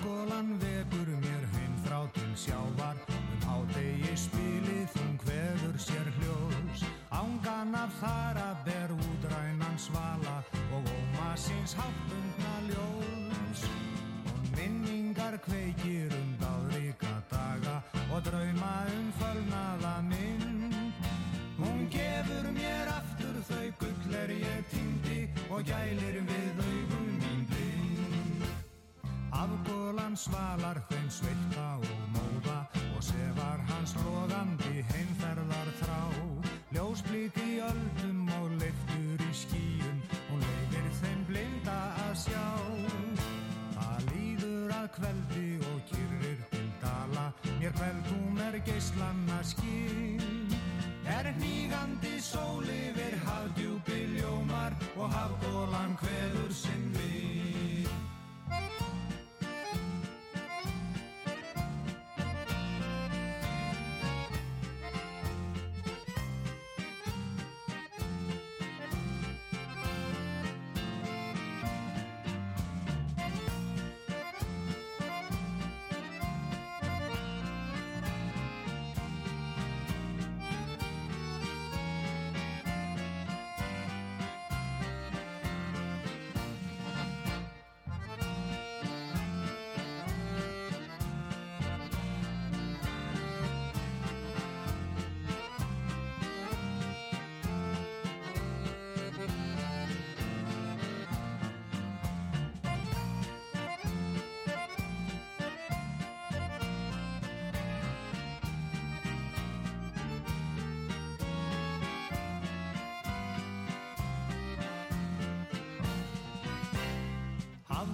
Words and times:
Hafgólan 0.00 0.69
smile 30.20 30.69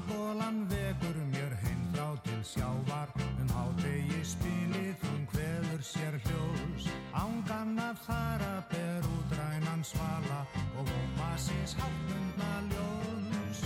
Hafgólan 0.07 0.67
vekur 0.69 1.17
mér 1.33 1.53
heim 1.63 1.81
frá 1.93 2.15
til 2.23 2.43
sjávar. 2.45 3.09
Um 3.41 3.49
hádegi 3.51 4.21
spilið 4.23 5.03
hún 5.03 5.25
kveður 5.33 5.83
sér 5.83 6.15
hljós 6.27 6.87
ángan 7.11 7.79
af 7.83 7.99
þara 8.07 8.63
ber 8.71 9.03
útrænan 9.17 9.83
svala 9.83 10.47
og 10.79 10.87
óma 10.87 11.33
síns 11.37 11.75
háttundna 11.75 12.53
ljós 12.71 13.61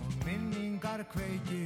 og 0.00 0.12
minningar 0.24 1.04
kveikir 1.12 1.65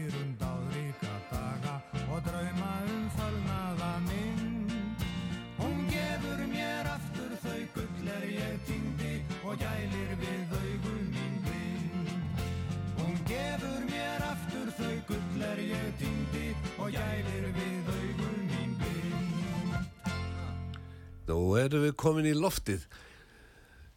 Nú 21.30 21.38
erum 21.60 21.84
við 21.86 21.94
komin 22.00 22.26
í 22.26 22.34
loftið. 22.34 22.84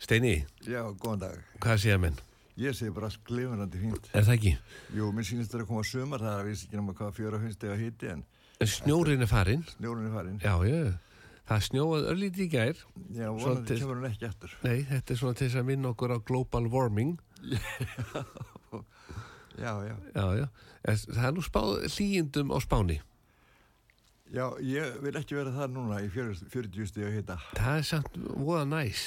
Steini, 0.04 0.36
Já, 0.68 0.84
góðan 1.00 1.20
dag. 1.24 1.38
hvað 1.64 1.80
séða 1.82 2.00
menn? 2.04 2.18
Ég 2.60 2.76
segi 2.78 2.92
bara 2.94 3.10
glefinandi 3.26 3.80
fínt. 3.82 4.10
Er 4.14 4.26
það 4.28 4.36
ekki? 4.38 4.52
Jú, 4.94 5.08
mér 5.16 5.26
sýnist 5.26 5.50
þetta 5.54 5.64
að 5.64 5.70
koma 5.72 5.84
sumar, 5.90 6.22
það 6.22 6.34
er 6.36 6.42
að 6.44 6.50
vísa 6.52 6.68
ekki 6.68 6.78
náma 6.78 6.94
hvað 7.00 7.16
fjóra 7.18 7.40
finnstega 7.42 7.78
hiti 7.80 8.12
en 8.14 8.24
En 8.62 8.68
Snjórin 8.70 9.22
er 9.26 9.28
farinn. 9.28 9.64
snjórun 9.74 10.06
er 10.08 10.14
farin. 10.14 10.38
Já, 10.44 10.54
já. 10.70 10.94
Það 11.50 11.64
snjóað 11.66 12.06
örlítið 12.14 12.44
í 12.46 12.50
gær. 12.54 12.78
Já, 13.18 13.26
vonandi 13.34 13.44
Svolítið. 13.44 13.80
kemur 13.82 13.96
hann 13.98 14.12
ekki 14.12 14.28
eftir. 14.30 14.54
Nei, 14.64 14.84
þetta 14.92 15.12
er 15.12 15.18
svona 15.20 15.36
til 15.40 15.48
þess 15.50 15.60
að 15.60 15.66
minna 15.72 15.90
okkur 15.92 16.14
á 16.16 16.18
global 16.24 16.70
warming. 16.72 17.18
Já, 19.58 19.72
já. 19.86 19.96
Já, 20.16 20.24
já. 20.40 20.48
Það 21.14 21.26
er 21.28 21.34
nú 21.38 21.44
spáð 21.46 21.74
hlýjendum 21.94 22.50
á 22.50 22.58
spáni. 22.64 22.96
Já, 24.34 24.48
ég 24.66 24.96
vil 25.04 25.14
ekki 25.20 25.36
vera 25.38 25.52
það 25.54 25.74
núna 25.76 26.00
í 26.02 26.10
40 26.10 26.48
40 26.50 26.88
stiga 26.90 27.12
hita. 27.14 27.36
Það 27.54 27.78
er 27.78 27.86
samt 27.86 28.16
voða 28.34 28.64
næs. 28.72 29.04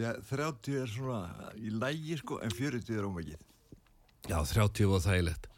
Já, 0.00 0.12
30 0.30 0.78
er 0.80 0.88
svona 0.88 1.50
í 1.60 1.68
lægi 1.76 2.16
sko, 2.22 2.38
en 2.40 2.54
40 2.56 2.94
er 2.96 3.04
ómækið. 3.08 3.40
Já, 4.30 4.38
30 4.48 4.86
og 4.88 5.02
þægilegt. 5.04 5.48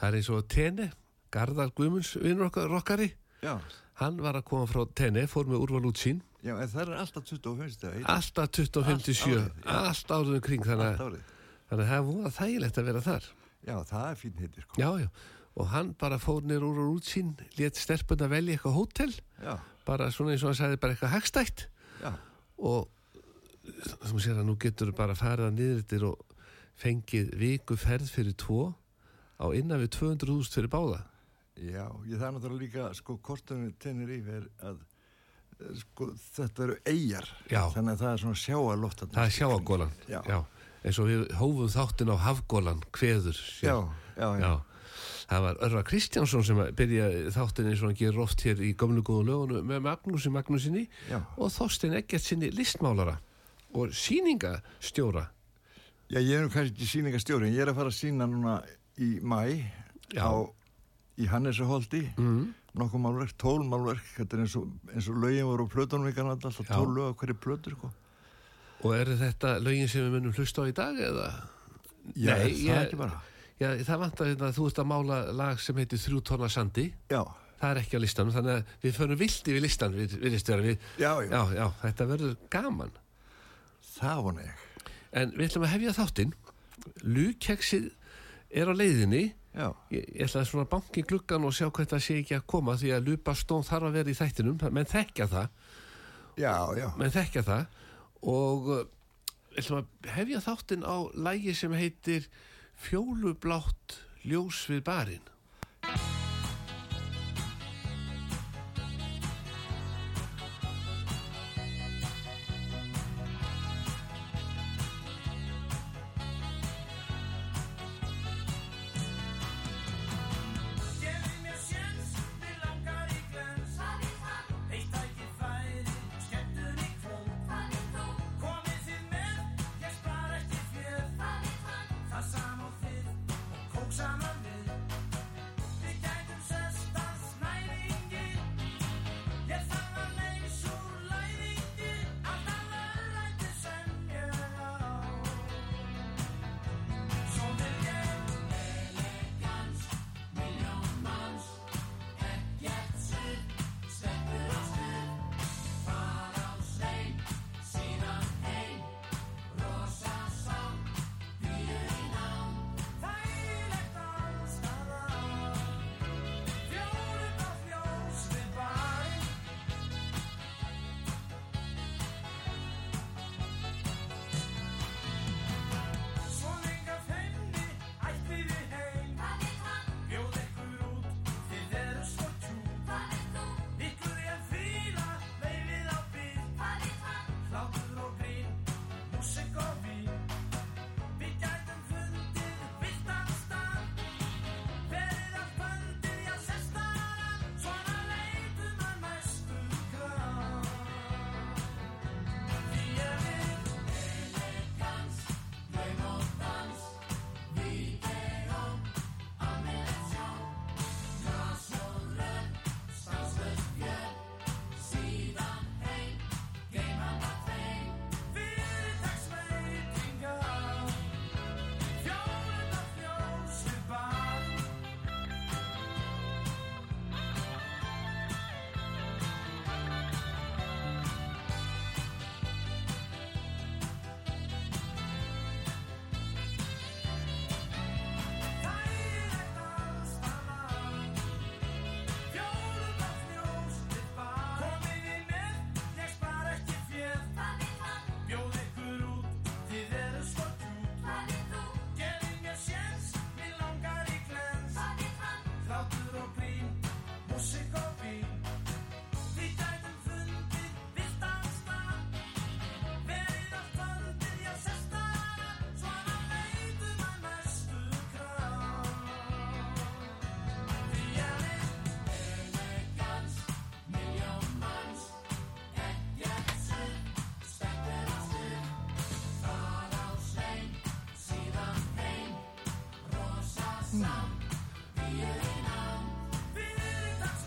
Það 0.00 0.08
er 0.08 0.16
eins 0.20 0.30
og 0.32 0.46
Tene, 0.48 0.86
Garðar 1.34 1.74
Guðmunds, 1.76 2.14
vinnur 2.22 2.48
okkar 2.48 2.70
rokkari. 2.72 3.10
Já, 3.44 3.58
Hann 4.00 4.16
var 4.18 4.34
að 4.34 4.42
koma 4.48 4.66
frá 4.66 4.80
Tene, 4.98 5.22
fór 5.30 5.46
með 5.46 5.60
úrval 5.62 5.84
út 5.86 6.00
sín. 6.02 6.22
já, 6.42 6.56
en 6.58 6.66
það 6.68 6.80
er 6.88 6.96
alltaf 6.98 7.28
25 7.30 7.70
stiga 7.76 7.92
hita. 7.94 8.14
Alltaf 8.16 8.48
25-7, 8.50 8.80
Allt 8.80 9.04
árið, 9.04 9.52
já. 9.60 9.76
allt 9.84 10.10
árið 10.16 10.34
um 10.34 10.40
kring. 10.48 10.64
Þannig 10.66 10.98
að, 11.04 11.20
að 11.70 11.82
það 11.84 11.94
er 11.98 12.02
voða 12.08 12.32
þægilegt 12.38 12.80
að 12.80 12.88
vera 12.88 13.02
þar. 13.04 13.28
Já, 13.68 13.76
það 13.92 14.08
er 14.10 14.18
fín 14.24 14.40
hiti 14.42 14.64
sko. 14.64 14.80
Já, 14.82 14.88
já. 15.04 15.08
Og 15.56 15.68
hann 15.70 15.92
bara 15.94 16.18
fór 16.18 16.42
nýr 16.42 16.64
úr 16.66 16.80
og 16.82 16.96
út 16.98 17.06
sín, 17.06 17.34
let 17.58 17.76
stelpun 17.78 18.18
að 18.24 18.32
velja 18.34 18.56
eitthvað 18.56 18.74
hótel, 18.74 19.12
Já, 19.38 19.54
bara 19.86 20.08
svona 20.10 20.32
eins 20.34 20.42
og 20.42 20.50
hann 20.50 20.58
sagði 20.58 20.80
bara 20.82 20.94
eitthvað 20.96 21.12
hagstætt. 21.14 21.66
já, 22.02 22.12
Og 22.58 22.88
þú 24.10 24.18
sér 24.20 24.40
að 24.40 24.48
nú 24.48 24.56
getur 24.60 24.90
bara 24.92 25.14
farið 25.14 25.46
að 25.48 25.58
niður 25.58 26.06
og 26.10 26.24
fengið 26.76 27.30
viku 27.38 27.76
ferð 27.78 28.10
fyrir 28.10 28.34
tvo 28.34 28.74
á 29.38 29.46
innan 29.54 29.78
við 29.84 29.92
200.000 29.94 30.50
fyrir 30.58 30.68
báða. 30.74 31.04
já. 31.56 31.86
Ég 32.06 32.18
það 32.18 32.26
er 32.26 32.34
náttúrulega 32.34 32.60
líka, 32.64 32.88
sko, 32.94 33.16
kortunni 33.22 33.72
tennir 33.78 34.10
yfir 34.10 34.48
að 34.62 34.82
eh, 35.60 35.72
sko, 35.78 36.10
þetta 36.34 36.62
eru 36.66 36.76
eigjar. 36.84 37.28
Já. 37.50 37.62
Þannig 37.70 37.92
að 37.94 38.02
það 38.02 38.12
er 38.12 38.22
svona 38.24 38.42
sjáaloft. 38.42 39.04
Það 39.14 39.24
er 39.24 39.34
sjáagólan. 39.38 39.92
Já. 40.10 40.44
Eins 40.84 40.98
og 40.98 41.06
við 41.08 41.22
hófum 41.38 41.70
þáttin 41.72 42.10
á 42.10 42.16
hafgólan, 42.26 42.82
kveður. 42.92 43.38
Já, 43.62 43.76
já, 44.18 44.28
já. 44.34 44.48
Já. 44.50 44.54
Það 45.24 45.40
var 45.46 45.60
Örva 45.64 45.82
Kristjánsson 45.88 46.44
sem 46.44 46.58
að 46.60 46.72
byrja 46.76 47.04
þáttin 47.32 47.68
eins 47.70 47.80
og 47.82 47.88
hann 47.88 47.96
gerur 47.96 48.24
oft 48.26 48.42
hér 48.44 48.58
í 48.60 48.74
gamlu 48.76 49.00
góðu 49.06 49.24
lögunum 49.30 49.70
með 49.70 49.80
Magnúsi 49.86 50.32
Magnúsinni 50.34 50.82
Já. 51.08 51.22
og 51.38 51.48
Þorstein 51.54 51.96
Eggert 51.96 52.22
sinni 52.26 52.50
listmálara 52.52 53.16
og 53.74 53.88
sýningastjóra. 53.96 55.24
Já, 56.12 56.20
ég 56.20 56.36
er 56.36 56.44
nú 56.44 56.50
kannski 56.52 56.74
ekki 56.76 56.90
sýningastjóri, 56.90 57.48
en 57.48 57.54
ég 57.56 57.64
er 57.64 57.72
að 57.72 57.78
fara 57.80 57.90
að 57.90 57.96
sína 57.96 58.28
núna 58.28 58.58
í 59.00 59.08
mæ 59.24 59.64
á, 60.20 60.30
í 61.18 61.26
Hannesaholti, 61.30 62.02
Mm. 62.18 62.52
nokkuð 62.76 63.00
málverk, 63.00 63.32
tól 63.38 63.64
málverk, 63.64 64.04
þetta 64.18 64.36
er 64.36 64.40
eins 64.44 64.56
og, 64.56 64.68
eins 64.92 65.08
og 65.08 65.16
lögin 65.24 65.46
voru 65.48 65.66
á 65.66 66.14
Kanada, 66.14 66.48
alltaf 66.48 66.66
tól 66.68 66.92
lög 66.94 67.14
á 67.14 67.16
hverju 67.16 67.34
plötur, 67.40 67.72
sko. 67.78 67.90
Og 68.84 68.92
eru 68.94 69.16
þetta 69.16 69.58
lögin 69.62 69.88
sem 69.88 70.02
við 70.02 70.12
munum 70.20 70.32
hlusta 70.36 70.60
á 70.62 70.68
í 70.68 70.74
dag 70.74 70.94
eða? 70.94 71.48
Já, 72.14 72.36
Nei, 72.36 72.52
það 72.52 72.64
ég- 72.64 72.68
er 72.76 72.86
ekki 72.86 72.96
bara. 72.98 73.22
Já, 73.60 73.68
það 73.86 74.00
vantar 74.02 74.28
hérna 74.32 74.48
að 74.50 74.56
þú 74.58 74.66
ert 74.70 74.78
að 74.82 74.88
mála 74.90 75.18
lag 75.38 75.60
sem 75.62 75.76
heitir 75.78 76.00
Þrjú 76.02 76.20
tonna 76.26 76.48
sandi. 76.50 76.88
Já, 77.12 77.22
Það 77.54 77.70
er 77.70 77.78
ekki 77.80 77.96
á 77.96 78.02
listanum, 78.02 78.32
þannig 78.34 78.56
að 78.58 78.72
við 78.82 78.96
förum 78.98 79.18
vilt 79.20 79.46
yfir 79.48 79.62
listan, 79.62 79.92
við, 79.96 80.14
við, 80.20 80.34
við, 80.34 80.64
við, 80.66 80.88
já, 81.00 81.12
já, 81.22 81.30
já, 81.30 81.42
já, 81.54 81.66
þetta 81.84 82.06
verður 82.10 82.32
gaman. 82.52 82.90
það 83.94 84.18
vona 84.26 84.42
ég. 84.44 84.64
En 85.14 85.30
við 85.38 85.46
ætlum 85.46 85.64
að 85.64 85.72
hefja 85.76 85.94
þáttinn. 85.96 86.34
Lúkeksið 87.06 87.86
er 88.50 88.68
á 88.68 88.74
leiðinni. 88.74 89.22
Já, 89.54 89.68
Ég, 89.94 90.02
ég 90.18 90.26
ætla 90.26 90.42
að 90.42 90.48
svona 90.50 90.66
banki 90.66 91.04
gluggan 91.06 91.46
og 91.46 91.54
sjá 91.54 91.68
hvað 91.70 91.92
það 91.94 92.02
sé 92.08 92.16
ekki 92.20 92.36
að 92.40 92.46
koma 92.50 92.74
því 92.80 92.90
að 92.96 93.08
Lupastón 93.08 93.64
þarf 93.64 93.86
að 93.88 93.96
vera 94.00 94.10
í 94.12 94.18
þættinum. 94.18 94.58
Menn 94.74 94.90
þekkja 94.90 95.28
það, 95.30 95.46
já, 96.42 96.54
já, 96.80 96.88
menn 96.98 97.14
þekkja 97.14 97.44
það. 97.46 97.78
Og 98.34 98.66
við 98.74 99.62
ætlum 99.62 99.78
að 99.80 100.10
hefja 100.18 100.42
þáttinn 100.48 100.82
á 100.84 100.96
lægi 101.30 101.54
sem 101.54 101.76
heitir 101.78 102.26
Fjólublátt 102.84 103.94
ljós 104.28 104.66
við 104.68 104.82
barinn. 104.84 105.33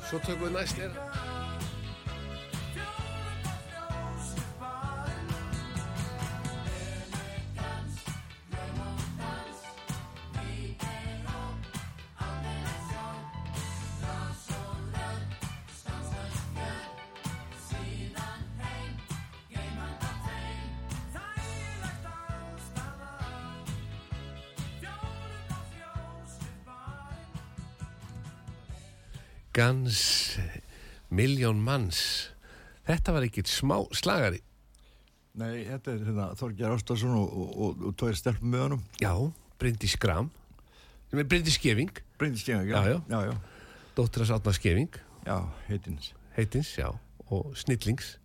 Svo 0.08 0.22
tökum 0.24 0.46
við 0.46 0.54
næst 0.56 0.78
er 0.80 1.07
Gans 29.58 30.00
Miljón 31.10 31.58
manns. 31.66 32.00
Þetta 32.88 33.16
var 33.16 33.26
ekkit 33.26 33.50
smá 33.50 33.80
slagari. 33.96 34.42
Nei, 35.38 35.64
þetta 35.68 35.94
er 35.94 36.04
hérna, 36.08 36.28
Þorgjar 36.38 36.74
Ástason 36.78 37.14
og, 37.18 37.34
og, 37.34 37.50
og, 37.68 37.82
og 37.90 37.96
tveir 38.00 38.18
stelpum 38.18 38.54
með 38.54 38.64
honum. 38.68 38.84
Já, 39.02 39.12
Bryndi 39.62 39.90
Skram 39.90 40.30
Bryndi 41.12 41.54
Skeving. 41.54 41.92
Bryndi 42.20 42.42
Stjænga, 42.42 42.66
Já, 42.68 42.82
já. 42.90 42.98
já, 43.10 43.20
já, 43.32 43.36
dóttir 43.96 44.24
hans 44.24 44.32
Átna 44.36 44.54
Skeving. 44.58 44.90
Já, 45.28 45.38
heitins. 45.68 46.12
heitins, 46.38 46.72
já, 46.78 46.90
og 47.30 47.54
Snillings 47.58 48.18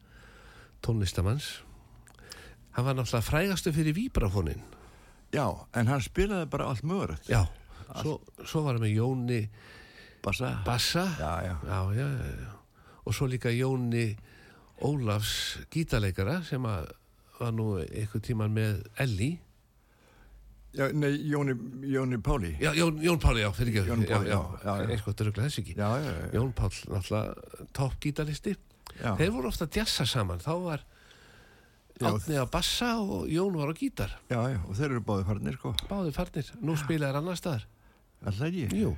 tónlistamanns 0.84 1.62
hann 2.76 2.84
var 2.86 2.94
náttúrulega 2.96 3.24
frægastu 3.26 3.72
fyrir 3.72 3.94
víbrafónin 3.96 4.60
Já, 5.32 5.46
en 5.74 5.86
hann 5.88 6.00
spilaði 6.04 6.46
bara 6.50 6.66
allt 6.70 6.82
mögurögt. 6.84 7.28
já, 7.28 7.46
svo, 8.02 8.20
svo 8.44 8.62
var 8.66 8.76
hann 8.76 8.82
með 8.84 8.96
Jóni 8.98 9.40
Bassa. 10.22 10.62
Bassa 10.64 11.04
Já, 11.18 11.32
já. 11.42 11.54
já, 11.66 11.78
já, 11.94 12.08
já, 12.08 12.26
já. 12.42 12.52
og 13.04 13.14
svo 13.14 13.26
líka 13.26 13.50
Jóni 13.50 14.16
Ólafs 14.82 15.58
gítarleikara 15.70 16.42
sem 16.46 16.62
að 16.62 16.90
var 17.40 17.52
nú 17.52 17.72
einhver 17.82 18.22
tíman 18.22 18.52
með 18.54 18.84
Elli 19.02 19.32
Já, 20.72 20.86
nei, 20.96 21.10
Jóni, 21.28 21.52
Jóni 21.84 22.16
Páli. 22.22 22.56
já, 22.60 22.72
Jón, 22.72 22.96
Jón 23.02 23.18
Páli, 23.20 23.42
já, 23.42 23.50
fyrir 23.52 23.74
ekki 23.76 23.88
Jón 23.90 24.04
Páli, 24.08 24.28
já, 24.30 24.38
já, 24.64 24.76
já. 24.80 24.88
eitthvað 24.94 25.16
dörgla 25.20 25.42
þess 25.48 25.58
ekki 25.60 25.74
Já, 25.76 25.88
já, 26.00 26.12
já. 26.16 26.30
Jón 26.38 26.52
Pál, 26.56 26.70
náttúrulega 26.88 27.34
topp 27.76 27.98
gítaristi 28.00 28.54
já. 29.02 29.12
þeir 29.18 29.30
voru 29.34 29.48
ofta 29.50 29.66
að 29.66 29.74
djassa 29.76 30.06
saman 30.06 30.38
þá 30.40 30.52
var. 30.64 30.86
Átni 32.02 32.34
á 32.40 32.46
bassa 32.50 32.94
og 33.02 33.28
Jón 33.30 33.52
var 33.58 33.68
á 33.68 33.74
gítar 33.76 34.14
Já, 34.30 34.40
já, 34.48 34.58
og 34.64 34.74
þeir 34.78 34.88
eru 34.94 35.02
báði 35.04 35.26
farnir, 35.28 35.58
sko. 35.60 35.74
báði 35.90 36.14
farnir, 36.16 36.48
nú 36.62 36.74
spilaðir 36.80 37.20
annar 37.20 37.36
staðar 37.38 37.66
Alltaf 38.24 38.48
ekki? 38.48 38.64
Jú, 38.80 38.96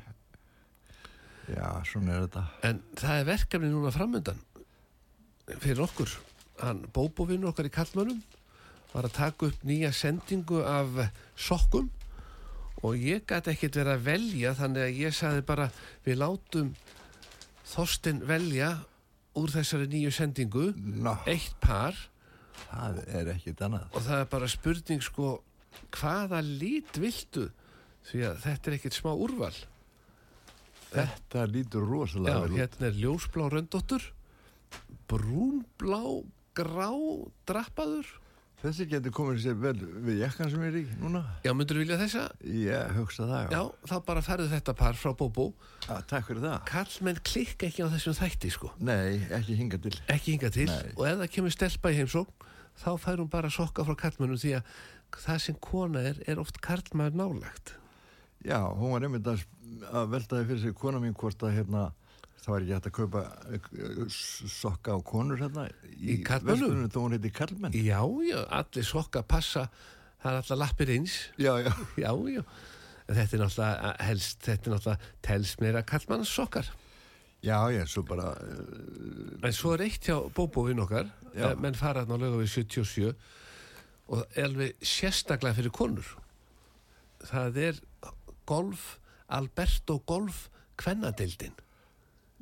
Já, 1.49 1.69
svona 1.85 2.15
er 2.17 2.23
þetta. 2.27 2.45
en 2.65 2.79
það 2.97 3.19
er 3.21 3.27
verkefni 3.29 3.69
núna 3.73 3.91
framöndan 3.93 4.39
fyrir 5.61 5.83
okkur. 5.85 6.09
Hann 6.63 6.85
bóbovinn 6.95 7.45
okkar 7.45 7.67
í 7.69 7.73
Kallmönnum 7.75 8.23
var 8.95 9.09
að 9.09 9.17
taka 9.19 9.47
upp 9.51 9.65
nýja 9.67 9.91
sendingu 9.93 10.63
af 10.65 11.11
sokkum 11.37 11.91
og 12.85 12.97
ég 12.97 13.25
gæti 13.29 13.53
ekkert 13.53 13.77
verið 13.81 13.93
að 13.97 14.05
velja 14.07 14.55
þannig 14.55 14.85
að 14.87 14.99
ég 15.03 15.15
sagði 15.17 15.43
bara 15.49 15.67
við 16.07 16.21
látum 16.23 16.75
Þorsten 17.65 18.21
velja 18.29 18.71
úr 19.41 19.51
þessari 19.51 19.87
nýju 19.91 20.11
sendingu 20.15 20.67
Ná, 20.77 21.15
eitt 21.27 21.55
par. 21.65 21.97
Það 22.71 22.99
er 23.09 23.31
ekkit 23.35 23.63
annað. 23.67 23.87
og 23.93 24.03
það 24.05 24.21
er 24.21 24.29
bara 24.31 24.49
spurning 24.53 25.03
sko 25.03 25.31
hvaða 25.97 26.41
lít 26.45 26.97
viltu? 27.03 27.49
Því 28.05 28.21
að 28.29 28.43
þetta 28.45 28.71
er 28.71 28.77
ekkert 28.79 28.99
smá 28.99 29.11
úrval 29.17 29.55
Þetta 30.95 31.47
lítur 31.51 31.87
rosalega 31.91 32.41
vel 32.45 32.53
út. 32.53 32.59
hérna 32.63 32.91
er 32.91 33.01
ljósblá 33.03 33.49
röndóttur 33.53 34.03
brúnblá 35.11 36.03
grá 36.57 36.91
drappaður 37.49 38.21
Þessi 38.65 38.87
getur 38.89 39.13
komið 39.13 39.41
sér 39.45 39.57
vel 39.61 39.75
við 40.07 40.23
jakkan 40.23 40.49
sem 40.49 40.63
er 40.65 40.77
í 40.79 40.83
núna. 40.97 41.21
Já, 41.45 41.51
myndur 41.53 41.83
vilja 41.83 41.99
þessa? 42.01 42.23
Ég 42.49 42.95
hugsa 42.97 43.27
það, 43.29 43.43
já. 43.43 43.59
Já, 43.59 43.91
þá 43.91 43.95
bara 44.07 44.23
ferðu 44.25 44.47
þetta 44.55 44.75
par 44.79 44.97
frá 44.97 45.11
Bóbó 45.21 45.45
já. 45.85 45.99
Takk 46.09 46.31
fyrir 46.31 46.41
það. 46.47 46.55
Kallmenn 46.71 47.21
klikka 47.29 47.69
ekki 47.69 47.85
á 47.85 47.93
þessum 47.93 48.17
þætti 48.17 48.53
sko 48.55 48.71
Nei, 48.81 49.21
ekki 49.37 49.59
hinga 49.59 49.77
til. 49.85 49.93
ekki 50.09 50.39
hinga 50.39 50.51
til 50.55 50.65
Nei. 50.71 50.95
og 50.97 51.05
ef 51.11 51.21
það 51.21 51.33
kemur 51.37 51.53
stelpa 51.59 51.93
í 51.93 51.99
heimsókn 52.01 52.49
þá 52.81 52.89
fær 53.05 53.21
hún 53.21 53.29
bara 53.37 53.53
sokka 53.53 53.85
frá 53.85 53.99
kallmennum 54.07 54.41
því 54.41 54.55
að 54.57 54.73
það 55.27 55.45
sem 55.45 55.61
kona 55.61 56.07
er, 56.15 56.23
er 56.25 56.41
oft 56.41 56.57
kallmæður 56.65 57.21
nálagt 57.21 57.75
Já, 58.45 58.59
hún 58.77 58.93
var 58.93 59.07
einmitt 59.07 59.29
að, 59.31 59.45
að 59.89 60.11
veltaði 60.13 60.47
fyrir 60.51 60.63
sig 60.67 60.75
kona 60.77 61.01
mín 61.01 61.15
hvort 61.17 61.41
að 61.47 61.55
hérna, 61.57 61.85
það 62.45 62.51
var 62.53 62.65
ekki 62.67 62.75
hægt 62.77 62.89
að 62.91 62.97
kaupa 62.99 63.23
eh, 63.57 64.15
sokka 64.53 64.97
á 64.97 64.99
konur 65.07 65.41
hérna 65.41 65.65
Í 65.97 66.19
karlmönnum? 66.27 66.51
verslunum 66.69 66.93
þó 66.93 66.99
hún 67.07 67.17
heiti 67.17 67.31
Karlmenn. 67.33 67.77
Já, 67.79 68.01
já, 68.29 68.39
allir 68.61 68.85
sokka 68.89 69.23
passa 69.25 69.67
það 70.21 70.31
er 70.31 70.39
alltaf 70.43 70.61
lappir 70.61 70.93
eins 70.99 71.19
Já, 71.41 71.55
já. 71.65 71.73
Já, 72.05 72.11
já 72.37 72.43
þetta 73.05 73.37
er 73.37 73.43
náttúrulega 73.45 73.95
helst, 74.09 74.39
þetta 74.45 74.69
er 74.71 74.75
náttúrulega 74.75 75.13
telst 75.29 75.61
meira 75.65 75.83
kallmannssokkar 75.89 76.69
Já, 77.45 77.59
já, 77.73 77.83
svo 77.93 78.01
bara, 78.09 78.31
uh, 78.41 79.41
En 79.45 79.53
svo 79.53 79.75
er 79.77 79.83
eitt 79.85 80.07
hjá 80.09 80.15
bóbóvinn 80.33 80.81
okkar 80.85 81.09
Já. 81.37 81.51
eh, 81.51 81.57
menn 81.61 81.77
fara 81.77 82.05
þarna 82.05 82.17
á 82.17 82.23
lögu 82.23 82.39
við 82.45 82.53
77 82.61 83.11
og 84.15 84.39
alveg 84.41 84.77
sérstaklega 84.85 85.57
fyrir 85.57 85.73
konur 85.77 86.09
það 87.25 87.59
er 87.71 87.79
golf 88.47 88.99
Alberto 89.35 89.99
Golf 90.07 90.49
kvennadeildin 90.81 91.55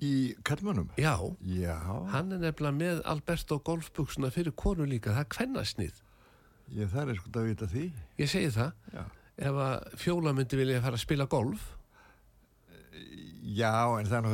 í 0.03 0.35
Karlmennum. 0.43 0.89
Já, 0.99 1.15
Já, 1.47 1.77
hann 2.11 2.33
er 2.35 2.41
nefnilega 2.43 2.75
með 2.75 3.03
Alberto 3.07 3.61
Golfbuksuna 3.63 4.33
fyrir 4.35 4.55
konur 4.59 4.89
líka, 4.91 5.13
það 5.15 5.25
er 5.27 5.31
kvennasnið 5.37 6.01
ég 6.73 6.89
þar 6.91 7.13
er 7.13 7.19
sko 7.21 7.31
að 7.37 7.47
vita 7.51 7.69
því. 7.69 7.85
ég 8.19 8.31
segi 8.33 8.51
það, 8.55 8.73
Já. 8.95 9.05
ef 9.51 9.61
að 9.67 9.95
fjóla 10.01 10.33
myndi 10.35 10.59
vilja 10.59 10.83
fara 10.83 10.99
að 10.99 11.05
spila 11.05 11.29
golf 11.31 11.71
Já, 13.43 13.99
en 13.99 14.07
það 14.07 14.15
er 14.17 14.23
nú 14.23 14.31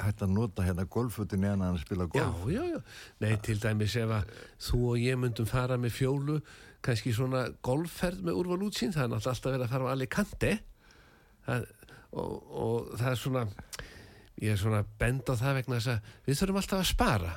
hægt 0.00 0.22
að, 0.24 0.30
nota 0.32 0.64
hérna 0.64 0.86
golfötin 0.88 1.44
en 1.44 1.62
að 1.66 1.82
spila 1.82 2.06
golf. 2.08 2.46
Já, 2.48 2.54
já, 2.56 2.62
já. 2.72 2.78
Nei, 3.20 3.34
til 3.44 3.58
dæmis 3.60 3.96
ef 4.00 4.14
að 4.16 4.30
þú 4.64 4.80
og 4.88 5.02
ég 5.02 5.18
myndum 5.20 5.46
fara 5.46 5.76
með 5.76 5.92
fjólu, 5.98 6.38
kannski 6.82 7.12
svona 7.12 7.44
golfferð 7.66 8.24
með 8.24 8.40
úrval 8.40 8.64
útsýn, 8.70 8.94
það 8.94 9.04
er 9.04 9.12
náttúrulega 9.12 9.34
alltaf 9.34 9.52
verið 9.52 9.66
að 9.66 9.72
fara 9.74 9.84
á 9.84 9.92
Alicante 9.92 10.52
það, 11.48 11.66
og, 12.12 12.32
og 12.62 12.90
það 13.00 13.10
er 13.14 13.20
svona, 13.24 13.42
ég 14.44 14.54
er 14.54 14.60
svona 14.60 14.82
bend 15.00 15.28
á 15.28 15.34
það 15.40 15.56
vegna 15.62 15.78
þess 15.80 15.92
að 15.96 16.10
við 16.28 16.40
þurfum 16.42 16.60
alltaf 16.62 16.82
að 16.84 16.90
spara, 16.94 17.36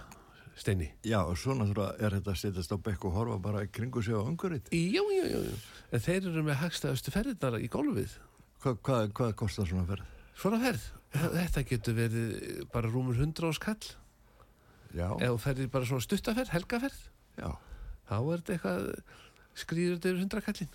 Steini. 0.61 0.91
Já, 1.07 1.17
og 1.25 1.37
svo 1.39 1.55
náttúrulega 1.57 1.95
er 2.05 2.13
þetta 2.19 2.33
að 2.35 2.39
setjast 2.43 2.73
á 2.75 2.77
bekk 2.85 3.05
og 3.07 3.13
horfa 3.15 3.37
bara 3.41 3.61
kringu 3.71 4.01
sig 4.05 4.13
á 4.13 4.21
öngurinn. 4.21 4.61
Já, 4.69 5.01
já, 5.01 5.23
já, 5.31 5.39
já. 5.47 5.55
En 5.95 6.03
þeir 6.03 6.27
eru 6.29 6.43
með 6.45 6.59
hagstæðustu 6.59 7.13
ferðirnar 7.15 7.55
í 7.63 7.69
golfið. 7.71 8.13
Hva, 8.61 8.75
hvað, 8.85 9.07
hvað 9.17 9.31
kostar 9.39 9.65
svona 9.71 9.87
ferð? 9.89 10.11
Svona 10.37 10.59
ferð. 10.61 10.83
Þetta 11.15 11.63
getur 11.71 11.97
verið 11.97 12.61
bara 12.75 12.91
rúmur 12.91 13.17
hundra 13.17 13.49
á 13.49 13.53
skall. 13.57 13.79
Já, 14.93 15.07
Ef 15.17 15.31
þú 15.31 15.39
ferðir 15.47 15.71
bara 15.73 15.87
svona 15.89 16.05
stuttaferð, 16.05 16.51
helgaferð. 16.53 16.99
já, 17.39 17.49
þá 18.11 18.15
er 18.19 18.41
þetta 18.43 18.53
eitthvað 18.57 18.87
skrýður 19.63 19.95
þetta 19.97 20.09
yfir 20.11 20.21
hundrakallin 20.25 20.71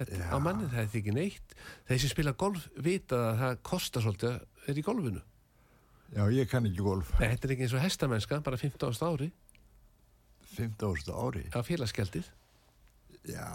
þetta, 0.00 0.18
Já. 0.20 0.26
á 0.32 0.36
manni, 0.42 0.66
það 0.72 0.80
er 0.82 0.98
ekki 1.00 1.14
neitt 1.16 1.54
þeir 1.88 2.00
sem 2.04 2.12
spila 2.14 2.32
golf 2.40 2.66
vita 2.82 3.20
að 3.30 3.38
það 3.44 3.60
kostar 3.70 4.04
svolítið 4.06 4.32
að 4.32 4.66
vera 4.66 4.82
í 4.82 4.86
golfinu 4.90 5.22
já, 6.10 6.24
ég 6.34 6.48
kann 6.50 6.66
ekki 6.66 6.82
golf. 6.82 7.12
Nei, 7.20 7.28
þetta 7.30 7.46
er 7.46 7.54
ekki 7.54 7.66
eins 7.68 7.76
og 7.78 7.84
hestamennska, 7.84 8.40
bara 8.42 8.58
15 8.58 8.88
ást 8.90 9.04
ári 9.06 9.30
15. 10.56 11.14
ári. 11.14 11.44
á 11.54 11.60
félagsgjaldið 11.62 12.26
Já, 13.30 13.46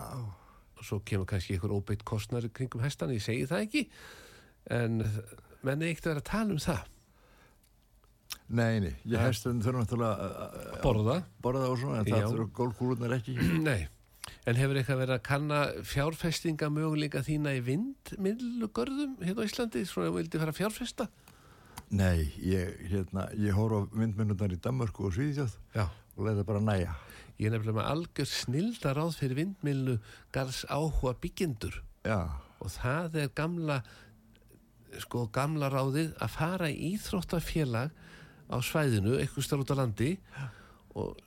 og 0.77 0.83
svo 0.85 0.99
kemur 1.03 1.25
kannski 1.27 1.55
einhver 1.57 1.73
óbeitt 1.73 2.03
kostnar 2.07 2.45
kringum 2.53 2.83
hestan, 2.85 3.11
ég 3.11 3.23
segi 3.25 3.47
það 3.49 3.65
ekki 3.65 3.81
en 4.71 5.01
menn 5.65 5.81
er 5.81 5.89
ekkert 5.91 6.05
að 6.07 6.13
vera 6.13 6.21
að 6.21 6.29
tala 6.29 6.53
um 6.55 6.61
það 6.61 6.83
nei, 8.55 8.79
nei, 8.85 8.93
ég 9.09 9.19
hestum 9.25 9.59
þurfa 9.65 9.81
náttúrulega 9.81 10.29
að- 10.45 10.81
borða, 10.85 11.15
borða 11.41 11.69
og 11.71 11.79
svona, 11.81 11.99
en 12.03 12.05
Já. 12.11 12.15
það 12.19 12.31
þurfa 12.35 12.47
golfkúlunar 12.59 13.15
ekki. 13.17 13.35
nei 13.69 13.87
en 14.45 14.59
hefur 14.59 14.77
eitthvað 14.79 15.01
verið 15.01 15.15
að 15.15 15.25
kanna 15.25 15.59
fjárfestinga 15.89 16.69
möguleika 16.73 17.23
þína 17.25 17.55
í 17.57 17.63
vindmillugörðum 17.65 19.17
hérna 19.23 19.45
á 19.45 19.47
Íslandi, 19.47 19.85
svona 19.89 20.11
þú 20.11 20.17
vildi 20.19 20.41
fara 20.41 20.53
að 20.53 20.59
fjárfesta? 20.59 21.07
Nei, 21.95 22.31
ég, 22.41 22.77
hérna, 22.91 23.27
ég 23.37 23.57
horf 23.57 23.89
á 23.89 23.97
myndmyndunar 23.97 24.53
í 24.53 24.61
Danmörku 24.61 25.09
og 25.09 25.15
Svíðjóð 25.17 25.57
já. 25.75 25.85
og 25.89 26.21
leiði 26.27 26.45
bara 26.47 26.61
næja. 26.63 26.95
Ég 27.35 27.49
er 27.49 27.55
nefnilega 27.55 27.81
með 27.81 27.91
algjör 27.91 28.31
snilda 28.31 28.95
ráð 28.95 29.17
fyrir 29.19 29.39
vindmilu 29.41 29.97
garðs 30.33 30.63
áhuga 30.69 31.15
byggindur. 31.21 31.81
Já, 32.05 32.29
og 32.61 32.73
það 32.77 33.19
er 33.25 33.33
gamla 33.35 33.81
sko 35.03 35.25
gamla 35.33 35.69
ráðið 35.73 36.13
að 36.23 36.35
fara 36.37 36.69
í 36.71 36.93
íþróttafélag 36.93 37.91
á 38.45 38.57
svæðinu, 38.63 39.17
eitthvað 39.19 39.47
starf 39.47 39.65
út 39.65 39.73
á 39.73 39.81
landi 39.81 40.11
og 40.95 41.17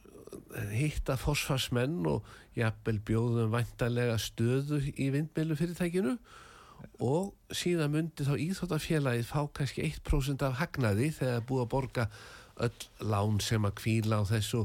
hitta 0.73 1.17
fosfarsmenn 1.21 2.07
og 2.09 2.27
jafnvel 2.57 3.01
bjóðum 3.05 3.53
væntalega 3.53 4.17
stöðu 4.21 4.81
í 4.95 5.11
vindmilu 5.15 5.57
fyrirtækinu 5.59 6.17
og 7.05 7.35
síðan 7.55 7.93
myndi 7.95 8.27
þá 8.27 8.35
íþróttafélagið 8.39 9.29
fá 9.29 9.43
kannski 9.55 9.85
1% 9.87 10.45
af 10.47 10.59
hagnaði 10.63 11.11
þegar 11.19 11.45
búið 11.49 11.65
að 11.65 11.73
borga 11.75 12.07
öll 12.69 13.11
lán 13.13 13.39
sem 13.43 13.67
að 13.67 13.77
kvíla 13.83 14.23
á 14.23 14.25
þessu. 14.27 14.65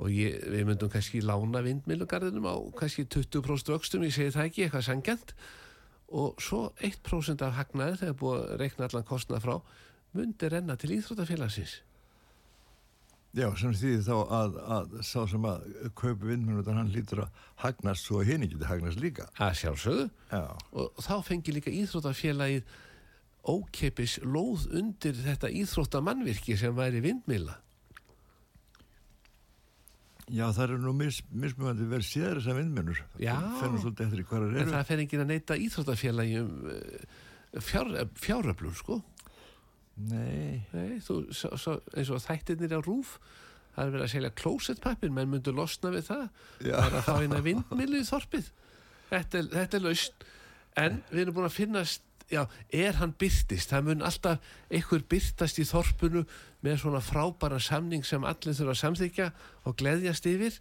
Og 0.00 0.08
ég, 0.14 0.38
við 0.48 0.64
myndum 0.64 0.90
kannski 0.90 1.20
lána 1.20 1.60
vindmilugarðinum 1.66 2.46
á 2.48 2.56
kannski 2.78 3.04
20% 3.04 3.74
vöxtum, 3.74 4.06
ég 4.06 4.14
segi 4.16 4.32
það 4.32 4.46
ekki, 4.48 4.64
eitthvað 4.64 4.86
sangjant 4.86 5.34
og 6.10 6.40
svo 6.42 6.70
1% 6.82 7.44
af 7.46 7.58
hagnaði 7.58 8.00
þegar 8.00 8.16
búið 8.22 8.40
að 8.40 8.56
reikna 8.62 8.88
allan 8.88 9.06
kostnað 9.06 9.44
frá 9.44 9.54
myndi 10.16 10.48
renna 10.50 10.74
til 10.80 10.94
íþróttafélagsins 10.96 11.76
Já, 13.30 13.46
sem 13.54 13.74
þýðir 13.78 14.00
þá 14.08 14.14
að, 14.34 14.56
að 14.74 14.94
sá 15.06 15.18
sem 15.30 15.44
að 15.46 15.66
kaupa 15.94 16.26
vindmjölunar 16.26 16.80
hann 16.80 16.90
lítur 16.90 17.24
að 17.26 17.42
hagnast 17.62 18.08
svo 18.08 18.24
henni 18.26 18.48
getur 18.50 18.66
hagnast 18.66 18.98
líka. 18.98 19.28
að 19.38 19.52
sjálfsögðu 19.60 20.06
Já, 20.32 20.44
og 20.74 21.02
þá 21.06 21.14
fengi 21.28 21.54
líka 21.54 21.70
íþróttafélagið 21.70 22.72
ókeipis 23.50 24.18
lóð 24.26 24.66
undir 24.80 25.14
þetta 25.16 25.52
íþróttamannvirki 25.62 26.58
sem 26.58 26.74
væri 26.76 27.04
vindmila 27.04 27.60
já 30.30 30.46
það 30.54 30.64
eru 30.66 30.78
nú 30.84 30.92
mis, 30.94 31.20
mismöðandi 31.30 31.86
vel 31.90 32.02
séður 32.06 32.38
þessar 32.38 32.58
vindmjölur. 32.60 33.00
Já. 33.18 33.34
Það 34.70 34.90
fer 34.90 35.02
enginn 35.04 35.24
að 35.24 35.32
neyta 35.32 35.56
íþróttafélagi 35.58 36.36
um 36.42 36.68
eh, 36.70 37.62
fjár, 37.66 37.90
fjáröflur 38.20 38.76
sko 38.78 39.00
Nei, 39.96 40.62
Nei, 40.72 40.98
þú, 41.04 41.22
svo, 41.34 41.56
svo, 41.60 41.78
eins 41.96 42.10
og 42.12 42.22
þættirnir 42.24 42.76
á 42.76 42.80
rúf 42.80 43.18
það 43.74 43.82
er 43.84 43.94
verið 43.94 44.04
að 44.04 44.12
selja 44.14 44.34
klósettpappir 44.40 45.12
menn 45.14 45.30
myndu 45.30 45.54
losna 45.54 45.92
við 45.94 46.06
það. 46.10 46.26
Já. 46.58 46.74
það 46.74 46.86
er 46.86 46.98
að 46.98 47.06
fá 47.06 47.14
eina 47.20 47.40
vindmilu 47.44 48.00
í 48.00 48.06
þorpið. 48.08 48.52
Þetta 49.10 49.42
þetta 49.54 49.78
er 49.78 49.84
laust 49.86 50.28
en 50.80 51.02
við 51.10 51.22
erum 51.24 51.36
búin 51.36 51.48
að 51.48 51.56
finnast 51.56 52.06
já, 52.30 52.44
er 52.72 52.98
hann 53.00 53.14
byrtist, 53.18 53.72
það 53.72 53.88
mun 53.88 54.04
alltaf 54.06 54.52
einhver 54.70 55.02
byrtast 55.10 55.58
í 55.58 55.66
þorpunu 55.66 56.22
með 56.64 56.78
svona 56.84 57.02
frábæra 57.02 57.58
samning 57.62 58.06
sem 58.06 58.26
allir 58.26 58.56
þurfa 58.56 58.76
að 58.76 58.80
samþykja 58.84 59.28
og 59.66 59.76
gleðjast 59.80 60.28
yfir. 60.30 60.60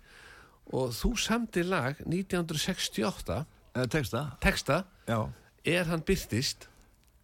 Og 0.69 0.93
þú 0.93 1.15
samdi 1.17 1.63
lag 1.65 1.97
1968 2.05 3.39
eða 3.73 3.89
texta, 3.89 4.25
texta, 4.41 4.83
já. 5.09 5.29
er 5.65 5.89
hann 5.89 6.03
byrtist 6.05 6.67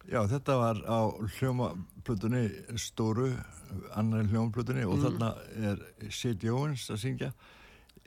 Já, 0.06 0.20
þetta 0.30 0.56
var 0.60 0.80
á 0.86 1.00
hljómaplutunni 1.36 2.44
stóru, 2.78 3.32
annari 3.98 4.28
hljómaplutunni 4.30 4.84
og 4.86 5.00
þarna 5.02 5.32
er 5.70 5.82
Sid 6.14 6.46
Jóens 6.46 6.86
að 6.94 7.00
syngja. 7.02 7.32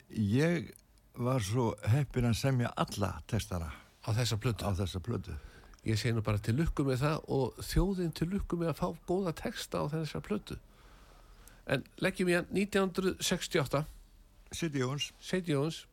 Ég 0.08 0.70
var 1.20 1.44
svo 1.44 1.74
heppin 1.92 2.30
að 2.30 2.38
semja 2.40 2.72
alla 2.80 3.12
textana 3.28 3.68
á 4.00 4.10
þessa 4.16 4.40
plötu 4.40 4.64
á 4.64 4.72
þessa 4.72 5.00
plötu. 5.04 5.36
ég 5.84 5.96
segi 5.96 6.12
nú 6.12 6.22
bara 6.22 6.38
til 6.38 6.56
lukku 6.56 6.84
með 6.84 7.00
það 7.00 7.22
og 7.28 7.60
þjóðin 7.64 8.12
til 8.12 8.28
lukku 8.28 8.56
með 8.60 8.68
að 8.68 8.80
fá 8.80 8.88
góða 9.08 9.32
texta 9.32 9.80
á 9.80 9.84
þessa 9.88 10.20
plötu 10.20 10.58
en 11.66 11.84
leggjum 12.04 12.28
ég 12.28 12.50
1968 12.52 13.84
Sid 14.50 14.74
Jóens. 14.74 15.12
St. 15.20 15.46
Jóns 15.46 15.86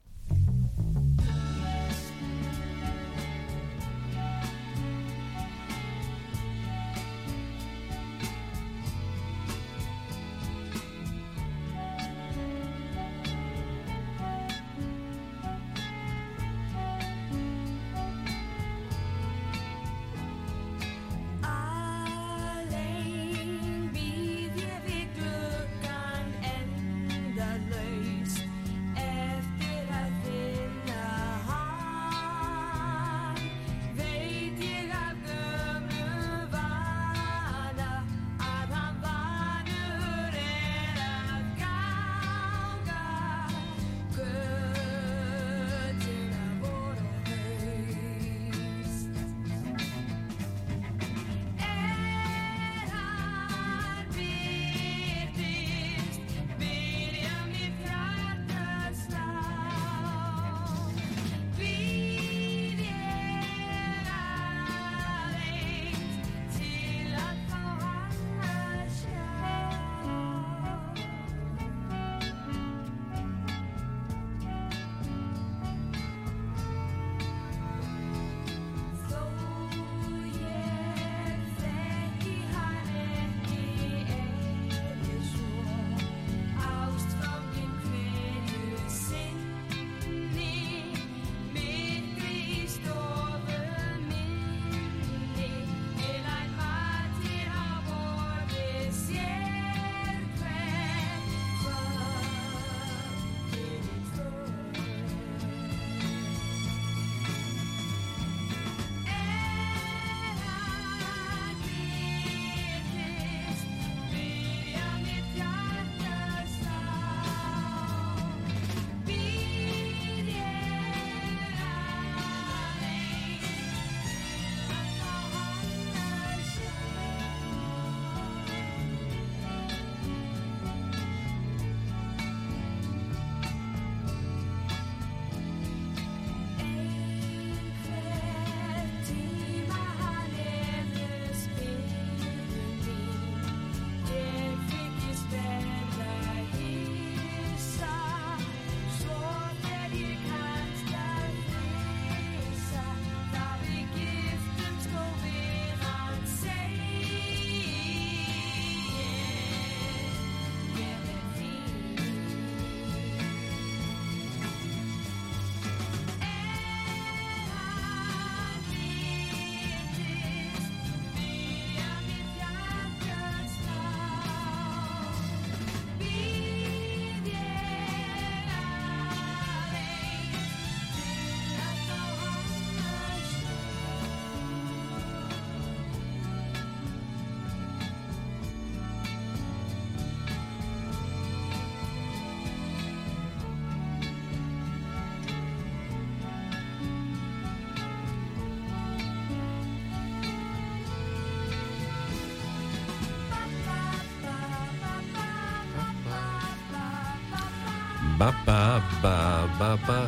ba 208.27 208.33
ba 208.46 208.81
ba 209.01 209.48
ba 209.59 209.70
ba 209.87 210.00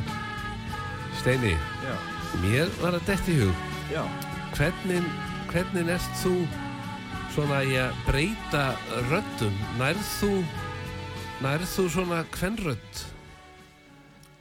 Steini, 1.19 1.53
Já, 1.83 1.95
mér 2.43 2.69
var 2.81 2.95
að 2.95 3.05
detti 3.09 3.35
hug 3.41 3.55
já. 3.91 4.03
hvernig, 4.55 5.03
hvernig 5.51 5.89
ert 5.95 6.13
þú 6.21 6.33
svona 7.33 7.59
í 7.67 7.75
að 7.79 7.97
breyta 8.07 8.63
röddum 9.09 9.55
nærð 9.79 10.03
þú 10.19 10.31
nærð 11.43 11.67
þú 11.75 11.87
svona 11.95 12.21
kvenrödd 12.35 13.03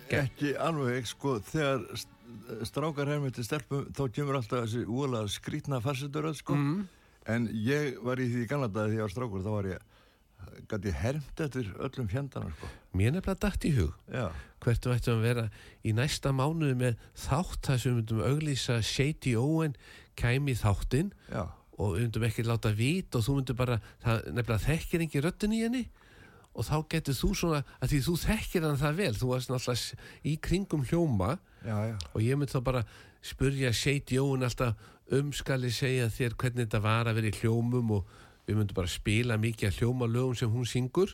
Ge- 0.08 0.22
Ekki 0.24 0.54
alveg, 0.56 1.04
sko, 1.10 1.34
þegar 1.50 1.82
st- 1.92 2.64
strákar 2.70 3.10
hefum 3.12 3.32
til 3.36 3.44
stelpum, 3.44 3.82
þá 3.92 4.02
kemur 4.16 4.38
alltaf 4.38 4.62
þessi 4.64 4.86
úalega 4.88 5.28
skrítna 5.28 5.82
farseturöð, 5.84 6.38
sko. 6.40 6.54
mm. 6.56 6.86
En 7.28 7.44
ég 7.52 7.98
var 8.00 8.16
í 8.16 8.24
því 8.32 8.46
gamla 8.48 8.70
dagi 8.72 8.94
þegar 8.94 8.96
ég 8.96 9.04
var 9.04 9.12
strákur, 9.12 9.42
þá 9.44 9.50
var 9.52 9.68
ég, 9.68 9.82
gæti 10.68 10.94
hermt 10.94 11.42
eftir 11.44 11.70
öllum 11.78 12.08
fjandana, 12.10 12.50
sko. 12.56 12.70
mér 12.96 13.14
nefnilega 13.14 13.38
dætt 13.44 13.66
í 13.68 13.72
hug 13.76 13.94
Já, 14.10 14.26
hvert 14.64 14.82
þú 14.84 14.94
ættum 14.94 15.18
að 15.18 15.26
vera 15.28 15.44
í 15.84 15.94
næsta 15.96 16.32
mánuði 16.34 16.78
með 16.80 17.06
þátt 17.26 17.68
þar 17.68 17.80
sem 17.82 17.92
við 17.92 18.00
myndum 18.00 18.24
auglýsa 18.26 18.80
Shady 18.82 19.36
Owen 19.38 19.76
kæmi 20.18 20.56
þáttinn 20.58 21.12
já, 21.30 21.44
og 21.78 21.94
við 21.94 22.04
myndum 22.06 22.28
ekki 22.28 22.46
láta 22.46 22.74
vít 22.74 23.14
og 23.14 23.26
þú 23.26 23.38
myndum 23.38 23.60
bara, 23.60 23.80
það 24.02 24.28
nefnilega 24.32 24.66
þekkir 24.66 25.06
ekki 25.06 25.24
röddin 25.24 25.56
í 25.56 25.62
henni 25.66 25.84
og 26.58 26.66
þá 26.66 26.76
getur 26.90 27.14
þú 27.14 27.32
svona, 27.38 27.64
að 27.78 27.92
því 27.92 27.98
þú 28.08 28.14
þekkir 28.24 28.64
hann 28.66 28.80
það 28.80 29.02
vel 29.02 29.12
þú 29.14 29.32
varst 29.32 29.52
náttúrulega 29.52 30.06
í 30.26 30.36
kringum 30.42 30.86
hljóma 30.90 31.36
já, 31.62 31.76
já. 31.92 31.96
og 32.10 32.24
ég 32.24 32.38
myndi 32.38 32.56
þá 32.56 32.62
bara 32.66 32.86
spurja 33.22 33.70
Shady 33.74 34.18
Owen 34.18 34.46
alltaf 34.46 34.74
um 35.14 35.30
skal 35.32 35.62
ég 35.64 35.74
segja 35.74 36.08
þér 36.12 36.34
hvernig 36.38 36.66
þetta 36.66 36.80
var 36.84 37.08
að 37.08 37.20
vera 37.20 37.30
í 37.30 37.38
hljómum 37.38 37.94
og 37.96 38.16
við 38.48 38.56
myndum 38.58 38.78
bara 38.80 38.88
spila 38.90 39.36
mikið 39.40 39.68
af 39.70 39.78
hljómalögum 39.82 40.36
sem 40.40 40.50
hún 40.52 40.64
syngur. 40.68 41.12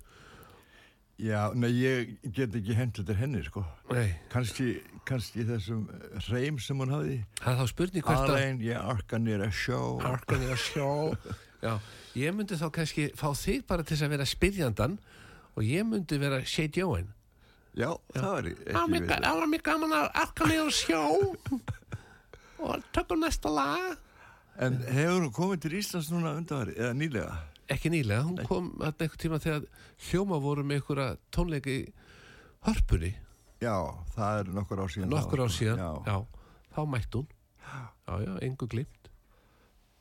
Já, 1.18 1.52
nei, 1.54 1.68
ég 1.78 2.14
get 2.34 2.54
ekki 2.58 2.74
hendt 2.74 2.98
eftir 2.98 3.14
henni, 3.20 3.42
sko. 3.46 3.60
Nei, 3.92 4.16
Kanski, 4.32 4.80
kannski 5.06 5.44
þessum 5.46 5.84
hreim 6.26 6.56
sem 6.58 6.78
hún 6.82 6.90
hafði. 6.90 7.18
það 7.38 7.52
er 7.52 7.60
þá 7.60 7.68
spurning 7.70 8.06
hvert 8.08 8.22
að 8.24 8.32
Alain, 8.34 8.58
ég 8.66 8.80
arka 8.94 9.20
nýra 9.22 9.50
sjó. 9.54 9.82
Arkan 10.02 10.42
er 10.42 10.54
að 10.56 10.62
sjó 10.64 10.88
Já, 11.64 11.78
ég 12.18 12.34
myndi 12.36 12.58
þá 12.60 12.66
kannski 12.74 13.06
fá 13.16 13.28
þig 13.38 13.62
bara 13.70 13.84
til 13.86 13.94
þess 13.94 14.04
að 14.08 14.10
vera 14.16 14.26
spyrjandan 14.28 14.96
og 15.54 15.62
ég 15.64 15.86
myndi 15.86 16.18
vera 16.20 16.42
Shady 16.44 16.82
Owen 16.84 17.06
Já, 17.78 17.88
það 18.14 18.26
var 18.34 18.48
ekki 18.50 18.66
Það 18.74 19.38
var 19.38 19.48
mjög 19.54 19.64
gaman 19.70 19.94
að 19.96 20.08
arka 20.24 20.50
mig 20.50 20.60
á 20.60 20.68
sjó 20.74 21.00
og 22.64 22.84
tökum 22.92 23.22
næsta 23.22 23.50
lag 23.54 23.94
En 24.62 24.76
hefur 24.86 25.20
hún 25.24 25.32
komið 25.34 25.60
til 25.64 25.72
Íslands 25.80 26.10
núna 26.12 26.34
undanfari, 26.38 26.74
eða 26.78 26.94
nýlega? 26.94 27.34
Ekki 27.74 27.90
nýlega, 27.90 28.22
hún 28.28 28.38
kom 28.46 28.68
að 28.84 29.00
einhver 29.02 29.18
tíma 29.18 29.38
þegar 29.42 29.64
hljóma 30.10 30.38
voru 30.44 30.62
með 30.64 30.80
einhverja 30.82 31.16
tónleiki 31.34 31.76
hörpunni, 32.66 33.14
Já, 33.64 33.74
það 34.14 34.38
er 34.42 34.50
nokkur 34.52 34.80
ár 34.84 34.90
síðan. 34.92 35.08
nokkur 35.10 35.40
sko. 35.48 35.48
síðan 35.56 35.78
Já. 35.78 35.90
já, 36.06 36.16
þá 36.76 36.80
mætti 36.92 37.18
hún 37.18 37.28
Já, 38.08 38.14
já, 38.26 38.32
engu 38.44 38.66
glimt 38.68 39.08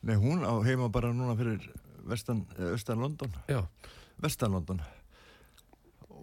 Nei, 0.03 0.15
hún 0.19 0.43
á 0.43 0.51
heima 0.67 0.89
bara 0.91 1.13
núna 1.15 1.35
fyrir 1.39 1.63
vestan, 2.03 2.45
eða 2.57 2.73
austan 2.75 2.99
London, 2.99 3.31
Já, 3.47 3.61
vestan 4.19 4.51
London 4.51 4.81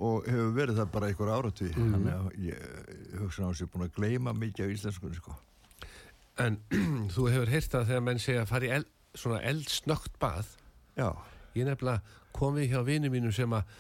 og 0.00 0.24
hefur 0.28 0.52
verið 0.56 0.78
það 0.80 0.90
bara 0.92 1.08
einhver 1.10 1.28
áratví 1.34 1.70
Mhm. 1.76 1.94
þannig 1.94 2.14
að 2.14 2.28
ég, 2.46 3.18
hugsa 3.20 3.50
sé 3.54 3.66
búin 3.66 3.88
að 3.88 3.94
gleyma 3.96 4.32
mikið 4.32 4.64
af 4.64 4.70
íslenskunni 4.76 5.16
sko. 5.16 5.34
En 6.40 6.58
þú 7.14 7.28
hefur 7.30 7.52
heyrt 7.52 7.74
það 7.74 7.88
þegar 7.92 8.04
menn 8.08 8.22
segja 8.22 8.44
að 8.44 8.52
fara 8.52 8.68
í 8.68 8.74
eld, 8.78 8.90
svona 9.14 9.40
eldsnögt 9.50 10.18
bað 10.22 10.52
Já, 10.98 11.08
Ég 11.56 11.66
nefnilega 11.66 12.02
komið 12.36 12.70
hjá 12.72 12.80
vinnu 12.86 13.10
mínum 13.12 13.34
sem 13.34 13.52
að 13.56 13.74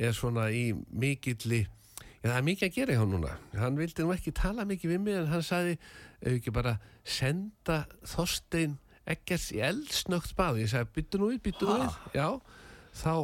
er 0.00 0.14
svona 0.16 0.48
í 0.54 0.70
mikilli 0.90 1.64
Já, 2.20 2.28
það 2.28 2.36
er 2.36 2.44
mikið 2.44 2.66
að 2.66 2.74
gera 2.74 2.94
hjá 2.98 3.04
núna. 3.08 3.34
Hann 3.56 3.78
vildi 3.80 4.04
nú 4.04 4.10
ekki 4.12 4.32
tala 4.36 4.66
mikið 4.68 4.90
við 4.92 4.98
mig 5.06 5.14
en 5.16 5.30
hann 5.30 5.44
sagði 5.44 5.78
ef 6.20 6.34
ekki 6.34 6.52
bara 6.52 6.74
senda 7.08 7.78
Þorstein 8.04 8.74
ekkert 9.08 9.54
í 9.56 9.62
eldsnögt 9.64 10.34
bað. 10.36 10.60
Ég 10.60 10.68
sagði, 10.68 10.90
byttu 10.98 11.20
nú 11.20 11.30
við, 11.30 11.38
byttu 11.46 11.68
nú 11.68 11.78
við. 11.80 11.96
Já, 12.12 12.26
þá 13.00 13.14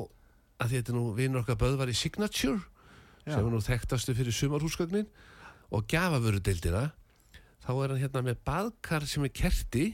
að 0.64 0.72
þetta 0.72 0.96
nú 0.96 1.03
vinur 1.18 1.42
okkar 1.42 1.59
böðvar 1.61 1.92
í 1.92 1.96
Signature 1.96 2.62
Já. 3.27 3.35
sem 3.35 3.42
er 3.42 3.53
nú 3.53 3.61
þekktastu 3.66 4.14
fyrir 4.16 4.33
sumarhúsgögnin 4.33 5.11
og 5.77 5.85
gjafavörudeildina. 5.92 6.87
Þá 7.66 7.70
er 7.83 7.92
hann 7.94 8.02
hérna 8.05 8.22
með 8.29 8.37
baðkar 8.46 9.07
sem 9.11 9.24
er 9.26 9.33
kerti. 9.35 9.87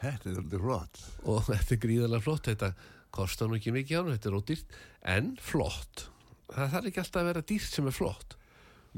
Þetta 0.00 0.30
er 0.30 0.34
svolítið 0.38 0.64
flott. 0.64 1.02
Og 1.30 1.44
þetta 1.50 1.76
er 1.76 1.82
gríðarlega 1.84 2.24
flott 2.26 2.48
þetta 2.50 2.72
kostar 3.14 3.50
nú 3.50 3.58
ekki 3.58 3.72
mikið 3.74 3.96
á 3.96 4.00
hann, 4.02 4.12
þetta 4.16 4.30
er 4.30 4.38
ódýrt 4.40 4.76
en 5.14 5.30
flott. 5.42 6.04
Það 6.50 6.72
þarf 6.74 6.90
ekki 6.90 7.02
alltaf 7.04 7.20
að 7.22 7.28
vera 7.30 7.44
dýrt 7.52 7.74
sem 7.76 7.88
er 7.90 7.94
flott. 7.96 8.36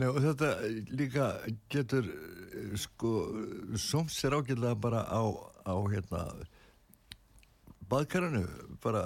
Nei, 0.00 0.06
og 0.08 0.18
þetta 0.24 0.48
líka 0.96 1.26
getur 1.72 2.06
eh, 2.08 2.72
sko, 2.80 3.10
somt 3.76 4.12
sér 4.14 4.38
ágætlega 4.38 4.78
bara 4.80 5.02
á, 5.04 5.20
á 5.68 5.74
hérna 5.92 6.22
baðkarinu 7.92 8.46
bara, 8.80 9.02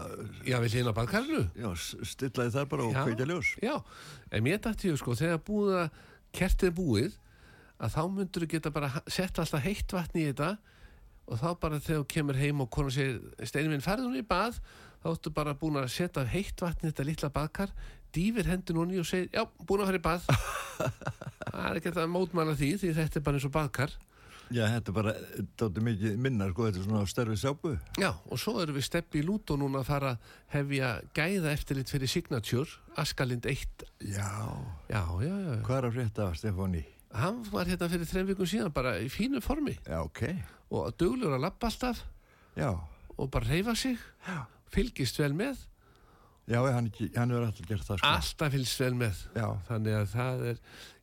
já, 0.47 0.61
við 0.63 0.77
hlýna 0.77 0.93
baðkarinu. 0.95 1.41
Já, 1.59 1.69
s- 1.75 1.97
stilla 2.13 2.47
því 2.47 2.55
þar 2.55 2.69
bara 2.71 2.85
og 2.87 2.95
Já. 2.95 3.03
kveikja 3.03 3.27
ljós. 3.33 3.51
Já, 3.67 3.75
en 4.31 4.45
mér 4.47 4.61
dætti 4.63 4.93
ég 4.93 5.01
sko 5.01 5.17
þegar 5.19 5.43
búið 5.49 5.75
að 5.81 5.97
kertið 6.39 6.69
er 6.71 6.77
búið 6.79 7.17
að 7.77 7.93
þá 7.97 8.01
myndur 8.15 8.47
þú 8.47 8.51
geta 8.55 8.73
bara 8.73 8.91
sett 9.07 9.39
alltaf 9.43 9.65
heitt 9.67 9.93
vatn 9.93 10.21
í 10.23 10.27
þetta 10.31 10.51
og 11.27 11.41
þá 11.43 11.49
bara 11.61 11.81
þegar 11.83 12.03
þú 12.05 12.09
kemur 12.15 12.39
heim 12.41 12.61
og 12.65 12.71
konar 12.73 12.95
segir 12.95 13.21
steinu 13.51 13.73
minn 13.73 13.85
farið 13.85 14.09
hún 14.09 14.21
í 14.21 14.27
bað 14.27 14.61
þá 15.03 15.09
ertu 15.13 15.33
bara 15.35 15.55
búin 15.59 15.77
að 15.81 15.91
setja 15.93 16.25
heitt 16.31 16.63
vatn 16.63 16.87
í 16.87 16.91
þetta 16.93 17.07
litla 17.11 17.31
baðkar 17.35 17.73
dýfir 18.17 18.49
hendin 18.49 18.79
hún 18.81 18.95
í 18.95 19.01
og 19.03 19.09
segir 19.09 19.29
já, 19.35 19.43
búin 19.67 19.83
að 19.85 19.91
fara 19.91 20.01
í 20.01 20.05
bað 20.07 20.29
það 21.53 21.71
er 21.71 21.79
ekki 21.81 21.91
hægt 21.91 22.03
að 22.05 22.13
mótmæla 22.15 22.55
því 22.57 22.71
því 22.81 22.93
þetta 23.01 23.21
er 23.21 23.27
bara 23.29 23.41
eins 23.41 23.49
og 23.51 23.57
baðkar 23.59 23.97
Já, 24.47 24.63
þetta 24.71 24.93
er 24.93 24.95
bara, 24.95 25.13
þetta 25.35 25.67
er 25.67 25.83
mikið 25.89 26.19
minna 26.23 26.47
sko, 26.53 26.67
þetta 26.69 26.79
er 26.79 26.85
svona 26.87 27.07
stærfi 27.11 27.39
sápu 27.41 27.73
Já, 27.99 28.13
og 28.31 28.39
svo 28.39 28.53
erum 28.63 28.77
við 28.79 28.85
steppi 28.87 29.19
í 29.19 29.25
lútu 29.27 29.57
núna 29.59 29.81
að 29.83 29.89
fara 29.89 30.13
hefja 30.53 30.91
gæða 31.19 31.51
eftirlit 31.51 31.91
fyrir 31.91 32.13
Signature, 32.13 32.77
Askalind 33.03 33.49
1. 33.51 33.83
Já, 34.07 34.29
Já, 34.87 35.03
já, 35.19 35.33
já. 35.35 35.57
hvað 35.67 35.81
er 35.81 35.89
að 35.89 35.97
frétta 35.99 36.29
af 36.31 36.39
Stefáni? 36.39 36.85
Hann 37.15 37.43
var 37.53 37.65
hérna 37.71 37.89
fyrir 37.89 38.09
þreim 38.11 38.27
vikum 38.33 38.47
síðan 38.51 38.73
bara 38.75 38.97
í 39.01 39.07
fínu 39.13 39.41
formi. 39.45 39.77
Já, 39.87 40.01
ok, 40.03 40.23
og 40.71 40.91
duglur 40.99 41.37
að 41.37 41.45
lappa 41.47 41.69
alltaf. 41.71 42.03
Já. 42.57 42.73
Og 43.17 43.31
bara 43.31 43.47
reyfa 43.49 43.75
sig, 43.77 43.97
Já. 44.27 44.45
fylgist 44.73 45.19
vel 45.19 45.33
með, 45.35 45.57
Já, 46.47 46.61
hann, 46.71 46.87
ekki- 46.91 47.11
hann 47.17 47.31
hefur 47.31 47.47
alltaf 47.49 47.67
gert 47.67 47.83
það 47.89 47.99
sko. 47.99 48.07
Alltaf 48.07 48.53
fylgst 48.53 48.79
vel 48.81 48.95
með. 48.95 49.17
Já, 49.35 49.47
Þannig 49.69 49.95
að 49.99 50.07
það 50.13 50.45
er, 50.51 50.59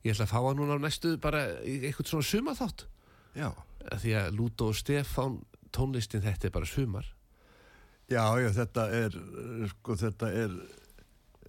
ég 0.05 0.13
ætla 0.13 0.23
að 0.25 0.31
fá 0.31 0.39
hann 0.47 0.55
núna 0.61 0.77
á 0.77 0.79
næstu 0.79 1.17
bara 1.19 1.41
í 1.67 1.73
eitthvað 1.83 2.07
svona 2.07 2.23
sumaþátt. 2.29 2.85
já. 3.35 3.49
Af 3.91 3.99
Því 3.99 4.13
að 4.15 4.35
Lúto 4.37 4.69
og 4.71 4.75
Stefán 4.79 5.41
tónlistin 5.75 6.21
þetta 6.23 6.45
er 6.47 6.51
bara 6.51 6.65
sumar. 6.65 7.03
Já, 8.07 8.23
já, 8.39 8.49
þetta 8.55 8.85
er 8.93 9.11
eh, 9.17 9.67
sko, 9.67 9.95
þetta 9.99 10.29
er 10.31 10.53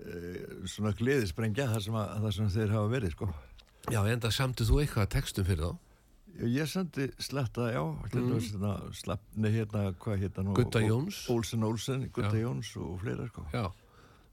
e, 0.01 0.67
svona 0.67 0.93
gleðisprengja 0.99 1.69
þar 1.71 1.83
sem, 1.85 1.95
að, 1.95 2.15
þar 2.25 2.33
sem 2.35 2.49
þeir 2.57 2.73
hafa 2.75 2.91
verið 2.91 3.13
sko 3.15 3.29
Já, 3.93 4.01
enda 4.09 4.31
samtið 4.33 4.71
þú 4.71 4.79
eitthvað 4.83 5.05
að 5.05 5.13
textum 5.17 5.49
fyrir 5.49 5.65
þá? 5.65 5.81
Ég 6.51 6.67
sendi 6.67 7.05
slatta, 7.23 7.69
já, 7.71 7.83
mm. 7.85 8.31
svona, 8.43 8.73
slapp, 8.97 9.23
nei, 9.39 9.53
hérna, 9.55 9.85
hvað 10.03 10.25
hérna 10.25 10.43
nú? 10.49 10.55
Gutta 10.57 10.81
Jóns. 10.83 11.21
Olsen 11.31 11.63
Olsen, 11.63 12.09
Gutta 12.15 12.33
Já. 12.35 12.47
Jóns 12.49 12.73
og 12.81 12.97
fleira, 13.05 13.29
sko. 13.31 13.45
Já, 13.55 13.69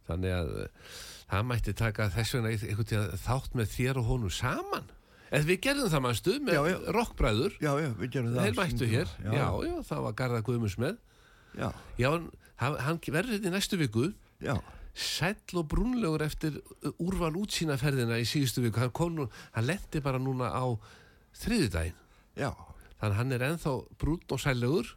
þannig 0.10 0.34
að 0.34 0.50
eh, 0.64 0.96
það 1.30 1.46
mætti 1.52 1.76
taka 1.78 2.08
þess 2.16 2.36
vegna 2.38 2.56
eit- 2.56 2.66
einhvern 2.72 2.90
tíðan 2.90 3.22
þátt 3.22 3.60
með 3.60 3.70
þér 3.76 4.02
og 4.02 4.10
honum 4.10 4.34
saman. 4.34 4.90
En 5.32 5.46
við 5.48 5.62
gerðum 5.68 5.92
það 5.94 6.04
mannstu 6.08 6.34
með 6.44 6.58
Já, 6.58 6.62
já. 6.72 6.78
rockbræður. 6.98 7.54
Já, 7.62 7.72
já, 7.80 7.90
við 8.02 8.10
gerum 8.16 8.34
það. 8.34 8.48
Þeir 8.48 8.58
mættu 8.58 8.90
hér. 8.92 9.14
Já. 9.22 9.46
já, 9.70 9.76
það 9.92 10.04
var 10.08 10.18
Garðar 10.24 10.46
Guðmunds 10.50 10.78
með. 10.82 10.98
Já, 11.56 11.70
Já, 12.02 12.10
hann, 12.64 12.78
hann 12.88 13.00
verður 13.06 13.38
þetta 13.38 13.52
í 13.52 13.54
næstu 13.54 13.80
viku. 13.80 14.10
já, 14.42 14.56
Sæll 14.94 15.60
og 15.60 15.70
brúnlegur 15.72 16.24
eftir 16.26 16.58
uh, 16.60 16.92
úrval 17.00 17.38
útsýnaferðina 17.40 18.20
í 18.20 18.28
síðustu 18.28 18.66
viku. 18.66 18.84
Hann, 18.84 19.16
nú, 19.16 19.30
hann 19.56 19.70
lendi 19.70 20.04
bara 20.04 20.20
núna 20.20 20.52
á 20.52 20.66
þriðudaginn. 21.42 21.98
já, 22.36 22.52
Þannig 23.02 23.16
að 23.16 23.18
hann 23.18 23.34
er 23.34 23.44
ennþá 23.48 23.72
brún 23.98 24.26
og 24.30 24.40
sællegur 24.44 24.90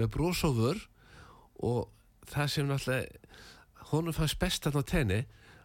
með 0.00 0.08
bros 0.10 0.40
og 0.46 1.84
það 2.26 2.48
sem 2.50 2.66
náttúrulega 2.66 3.84
honum 3.92 4.16
fannst 4.16 4.38
best 4.40 4.66
þarna 4.66 4.82
á 4.82 4.90
tenni 4.90 5.18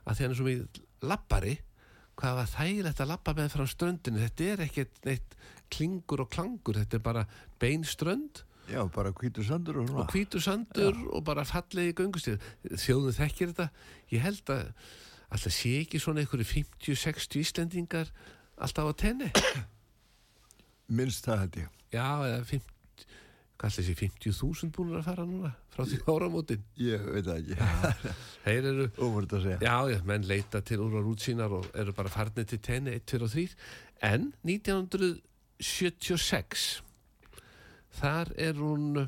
að 0.06 0.14
því 0.14 0.24
hann 0.24 0.36
er 0.36 0.38
svo 0.38 0.46
mikið 0.46 1.08
lappari 1.10 1.56
hvað 2.22 2.38
var 2.38 2.52
þægilegt 2.52 3.02
að 3.02 3.12
lappa 3.12 3.34
með 3.38 3.50
frá 3.56 3.66
ströndinu 3.72 4.22
þetta 4.22 4.48
er 4.52 4.64
ekkert 4.68 5.02
neitt 5.10 5.36
klingur 5.74 6.22
og 6.22 6.30
klangur 6.36 6.78
þetta 6.78 7.00
er 7.00 7.06
bara 7.08 7.26
bein 7.62 7.88
strönd 7.88 8.44
já, 8.72 8.82
bara 8.96 9.12
hvítur 9.12 9.44
sandur 9.48 9.76
og 9.82 9.88
svona. 9.90 10.02
og 10.06 10.10
hvítur 10.16 10.42
sandur 10.44 10.96
og 11.12 11.22
bara 11.28 11.44
fallegi 11.48 11.94
göngustíð 12.00 12.38
þjóðun 12.72 13.18
þekkir 13.20 13.48
þetta 13.54 13.68
ég 14.16 14.22
held 14.26 14.46
að 14.56 14.64
alltaf 15.32 15.54
sé 15.56 15.72
ekki 15.84 15.98
svona 16.04 16.20
einhverju 16.24 16.48
50-60 16.50 17.40
Íslendingar 17.44 18.08
alltaf 18.58 18.86
á 18.88 18.92
tenni 19.06 19.30
Minnst 20.92 21.24
það 21.24 21.38
held 21.46 21.56
ég. 21.62 21.68
Já, 21.96 22.04
eða 22.28 22.42
50, 22.50 23.06
hvað 23.62 23.72
þessi 23.78 23.94
50.000 24.02 24.74
búin 24.76 24.98
að 25.00 25.06
fara 25.08 25.24
núna 25.28 25.52
frá 25.72 25.84
því 25.88 25.98
áramótin 26.12 26.64
Ég 26.84 27.00
veit 27.16 27.26
það 27.30 27.38
ekki. 27.40 27.56
þeir 28.44 28.64
eru, 28.74 28.86
Óvörð 29.00 29.32
að 29.38 29.44
segja. 29.46 29.60
já, 29.64 29.76
já, 29.94 30.00
menn 30.10 30.28
leita 30.28 30.60
til 30.68 30.80
úr 30.84 30.98
á 31.00 31.02
rútsínar 31.06 31.52
og 31.62 31.66
eru 31.80 31.92
bara 31.96 32.12
farnir 32.12 32.44
til 32.52 32.60
tenni 32.64 32.92
1, 33.00 33.08
2 33.08 33.24
og 33.24 33.32
3 33.32 33.56
en 34.12 34.22
1976 34.44 36.82
þar 38.00 38.32
er 38.38 38.54
hún 38.60 39.08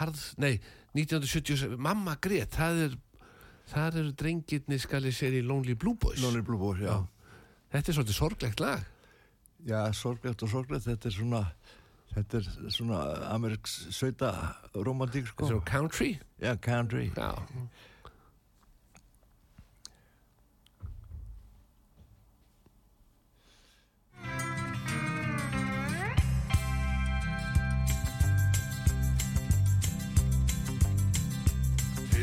harð, 0.00 0.22
nei 0.40 0.56
1976, 0.96 1.76
mamma 1.78 2.16
grét 2.22 2.56
það 2.56 2.84
er 2.86 2.94
þar 3.70 3.98
eru 4.00 4.12
drengirni 4.18 4.78
skal 4.82 5.04
ég 5.06 5.14
segja 5.14 5.42
í 5.42 5.46
Lonely 5.46 5.76
Blue 5.78 5.94
Boys 6.00 6.22
Lonely 6.22 6.42
Blue 6.46 6.58
Boys, 6.58 6.80
já. 6.82 6.96
þetta 7.70 7.92
er 7.92 7.98
svolítið 8.00 8.18
sorglegt 8.22 8.64
lag 8.64 8.88
Já, 9.68 9.92
sorglegt 9.92 10.40
og 10.40 10.48
sorglegt. 10.48 10.86
Þetta 10.88 11.08
er 11.10 11.12
svona, 11.12 11.40
þetta 12.14 12.38
er 12.40 12.46
svona 12.72 13.00
Ameriks 13.28 13.74
sveita 13.92 14.30
romantík, 14.72 15.26
sko. 15.34 15.50
þetta 15.50 15.58
er 15.58 15.66
country 15.68 16.08
Já, 16.40 16.54
country. 16.64 17.10
já, 17.12 17.34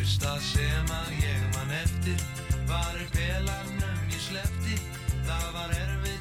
stað 0.08 0.40
sem 0.54 0.94
að 1.02 1.16
ég 1.22 1.44
man 1.56 1.74
eftir. 1.84 2.22
Varir 2.68 3.08
pelarnum 3.16 4.00
ég 4.12 4.24
slepti 4.26 4.76
Það 5.28 5.48
var 5.56 5.72
erfið 5.76 6.17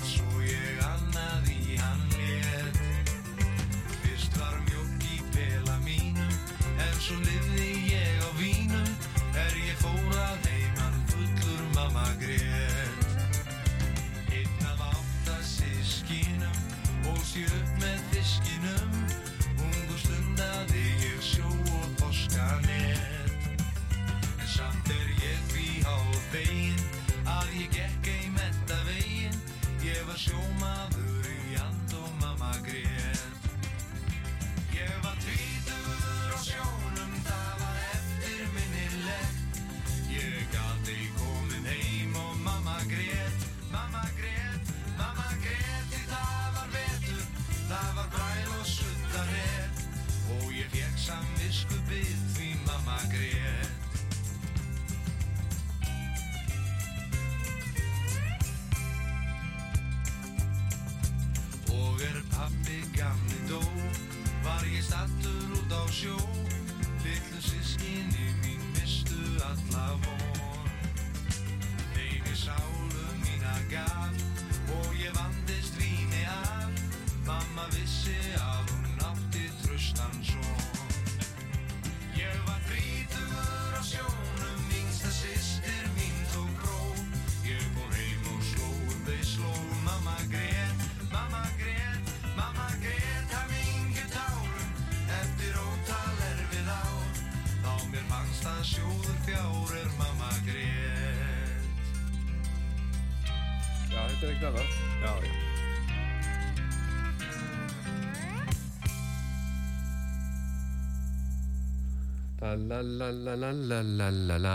la 112.57 112.81
la 112.83 113.11
la 113.11 113.35
la 113.37 113.53
la 113.53 113.81
la 113.83 114.11
la 114.11 114.39
la 114.39 114.55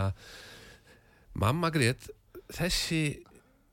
mamma 1.34 1.72
grét 1.74 2.10
þessi 2.52 3.22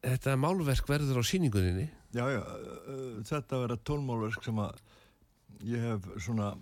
þetta 0.04 0.36
málverk 0.38 0.88
verður 0.88 1.20
á 1.20 1.24
síninguninni 1.26 1.88
Já, 2.16 2.24
já, 2.32 2.40
uh, 2.40 3.20
þetta 3.28 3.58
verða 3.60 3.82
tólmálverk 3.84 4.44
sem 4.46 4.58
að 4.62 4.78
ég 5.68 5.82
hef 5.84 6.06
svona 6.24 6.54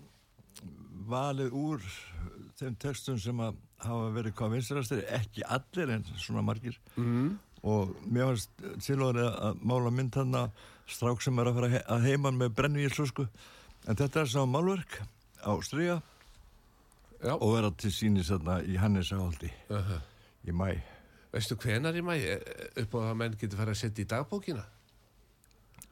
valið 1.07 1.53
úr 1.55 1.83
þeim 2.57 2.75
textum 2.81 3.19
sem 3.21 3.39
að 3.39 3.59
hafa 3.85 4.07
verið 4.15 4.33
hvað 4.39 4.55
vinstrastir, 4.55 5.03
ekki 5.13 5.45
allir 5.45 5.93
en 5.93 6.07
svona 6.17 6.43
margir 6.45 6.79
mm. 6.97 7.29
og 7.69 7.93
mér 8.09 8.31
fannst 8.31 8.65
tilvæðið 8.87 9.29
að 9.29 9.61
mála 9.61 9.93
mynd 9.93 10.17
þarna 10.17 10.43
strák 10.89 11.23
sem 11.23 11.39
er 11.39 11.51
að 11.51 11.59
fara 11.59 11.81
að 11.95 12.09
heiman 12.09 12.39
með 12.39 12.55
brennu 12.57 12.83
í 12.83 12.91
slösku 12.91 13.27
en 13.27 13.99
þetta 13.99 14.23
er 14.23 14.31
svona 14.33 14.51
málverk 14.55 14.99
á 15.45 15.51
stryga 15.63 16.01
já, 17.21 17.33
og 17.33 17.55
verða 17.55 17.73
til 17.81 17.91
sínis 17.93 18.31
þarna 18.31 18.61
í 18.63 18.77
Hannesahóldi 18.77 19.51
uh 19.69 19.77
-huh. 19.77 20.01
í 20.47 20.51
mæ 20.51 20.71
veistu 21.33 21.57
hvenar 21.59 21.97
í 21.97 22.03
mæ 22.05 22.15
upp 22.83 22.97
á 22.97 22.99
að 23.11 23.15
menn 23.19 23.37
getur 23.37 23.59
fara 23.59 23.75
að 23.75 23.81
setja 23.81 24.03
í 24.03 24.09
dagbókina? 24.09 24.65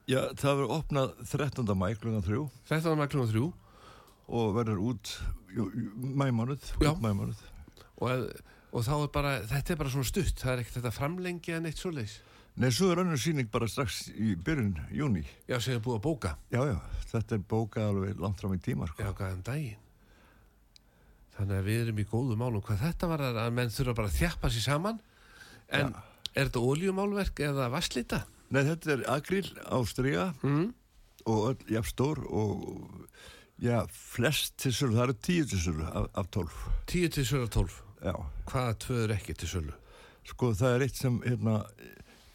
Já, 0.06 0.20
það 0.38 0.60
verður 0.60 0.74
opnað 0.76 1.14
13. 1.26 1.72
mæ 1.74 1.88
klukkan 1.98 2.26
3 2.26 2.42
þetta 2.68 2.92
var 2.92 3.00
með 3.00 3.12
klunum 3.14 3.32
þrjú. 3.32 3.46
Og 4.26 4.54
verður 4.56 4.80
út 4.82 5.10
mæmánuð, 6.18 6.64
og, 8.02 8.24
og 8.74 8.82
þá 8.82 8.94
er 8.96 9.12
bara, 9.14 9.34
þetta 9.46 9.72
er 9.72 9.78
bara 9.78 9.92
svona 9.92 10.08
stutt 10.08 10.42
það 10.42 10.52
er 10.52 10.62
ekkert 10.64 10.78
þetta 10.80 10.92
framlengja 10.96 11.60
neitt 11.62 11.78
svoleiðis? 11.78 12.16
Nei, 12.56 12.70
svo 12.74 12.90
er 12.90 13.04
önnur 13.04 13.20
síning 13.20 13.50
bara 13.52 13.68
strax 13.70 14.08
í 14.16 14.34
byrjun 14.34 14.74
júni. 14.90 15.22
já, 15.46 15.60
sem 15.60 15.76
er 15.76 15.82
búið 15.84 16.00
að 16.00 16.04
bóka. 16.08 16.36
Já, 16.50 16.62
já, 16.72 16.76
þetta 17.12 17.36
er 17.36 17.48
bókað 17.54 17.90
alveg 17.92 18.22
langt 18.24 18.42
fram 18.42 18.56
í 18.56 18.62
tíma, 18.64 18.90
sko. 18.90 19.04
já, 19.06 19.12
um 19.30 19.42
daginn 19.46 19.85
þannig 21.36 21.58
að 21.60 21.66
við 21.68 21.80
erum 21.84 21.98
í 22.02 22.06
góðu 22.10 22.36
málum 22.40 22.62
hvað 22.64 22.82
þetta 22.86 23.08
var 23.12 23.24
að 23.28 23.52
menn 23.56 23.72
þurfa 23.74 23.94
bara 23.98 24.08
að 24.12 24.18
þjappa 24.20 24.50
sér 24.54 24.64
saman 24.66 25.00
en 25.68 25.94
er 26.36 26.48
þetta 26.48 26.62
oljumálverk 26.72 27.40
eða 27.46 27.68
vasslita? 27.72 28.22
Nei, 28.54 28.62
þetta 28.68 28.92
er 28.96 29.04
agril 29.10 29.48
á 29.66 29.76
stryga 29.88 30.26
Mm. 30.42 30.68
og 31.26 31.48
öll 31.50 31.72
jafn 31.74 31.90
stór 31.90 32.20
og 32.30 33.08
já, 33.58 33.80
flest 33.90 34.56
til 34.62 34.70
sölu, 34.72 34.94
það 34.94 35.02
eru 35.08 35.14
tíu 35.26 35.44
til 35.50 35.58
sölu 35.58 35.86
af, 35.88 36.06
af 36.14 36.26
tólf. 36.30 36.54
10 36.86 37.08
til 37.16 37.24
sölu 37.24 37.48
12 37.48 37.82
Já, 38.04 38.12
hvaða 38.46 38.74
tvö 38.84 38.98
er 39.04 39.14
ekki 39.16 39.34
til 39.34 39.48
sölu? 39.48 39.72
sko 40.26 40.52
það 40.54 40.74
er 40.76 40.82
eitt 40.86 40.96
sem, 40.98 41.20
hérna, 41.24 41.64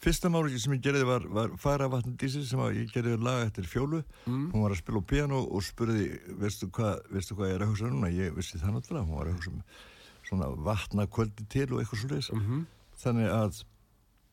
fyrsta 0.02 0.30
máli 0.32 0.58
sem 0.58 0.74
ég 0.74 0.82
gerði 0.82 1.06
var, 1.06 1.26
var 1.30 1.56
fara 1.62 1.88
vatn 1.92 2.16
dísi 2.18 2.42
sem 2.46 2.60
ég 2.74 2.90
gerði 2.92 3.16
laga 3.22 3.46
eftir 3.46 3.68
fjólu. 3.70 4.02
Mm. 4.26 4.50
Hún 4.52 4.66
var 4.66 4.74
að 4.74 4.82
spila 4.82 5.02
á 5.02 5.10
piano 5.14 5.40
og 5.46 5.64
spurði, 5.64 6.10
veistu 6.42 6.68
hvað, 6.74 7.02
hvað 7.12 7.48
ég 7.48 7.56
er 7.56 7.64
að 7.64 7.72
hugsa 7.72 7.90
núna? 7.90 8.12
Ég 8.12 8.36
vissi 8.36 8.60
það 8.60 8.78
náttúrulega, 8.78 9.06
hún 9.08 9.20
var 9.20 9.30
að 9.30 9.36
hugsa 9.38 9.52
um 9.52 9.64
svona 10.26 10.48
vatna 10.68 11.06
kvöldi 11.10 11.46
til 11.50 11.68
og 11.72 11.82
eitthvað 11.82 12.02
svo 12.02 12.14
leiðis. 12.14 12.32
Mm 12.36 12.64
Þannig 13.02 13.30
að 13.34 13.62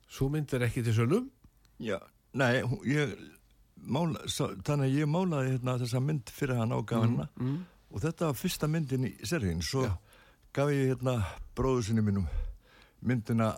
svo 0.10 0.30
mynd 0.30 0.54
er 0.54 0.66
ekki 0.68 0.84
til 0.86 0.94
sölu 0.94 1.24
Já, 1.82 1.98
nei, 2.34 2.62
hún- 2.62 2.84
ég 2.86 3.16
mála, 3.78 4.28
sá, 4.28 4.50
þannig 4.64 4.90
að 4.90 4.98
ég 5.00 5.08
málaði 5.10 5.52
hérna, 5.54 5.78
þessa 5.80 6.02
mynd 6.04 6.30
fyrir 6.30 6.60
hann 6.60 6.76
á 6.76 6.80
gafina 6.86 7.30
mm. 7.40 7.58
og 7.92 8.02
þetta 8.04 8.26
var 8.26 8.38
fyrsta 8.38 8.68
myndin 8.68 9.08
í 9.08 9.14
sergin 9.24 9.62
svo 9.62 9.86
Já. 9.86 9.98
gaf 10.54 10.70
ég 10.70 10.92
hérna 10.94 11.16
bróðu 11.56 11.84
sinni 11.88 12.02
mínum 12.02 12.28
myndina 13.02 13.54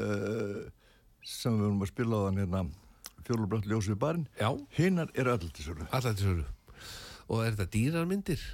uh, 0.00 0.64
sem 1.26 1.56
við 1.56 1.66
vorum 1.66 1.82
að 1.86 1.90
spila 1.92 2.20
á 2.22 2.24
þann 2.26 2.42
hérna 2.42 2.60
fjólubrátt 3.26 3.66
ljósið 3.70 3.98
barinn 4.02 4.28
já, 4.38 4.50
hinnar 4.76 5.10
eru 5.18 5.34
öll 5.34 5.50
til 5.50 5.66
sölu 5.66 5.88
allar 5.90 6.14
til 6.14 6.28
sölu 6.30 6.46
og 7.26 7.42
er 7.42 7.56
þetta 7.56 7.72
dýrarmyndir? 7.74 8.44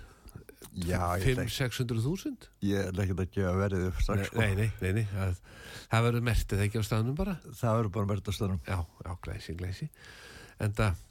Já, 0.72 1.18
ég 1.20 1.26
ætla 1.34 1.44
5-600.000? 1.44 2.48
ég 2.64 2.86
er 2.88 3.02
ekkert 3.04 3.24
að 3.26 3.32
gefa 3.34 3.52
verið 3.58 3.86
upp 3.90 3.98
strax 4.00 4.30
sko. 4.30 4.40
Nei, 4.40 4.54
nei, 4.56 4.68
nei, 4.80 4.92
nei. 5.00 5.04
Það, 5.10 5.40
það 5.90 6.06
verður 6.06 6.26
mertið 6.30 6.64
ekki 6.64 6.80
á 6.80 6.88
staðnum 6.88 7.18
bara 7.18 7.36
það 7.50 7.78
verður 7.80 7.94
bara 7.98 8.10
verðt 8.14 8.32
að 8.32 8.38
stöðnum 8.38 8.62
Já, 8.64 8.78
já, 8.80 9.12
glæsi, 9.26 9.56
glæsi 9.58 9.88
En 10.62 10.76
það 10.78 11.04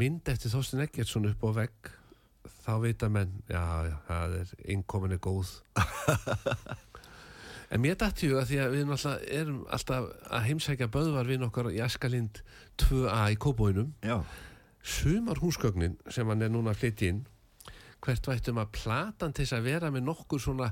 mynd 0.00 0.30
eftir 0.32 0.54
Þorstein 0.54 0.84
Eggertsson 0.88 1.30
upp 1.30 1.46
á 1.46 1.50
vegg 1.60 1.94
þá 2.60 2.72
vita 2.82 3.08
menn, 3.12 3.32
já, 3.50 3.62
já, 3.88 3.96
það 4.06 4.36
er 4.40 4.52
innkominni 4.74 5.18
góð. 5.22 5.52
en 7.70 7.82
mér 7.82 7.98
dætti 8.00 8.30
huga 8.30 8.44
því 8.48 8.60
að 8.60 8.72
við 8.74 8.84
erum 9.40 9.64
alltaf 9.70 10.08
að 10.30 10.46
heimsækja 10.48 10.90
böðvar 10.92 11.28
við 11.30 11.44
okkar 11.46 11.70
í 11.72 11.82
Askalind 11.84 12.42
2A 12.82 13.28
í 13.34 13.38
Kóbóinum. 13.40 13.92
Já, 14.02 14.20
Sumar 14.82 15.36
húsgögnin 15.42 15.98
sem 16.08 16.26
hann 16.28 16.42
er 16.42 16.48
núna 16.52 16.72
að 16.72 16.80
flytja 16.80 17.10
inn, 17.12 17.24
hvert 18.00 18.28
vættum 18.30 18.60
að 18.62 18.70
platan 18.78 19.34
til 19.36 19.44
þess 19.44 19.58
að 19.58 19.66
vera 19.68 19.90
með 19.92 20.06
nokkur 20.06 20.40
svona 20.40 20.70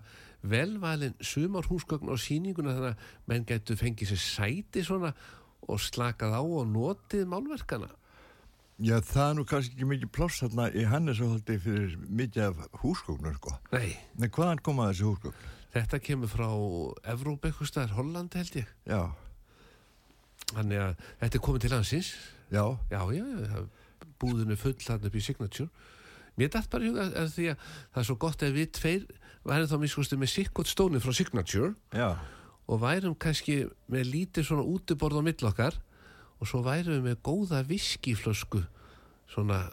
velvalin 0.49 1.17
sumar 1.21 1.67
húsgögn 1.69 2.09
á 2.09 2.17
sýninguna 2.17 2.73
þannig 2.77 2.95
að 2.95 3.13
menn 3.29 3.45
getur 3.49 3.77
fengið 3.77 4.15
sér 4.15 4.23
sæti 4.23 4.85
svona 4.87 5.13
og 5.69 5.83
slakað 5.83 6.39
á 6.39 6.43
og 6.43 6.65
notið 6.73 7.27
málverkana. 7.29 7.91
já, 8.79 8.97
það 9.03 9.29
er 9.29 9.37
nú 9.37 9.45
kannski 9.45 9.75
ekki 9.75 9.91
mikið 9.93 10.13
pláss 10.15 10.41
þarna 10.41 10.71
í 10.73 10.87
Hannesahóldi 10.89 11.59
fyrir 11.61 11.97
mikið 12.09 12.43
af 12.47 12.81
húsgóknur, 12.81 13.37
sko. 13.37 13.57
Nei, 13.75 13.93
Nei, 14.17 14.29
hvaðan 14.31 14.63
koma 14.65 14.89
þessi 14.89 15.09
húsgókn? 15.11 15.47
Þetta 15.75 16.01
kemur 16.01 16.31
frá 16.33 16.49
Evrópa 17.13 17.49
eitthvað 17.51 17.71
staðar, 17.73 17.97
Holland 17.99 18.35
held 18.39 18.57
ég. 18.63 18.71
Já, 18.89 19.03
Þannig 20.49 20.81
að 20.81 20.93
þetta 21.21 21.37
er 21.37 21.43
komið 21.45 21.65
til 21.67 21.73
hansins. 21.77 22.11
já, 22.51 22.63
Já, 22.91 23.01
já, 23.13 23.25
já, 23.45 23.67
búðinu 24.19 24.57
full 24.57 24.75
hann 24.89 25.05
upp 25.05 25.15
í 25.15 25.21
Signature. 25.23 25.69
Mér 26.39 26.49
dætt 26.55 26.71
bara 26.71 26.87
huga 26.89 27.05
að 27.19 27.33
því 27.35 27.47
að 27.53 27.59
það 27.93 28.01
er 28.01 28.07
svo 28.09 28.17
gott 28.23 28.43
ef 28.47 28.55
við 28.55 28.71
tveir 28.79 29.05
værum 29.45 29.69
þá 29.69 29.77
miskustu 29.83 30.17
með 30.19 30.31
sikkot 30.33 30.71
stóni 30.71 31.01
frá 31.03 31.13
Signature 31.15 31.75
já, 31.93 32.15
og 32.69 32.81
værum 32.83 33.15
kannski 33.19 33.59
með 33.91 34.09
lítið 34.13 34.47
svona 34.49 34.65
útiborð 34.67 35.19
á 35.19 35.23
mill 35.27 35.49
okkar 35.51 35.79
og 36.39 36.47
svo 36.49 36.63
værum 36.63 36.95
við 36.97 37.05
með 37.11 37.21
góða 37.27 37.63
viskiflösku 37.67 38.63
svona 39.29 39.65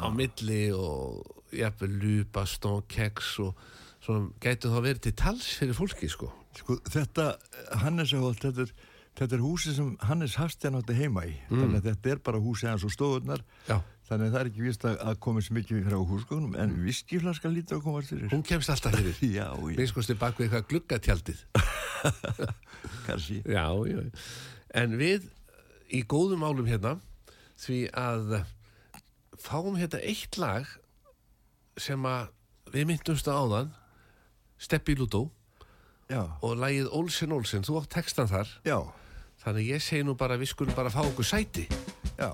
á 0.00 0.06
milli 0.14 0.70
og 0.72 1.42
jafnvel 1.52 1.92
lupa, 1.98 2.46
stón, 2.46 2.82
keks 2.88 3.34
og 3.42 3.58
svona 4.02 4.30
gætu 4.42 4.70
þá 4.72 4.78
verið 4.82 5.04
til 5.06 5.14
tals 5.18 5.52
fyrir 5.60 5.78
fólki 5.78 6.10
sko. 6.10 6.32
Sko, 6.58 6.76
þetta 6.92 7.30
Hannesahólt, 7.84 8.42
þetta 8.42 8.66
er, 8.66 8.72
þetta 9.20 9.38
er 9.38 9.44
húsi 9.44 9.74
sem 9.76 9.94
Hannes 10.08 10.36
Hafstján 10.40 10.76
átti 10.80 10.96
heima 10.98 11.24
í. 11.28 11.36
Þannig 11.48 11.80
að 11.80 11.88
þetta 11.92 12.14
er 12.16 12.22
bara 12.26 12.42
húsi 12.42 12.68
hans 12.68 12.84
og 12.84 12.92
stofunar. 12.94 13.44
Já, 13.70 13.78
Þannig 14.12 14.26
að 14.28 14.34
það 14.34 14.42
er 14.42 14.48
ekki 14.50 14.64
vist 14.66 14.82
að, 14.84 14.96
að 15.08 15.18
komið 15.24 15.44
svo 15.46 15.54
mikið 15.56 15.84
frá 15.86 15.94
húsgóknum, 16.10 16.56
en 16.60 16.72
viskiflaska 16.84 17.48
lítið 17.48 17.78
að 17.78 17.84
komast 17.86 18.10
fyrir. 18.12 18.26
hún 18.34 18.42
kemst 18.44 18.72
alltaf 18.74 18.96
fyrir. 18.98 19.14
Já, 19.38 19.46
já, 19.56 19.76
Miskustu 19.78 20.16
bak 20.20 20.36
við 20.36 20.48
eitthvað 20.50 20.66
gluggatjaldið. 20.72 21.38
kannski. 23.06 23.38
Já, 23.48 23.64
já. 23.88 24.02
En 24.82 24.98
við 25.00 25.30
í 25.88 26.02
góðum 26.08 26.44
álum 26.44 26.68
hérna 26.68 26.96
því 27.62 27.78
að 27.96 28.34
fáum 29.40 29.78
hérna 29.80 30.02
eitt 30.04 30.36
lag 30.40 30.68
sem 31.80 32.04
að 32.04 32.28
við 32.74 32.88
myndumst 32.90 33.28
á 33.28 33.32
áðan 33.32 33.72
Steppi 34.62 34.94
Lúdó. 34.98 35.26
Já, 36.10 36.22
og 36.44 36.58
lagið 36.60 36.90
Olsen 36.94 37.32
Olsen, 37.34 37.64
þú 37.66 37.80
átt 37.80 37.94
textan 37.96 38.28
þar. 38.30 38.50
Já, 38.66 38.78
þannig 39.42 39.70
ég 39.72 39.82
segi 39.82 40.06
nú 40.06 40.14
bara 40.18 40.36
við 40.38 40.52
skulum 40.52 40.76
bara 40.76 40.92
fá 40.92 41.00
okkur 41.02 41.26
sæti. 41.26 41.66
Já. 42.18 42.30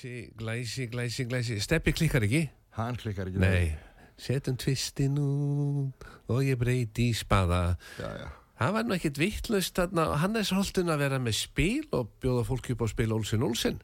Glæsi, 0.00 0.32
glæsi, 0.36 0.86
glæsi, 0.86 1.24
glæsi 1.24 1.60
Steppi 1.60 1.92
klikkar 1.92 2.24
ekki? 2.24 2.46
Hann 2.72 2.96
klikkar 2.96 3.28
ekki. 3.28 3.40
Nei 3.42 3.76
Setjum 4.16 4.56
tvistin 4.56 5.18
út 5.20 6.04
og 6.30 6.38
ég 6.40 6.56
breyti 6.56 7.10
í 7.10 7.16
spaða 7.16 7.74
Já, 7.98 8.08
já. 8.16 8.28
Það 8.60 8.72
var 8.76 8.86
nú 8.86 8.94
ekkit 8.96 9.18
vittlust 9.20 9.76
þarna 9.76 10.06
Hannes 10.22 10.52
Holtun 10.56 10.88
að 10.92 11.02
vera 11.02 11.18
með 11.20 11.36
spil 11.36 11.84
og 11.92 12.14
bjóða 12.22 12.46
fólki 12.48 12.72
upp 12.72 12.84
á 12.84 12.88
spil 12.88 13.12
Olsen 13.12 13.44
Olsen 13.44 13.76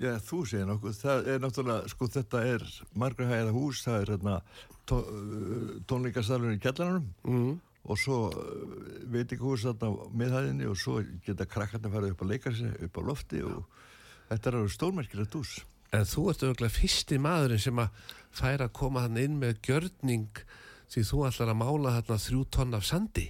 Já, 0.00 0.14
þú 0.22 0.38
segir 0.48 0.64
nokkuð. 0.68 0.96
Það 0.96 1.28
er 1.34 1.40
náttúrulega, 1.42 1.88
sko, 1.92 2.08
þetta 2.14 2.42
er 2.46 2.64
margra 2.94 3.26
hæða 3.28 3.52
hús, 3.52 3.82
það 3.84 3.96
er 4.00 4.12
hérna 4.14 4.36
tó, 4.86 5.00
tónleikasalurinn 5.90 6.56
í 6.56 6.62
kjallaranum 6.62 7.10
mm. 7.26 7.50
og 7.84 8.00
svo 8.00 8.22
veit 9.10 9.26
ekki 9.26 9.44
hús 9.44 9.66
þarna 9.66 9.92
á 9.92 10.08
miðhæðinni 10.22 10.70
og 10.70 10.80
svo 10.80 11.02
geta 11.26 11.48
krakkarnir 11.50 11.92
farið 11.92 12.14
upp 12.16 12.24
á 12.24 12.30
leikarsi, 12.32 12.70
upp 12.88 12.96
á 12.96 13.02
lofti 13.10 13.44
og 13.44 13.66
þetta 14.28 14.50
er 14.50 14.58
alveg 14.60 14.74
stórmerkilegt 14.74 15.36
hús. 15.38 15.58
En 15.96 16.04
þú 16.08 16.24
ert 16.32 16.42
auðvitað 16.44 16.74
fyrsti 16.76 17.18
maðurinn 17.24 17.62
sem 17.64 17.78
að 17.80 18.08
færa 18.38 18.68
að 18.68 18.74
koma 18.76 19.06
hann 19.06 19.20
inn 19.20 19.38
með 19.40 19.60
gjörning 19.64 20.42
því 20.92 21.04
þú 21.08 21.22
ætlar 21.28 21.52
að 21.52 21.60
mála 21.62 21.94
þarna 21.98 22.18
þrjú 22.24 22.42
tonn 22.52 22.76
af 22.76 22.84
sandi 22.88 23.26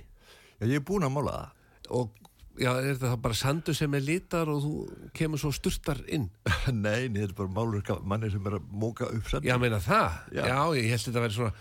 Já, 0.58 0.66
ég 0.66 0.80
er 0.80 0.86
búinn 0.86 1.06
að 1.06 1.14
mála 1.14 1.34
það. 1.36 1.54
og 1.94 2.16
já, 2.58 2.70
er 2.74 2.88
þetta 2.88 3.12
þá 3.12 3.20
bara 3.22 3.38
sandu 3.38 3.74
sem 3.78 3.94
er 3.94 4.02
litar 4.02 4.50
og 4.50 4.60
þú 4.64 4.72
kemur 5.14 5.38
svo 5.42 5.52
sturtar 5.54 6.02
inn 6.10 6.26
Nei, 6.74 7.06
þetta 7.06 7.24
er 7.28 7.34
bara 7.38 7.54
málur 7.54 8.02
manni 8.02 8.30
sem 8.34 8.50
er 8.50 8.58
að 8.58 8.70
móka 8.74 9.06
upp 9.06 9.30
samt. 9.30 9.46
Já, 9.46 9.54
meina 9.62 9.78
það? 9.82 10.18
Já. 10.34 10.42
Já, 10.50 10.58
ég 10.80 10.90
held 10.92 11.04
þetta 11.06 11.20
að 11.22 11.26
vera 11.28 11.38
svona 11.38 11.54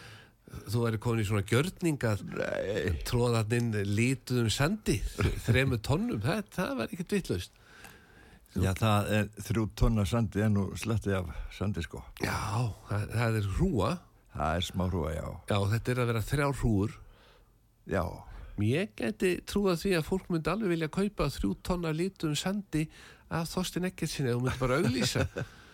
þú 0.71 0.82
væri 0.86 1.00
komin 1.04 1.21
í 1.21 1.28
svona 1.28 1.45
gjörning 1.45 2.04
að 2.08 2.21
tróða 3.06 3.43
hann 3.43 3.56
inn 3.58 3.93
lítuðum 3.93 4.50
sandi 4.54 4.97
þremu 5.45 5.78
tonnum, 5.84 6.21
það, 6.23 6.43
það 6.56 6.76
var 6.80 6.93
ekkert 6.93 7.17
vitlaust 7.17 7.63
já, 8.63 8.72
það 8.78 9.12
er 9.17 9.28
þrjú 9.50 9.65
tonna 9.78 10.06
sandi 10.06 10.43
en 10.46 10.56
nú 10.58 10.67
sletti 10.80 11.13
af 11.17 11.30
sandi, 11.56 11.84
sko. 11.86 12.04
Já, 12.24 12.38
það, 12.89 13.10
það 13.15 13.41
er 13.41 13.52
hrúa 13.58 13.98
Það 14.38 14.56
er 14.60 14.65
smá 14.67 14.84
hrúa, 14.86 15.12
já. 15.15 15.28
Já, 15.50 15.58
þetta 15.72 15.91
er 15.91 16.00
að 16.04 16.10
vera 16.12 16.20
þrjár 16.22 16.58
hrúur. 16.60 16.91
Já, 17.89 18.04
Ég 18.58 18.96
geti 18.98 19.36
trúað 19.46 19.84
því 19.84 19.91
að 20.00 20.08
fólk 20.08 20.30
myndi 20.34 20.50
alveg 20.50 20.72
vilja 20.72 20.89
kaupa 20.89 21.28
þrjú 21.30 21.52
tonna 21.65 21.91
lítum 21.93 22.34
sandi 22.38 22.88
af 23.30 23.52
Þorstin 23.52 23.86
Eggertsinni 23.86 24.34
og 24.34 24.41
myndi 24.41 24.58
bara 24.58 24.80
auglýsa. 24.82 25.28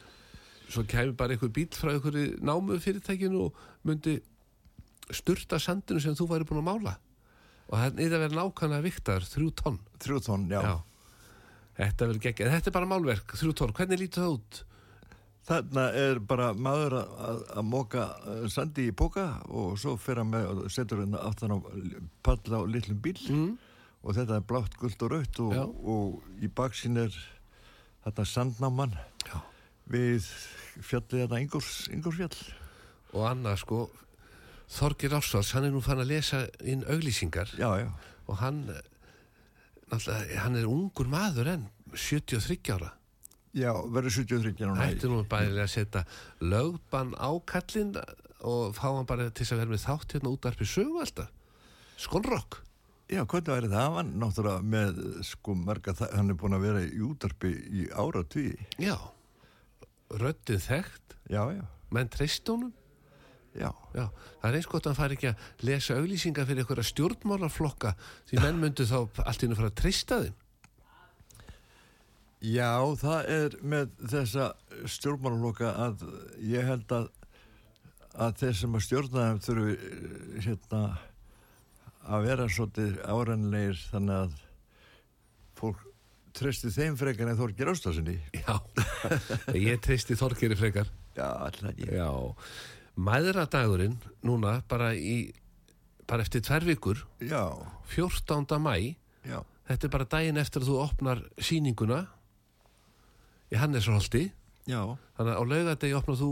Svo 0.74 0.84
kemur 0.89 1.15
bara 1.15 1.36
einhver 1.36 1.52
bíl 1.54 1.69
frá 1.72 1.93
einhverju 1.93 2.41
námu 2.43 2.76
fyrirtækinu 2.84 3.46
og 3.46 3.62
myndi 3.88 4.17
sturta 5.15 5.62
sandinu 5.63 6.04
sem 6.04 6.17
þú 6.19 6.28
væri 6.34 6.48
búin 6.50 6.60
að 6.60 6.67
mála. 6.74 6.96
Og 7.69 7.80
það 7.80 8.04
er 8.04 8.17
að 8.17 8.26
vera 8.26 8.39
nákvæmlega 8.41 8.88
viktar, 8.89 9.28
þrjú 9.32 9.54
tonn. 9.63 9.80
þrjú 10.04 10.19
tónn, 10.28 10.46
já. 10.52 10.62
Þetta 11.78 12.06
verður 12.08 12.22
geggjað. 12.28 12.52
Þetta 12.54 12.70
er 12.70 12.76
bara 12.76 12.90
málverk, 12.92 13.34
þrjú 13.40 13.54
tonn. 13.58 13.74
Hvernig 13.74 14.00
lítur 14.04 14.24
það 14.24 14.36
út? 14.38 14.60
Þarna 15.44 15.84
er 16.00 16.20
bara 16.24 16.54
maður 16.54 16.94
að- 17.04 17.64
móka 17.68 18.04
eh, 18.32 18.48
sandi 18.48 18.86
í 18.92 18.96
póka 18.96 19.26
og 19.50 19.74
svo 19.82 19.98
fer 20.00 20.16
hann 20.22 20.30
með 20.32 20.46
og 20.66 20.72
setur 20.72 21.02
hann 21.04 21.16
aftan 21.20 21.52
á 21.52 21.58
palla 22.24 22.62
á 22.62 22.70
litlum 22.70 23.02
bíl 23.04 23.20
Mm. 23.30 23.58
og 24.04 24.16
þetta 24.16 24.38
er 24.38 24.46
blátt, 24.48 24.78
guld 24.80 25.02
og 25.04 25.12
raut 25.12 25.40
og, 25.40 25.86
og 25.86 26.24
í 26.42 26.48
baksinn 26.48 26.96
er 26.98 27.12
þetta 28.06 28.24
sandnáman 28.24 28.96
Já. 29.28 29.42
við 29.90 30.24
fjallið 30.80 31.28
þetta 31.28 31.42
Ingurs, 31.42 31.88
Ingursfjall. 31.92 32.54
Og 33.14 33.28
annað 33.28 33.58
sko, 33.60 33.90
Þorgir 34.70 35.12
Ársváls, 35.14 35.52
hann 35.54 35.66
er 35.66 35.72
nú 35.72 35.82
fann 35.84 36.00
að 36.00 36.08
lesa 36.08 36.48
inn 36.64 36.84
auglýsingar 36.88 37.52
Já, 37.60 37.68
já, 37.84 37.92
og 38.28 38.38
hann, 38.38 38.64
náttúrulega, 39.91 40.41
hann 40.43 40.56
er 40.60 40.67
ungur 40.69 41.08
maður 41.12 41.50
enn, 41.54 41.65
73 41.93 42.72
ára. 42.76 42.91
já, 43.54 43.72
verður 43.93 44.15
73 44.24 44.65
núna. 44.65 44.88
Ætti 44.89 45.10
nú 45.12 45.24
bæðilega 45.30 45.67
að 45.67 45.74
setja 45.76 46.06
lögbann 46.41 47.13
á 47.19 47.30
kallinn 47.46 47.93
og 48.43 48.74
fá 48.76 48.88
hann 48.89 49.06
bara 49.08 49.30
til 49.32 49.46
að 49.46 49.62
vera 49.62 49.72
með 49.76 49.84
þátt 49.86 50.15
hérna 50.17 50.32
út 50.34 50.46
arpi 50.50 50.65
sögu 50.67 51.00
alltaf. 51.04 51.30
Skonrokk. 52.02 52.60
Já, 53.13 53.22
hvernig 53.30 53.52
væri 53.54 53.69
það? 53.69 53.84
Hann 53.84 53.93
var 53.96 54.08
náttúrulega 54.24 54.63
með, 54.74 55.02
sko, 55.28 55.54
marga, 55.56 55.93
hann 56.15 56.32
er 56.34 56.38
búin 56.39 56.56
að 56.58 56.65
vera 56.65 56.82
í 56.88 57.02
útarpi 57.05 57.51
í 57.53 57.86
áratví. 57.93 58.47
Já. 58.82 58.95
Röddin 60.14 60.60
þekkt, 60.62 61.16
Já, 61.32 61.43
já, 61.55 61.64
menn 61.93 62.10
treyst 62.12 62.49
honum. 62.51 62.74
Já. 63.56 63.70
Já, 63.93 64.06
það 64.41 64.47
er 64.49 64.58
eins 64.60 64.70
gott 64.70 64.86
að 64.86 64.91
hann 64.91 64.99
fari 64.99 65.18
ekki 65.18 65.32
að 65.32 65.68
lesa 65.70 65.97
auglýsingar 65.99 66.47
fyrir 66.49 66.64
einhverja 66.64 66.88
stjórnmálarflokka 66.89 67.93
því 68.30 68.41
menn 68.43 68.62
myndu 68.62 68.88
þá 68.89 68.97
allt 69.26 69.43
í 69.43 69.47
hennu 69.47 69.60
fara 69.60 69.72
að 69.72 69.80
treysta 69.82 70.22
þeim. 70.24 70.39
Já, 72.43 72.72
það 72.99 73.30
er 73.32 73.54
með 73.64 73.93
þessa 74.12 74.49
stjórnmálaloka 74.91 75.70
að 75.80 76.01
ég 76.43 76.68
held 76.68 76.91
að, 76.91 77.06
að 78.20 78.38
þeir 78.41 78.58
sem 78.60 78.76
að 78.76 78.86
stjórna 78.88 79.28
þeim 79.30 79.41
þurfi 79.45 79.76
eh, 79.78 80.18
hérna 80.47 80.82
að 82.04 82.28
vera 82.28 82.49
svolítið 82.51 82.97
árennilegir 83.08 83.80
þannig 83.93 84.26
að 84.26 84.36
fólk 85.62 85.86
treysti 86.36 86.72
þeim 86.74 86.97
frekar 86.99 87.30
en 87.32 87.39
Þorgir 87.39 87.72
Ástasinni. 87.72 88.18
Já, 88.36 88.58
ég 89.70 89.80
treysti 89.86 90.18
Þorgeri 90.20 90.58
frekar. 90.60 90.89
Já, 91.14 91.28
alltaf 91.30 91.70
ekki. 91.72 91.88
Já, 91.93 92.10
mæðradagurinn 92.96 93.98
núna 94.26 94.60
bara 94.70 94.91
í, 94.96 95.32
bara 96.08 96.26
eftir 96.26 96.44
tvær 96.46 96.66
vikur, 96.68 97.04
Já, 97.24 97.50
14. 97.96 98.60
mæ, 98.62 98.96
já, 99.26 99.39
þetta 99.70 99.88
er 99.88 99.94
bara 99.96 100.10
daginn 100.12 100.38
eftir 100.41 100.62
að 100.64 100.70
þú 100.72 100.80
opnar 100.84 101.24
sýninguna 101.41 102.04
í 103.54 103.60
Hannesholti, 103.60 104.28
já, 104.70 104.82
þannig 105.18 105.34
að 105.34 105.39
á 105.39 105.44
laugadegi 105.54 105.98
opnar 105.98 106.20
þú 106.20 106.32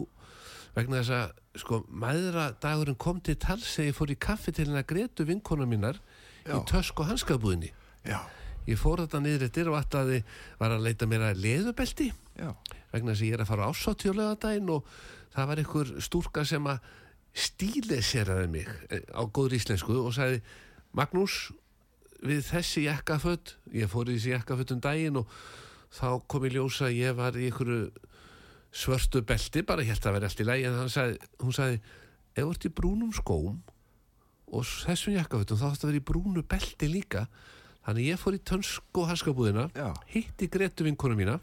vegna 0.76 1.02
þess 1.02 1.14
að, 1.18 1.32
sko, 1.62 1.82
mæðradagurinn 1.90 3.00
kom 3.02 3.20
til 3.26 3.36
tals 3.42 3.68
þegar 3.76 3.90
ég 3.90 3.98
fór 3.98 4.14
í 4.14 4.20
kaffi 4.28 4.54
til 4.56 4.68
hennar 4.70 4.86
Gretu 4.88 5.26
vinkona 5.28 5.66
mínar 5.68 5.98
Já. 6.46 6.56
í 6.56 6.62
tösk 6.70 7.02
og 7.04 7.10
hanskabúðinni. 7.12 7.74
Ég 8.70 8.78
fór 8.80 9.02
þetta 9.04 9.20
niður 9.22 9.44
eftir 9.50 9.68
og 9.70 9.76
ætlaði 9.82 10.22
var 10.62 10.72
að 10.76 10.86
leita 10.86 11.08
mér 11.10 11.26
að 11.32 11.42
leðubelti 11.44 12.08
já, 12.38 12.52
vegna 12.92 13.14
þess 13.14 13.24
að 13.24 13.30
ég 13.30 13.38
er 13.38 13.44
að 13.44 13.52
fara 13.52 13.68
á 13.68 13.72
ásáttíulegadaginn 13.72 14.74
og 14.74 14.92
það 15.32 15.50
var 15.52 15.62
einhver 15.64 15.94
stúrka 16.04 16.46
sem 16.48 16.68
að 16.68 16.92
stíleseraði 17.32 18.52
mig 18.52 18.70
eh, 18.92 19.04
á 19.16 19.24
góður 19.24 19.58
íslensku 19.60 19.96
og 20.02 20.14
sagði 20.16 20.42
Magnús, 20.92 21.54
við 22.22 22.44
þessi 22.50 22.86
jakkaföld, 22.90 23.56
ég 23.72 23.88
fór 23.92 24.10
í 24.12 24.18
þessi 24.18 24.34
jakkaföld 24.34 24.74
um 24.76 24.82
daginn 24.84 25.22
og 25.22 25.36
þá 25.96 26.08
kom 26.28 26.48
ég 26.48 26.58
ljósa 26.58 26.90
að 26.90 26.98
ég 27.00 27.16
var 27.16 27.38
í 27.40 27.48
einhverju 27.48 27.86
svörtu 28.72 29.24
belti, 29.28 29.64
bara 29.68 29.86
helt 29.88 30.06
að 30.06 30.18
vera 30.18 30.28
allt 30.28 30.44
í 30.44 30.48
lagi 30.48 30.68
en 30.68 30.92
sagði, 30.92 31.18
hún 31.44 31.56
sagði 31.56 31.80
ef 32.36 32.44
þú 32.44 32.52
ert 32.52 32.68
í 32.68 32.74
brúnum 32.76 33.16
skóm 33.16 33.58
og 34.52 34.68
þessum 34.68 35.16
jakkaföldum 35.16 35.60
þá 35.60 35.66
þarfst 35.66 35.86
að 35.86 35.92
vera 35.92 36.02
í 36.02 36.08
brúnu 36.12 36.44
belti 36.48 36.92
líka. 36.92 37.26
Þannig 37.82 38.12
ég 38.12 38.20
fór 38.22 38.36
í 38.38 38.44
tönsk 38.46 39.00
og 39.00 39.08
hanskabúðina 39.10 39.70
já, 39.74 39.88
hitti 40.12 40.48
Gretu 40.52 40.86
vinkonu 40.86 41.16
mína 41.18 41.40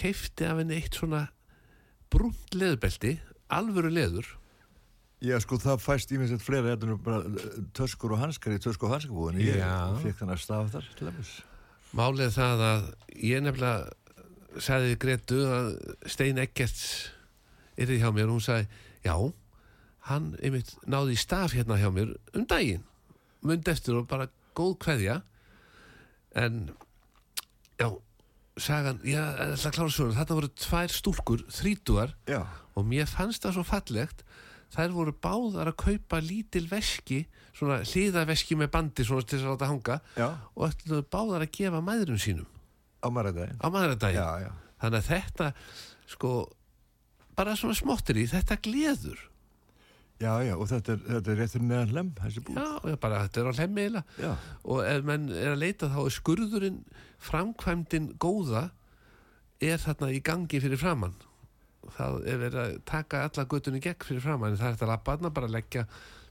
keifti 0.00 0.46
af 0.48 0.60
henni 0.62 0.78
eitt 0.80 0.96
svona 0.98 1.26
brúnt 2.10 2.54
leðubelti 2.56 3.16
alvöru 3.52 3.90
leður 3.92 4.36
Já, 5.20 5.34
sko, 5.44 5.58
það 5.60 5.82
fæst 5.84 6.12
íminnslegt 6.16 6.40
fleira 6.46 6.70
þetta 6.72 6.86
er 6.86 6.90
nú 6.94 6.98
bara 7.04 7.18
eh, 7.28 7.56
töskur 7.76 8.14
og 8.16 8.22
hanskar 8.22 8.54
í 8.56 8.60
töskur 8.64 8.88
og 8.88 8.94
hanskabúðinu. 8.94 9.42
Ég 9.44 9.58
Já. 9.60 9.74
fekk 10.00 10.16
þannig 10.22 10.38
að 10.38 10.44
stafa 10.46 10.70
þar, 10.72 10.86
til 10.96 11.08
dæmis. 11.10 11.32
málið 11.92 12.30
það 12.38 12.62
að 12.70 12.86
ég 13.28 13.42
nefnilega 13.44 14.62
sagði 14.64 14.96
Gretu 15.02 15.40
að 15.52 15.68
Stein 16.14 16.40
Eggerts 16.40 16.86
yrði 17.76 17.98
hjá 18.00 18.08
mér 18.16 18.30
og 18.30 18.38
hún 18.38 18.46
sagði 18.46 18.66
já, 19.04 19.14
hann 20.08 20.30
einmitt 20.40 20.72
náði 20.88 21.18
í 21.18 21.20
staf 21.20 21.52
hérna 21.58 21.76
hjá 21.82 21.90
mér 21.92 22.14
um 22.32 22.46
daginn 22.48 22.86
mundi 23.44 23.70
eftir 23.74 24.00
og 24.00 24.08
bara 24.08 24.30
góð 24.56 24.78
kveðja 24.86 25.20
en 26.40 26.62
já, 27.76 27.90
sagan 28.62 29.00
ég 29.06 29.18
ætla 29.18 29.56
að 29.70 29.74
klára 29.76 29.92
svona, 29.94 30.16
þetta 30.18 30.36
voru 30.38 30.50
tvær 30.60 30.94
stúlkur 30.94 31.44
þrítugar 31.52 32.14
Já, 32.30 32.40
og 32.76 32.86
mér 32.88 33.08
fannst 33.10 33.44
það 33.44 33.56
svo 33.58 33.64
fallegt. 33.68 34.24
Þær 34.70 34.92
voru 34.94 35.14
báðar 35.18 35.72
að 35.72 35.78
kaupa 35.82 36.20
lítil 36.22 36.66
veski 36.70 37.24
svona 37.56 37.80
hliðaveski 37.82 38.54
með 38.60 38.70
bandi 38.76 39.06
svona 39.06 39.26
til 39.26 39.40
þess 39.40 39.48
að 39.48 39.54
láta 39.56 39.70
hanga 39.72 39.96
já, 40.14 40.28
og 40.54 40.68
ætluðu 40.68 41.06
báðar 41.10 41.46
að 41.46 41.54
gefa 41.58 41.82
mæðurum 41.82 42.20
sínum. 42.22 42.46
Á 43.02 43.08
Já, 44.14 44.28
já. 44.44 44.50
þannig 44.84 45.00
að 45.00 45.10
þetta 45.10 45.50
sko 46.14 46.30
bara 47.36 47.56
svona 47.58 47.78
smottir 47.78 48.20
í 48.20 48.28
þetta 48.30 48.60
gleður 48.62 49.26
Já, 50.20 50.32
já, 50.44 50.52
og 50.56 50.66
þetta 50.68 50.92
er, 50.92 51.00
þetta 51.06 51.32
er 51.32 51.38
réttur 51.40 51.62
neðan 51.64 51.94
lem, 51.96 52.10
þessi 52.18 52.42
búð. 52.44 52.58
já, 52.60 52.90
já, 52.90 52.96
bara 53.00 53.22
þetta 53.24 53.40
er 53.40 53.48
á 53.48 53.52
hlemmi 53.56 53.84
eiginlega. 53.86 54.34
Og 54.68 54.82
ef 54.84 55.06
menn 55.08 55.30
er 55.32 55.54
að 55.54 55.62
leita 55.62 55.88
þá 55.88 55.98
er 56.02 56.14
skurðurinn 56.18 56.78
framkvæmdin 57.24 58.10
góða 58.20 58.66
er 59.64 59.80
þarna 59.80 60.10
í 60.12 60.20
gangi 60.24 60.60
fyrir 60.60 60.80
framann 60.80 61.16
það 61.96 62.16
er 62.28 62.40
verið 62.40 62.60
að 62.62 62.74
taka 62.88 63.22
alla 63.26 63.46
göttunni 63.48 63.80
gegn 63.82 64.04
fyrir 64.04 64.24
framann 64.24 64.54
en 64.54 64.60
það 64.60 64.68
er 64.68 64.76
þetta 64.76 64.90
lappaðna 64.92 65.30
bara 65.34 65.48
að 65.48 65.56
leggja 65.56 65.86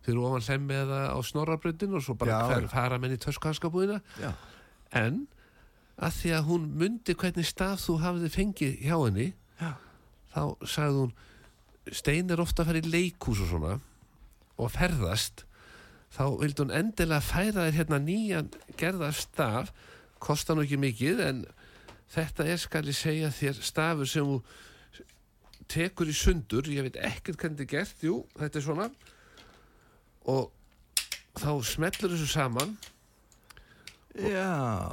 fyrir 0.06 0.22
ofan 0.24 0.46
hlemmi 0.46 0.78
eða 0.78 1.00
á 1.14 1.18
snorrabröndin 1.26 1.98
og 1.98 2.06
svo 2.06 2.16
bara 2.20 2.40
hver, 2.50 2.68
fara 2.72 3.00
menn 3.02 3.16
í 3.16 3.20
töskuhanskabúðina. 3.22 4.00
Já, 4.22 4.32
en 5.02 5.26
að 6.00 6.16
því 6.22 6.34
að 6.38 6.46
hún 6.48 6.68
myndi 6.80 7.16
hvernig 7.20 7.50
stað 7.50 7.82
þú 7.84 7.98
hafði 8.06 8.30
fengið 8.34 8.78
hjá 8.86 8.96
henni 9.02 9.28
Já. 9.60 9.74
þá 10.32 10.42
sagði 10.64 11.02
hún 11.04 11.12
Stein 11.96 12.30
er 12.30 12.42
ofta 12.42 12.64
að 12.64 12.72
fara 12.72 12.82
í 12.82 12.92
leikhús 12.92 13.44
og 13.44 13.52
svona 13.52 13.78
og 14.60 14.72
ferðast 14.74 15.46
þá 16.14 16.24
vildi 16.42 16.64
hún 16.64 16.76
endilega 16.76 17.24
færa 17.24 17.68
þér 17.68 17.78
hérna 17.78 18.00
nýjan 18.04 18.50
gerða 18.80 19.12
staf. 19.16 19.72
Kostar 20.20 20.58
nú 20.58 20.66
ekki 20.66 20.80
mikið 20.82 21.22
en 21.24 21.44
þetta 22.12 22.48
er 22.50 22.60
skal 22.60 22.88
ég 22.90 22.98
segja 22.98 23.32
þér 23.32 23.62
stafur 23.64 24.10
sem 24.10 24.28
þú 24.28 24.40
tekur 25.70 26.10
í 26.10 26.16
sundur. 26.18 26.68
Ég 26.68 26.88
veit 26.88 26.98
ekkert 26.98 27.40
hvernig 27.40 27.62
þetta 27.62 27.68
er 27.68 27.74
gert. 27.76 28.04
Jú, 28.04 28.22
þetta 28.40 28.60
er 28.60 28.66
svona. 28.66 28.88
Og 30.30 30.50
þá 31.40 31.52
smellur 31.64 32.16
þessu 32.16 32.30
saman 32.34 32.76
já, 34.24 34.46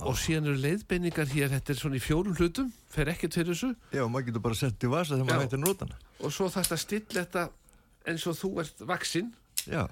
og 0.06 0.16
síðan 0.20 0.48
eru 0.52 0.60
leiðbeiningar 0.62 1.30
hér 1.32 1.52
þetta 1.56 1.72
er 1.74 1.78
svona 1.80 1.98
í 1.98 2.02
fjórum 2.04 2.36
hlutum, 2.38 2.72
fer 2.92 3.10
ekkert 3.12 3.34
fyrir 3.38 3.52
þessu. 3.54 3.70
Já, 3.92 4.02
maður 4.08 4.28
getur 4.30 4.44
bara 4.46 4.58
sett 4.58 4.86
í 4.86 4.90
vasa 4.92 5.14
þegar 5.16 5.28
maður 5.30 5.46
hættir 5.46 5.62
nótana. 5.62 5.96
og 6.20 6.32
svo 6.32 6.48
þetta 6.54 6.78
stilla 6.80 7.22
þetta 7.24 7.46
eins 8.06 8.26
og 8.30 8.36
þú 8.38 8.50
ert 8.62 8.84
vaksinn 8.92 9.32
Já, 9.66 9.82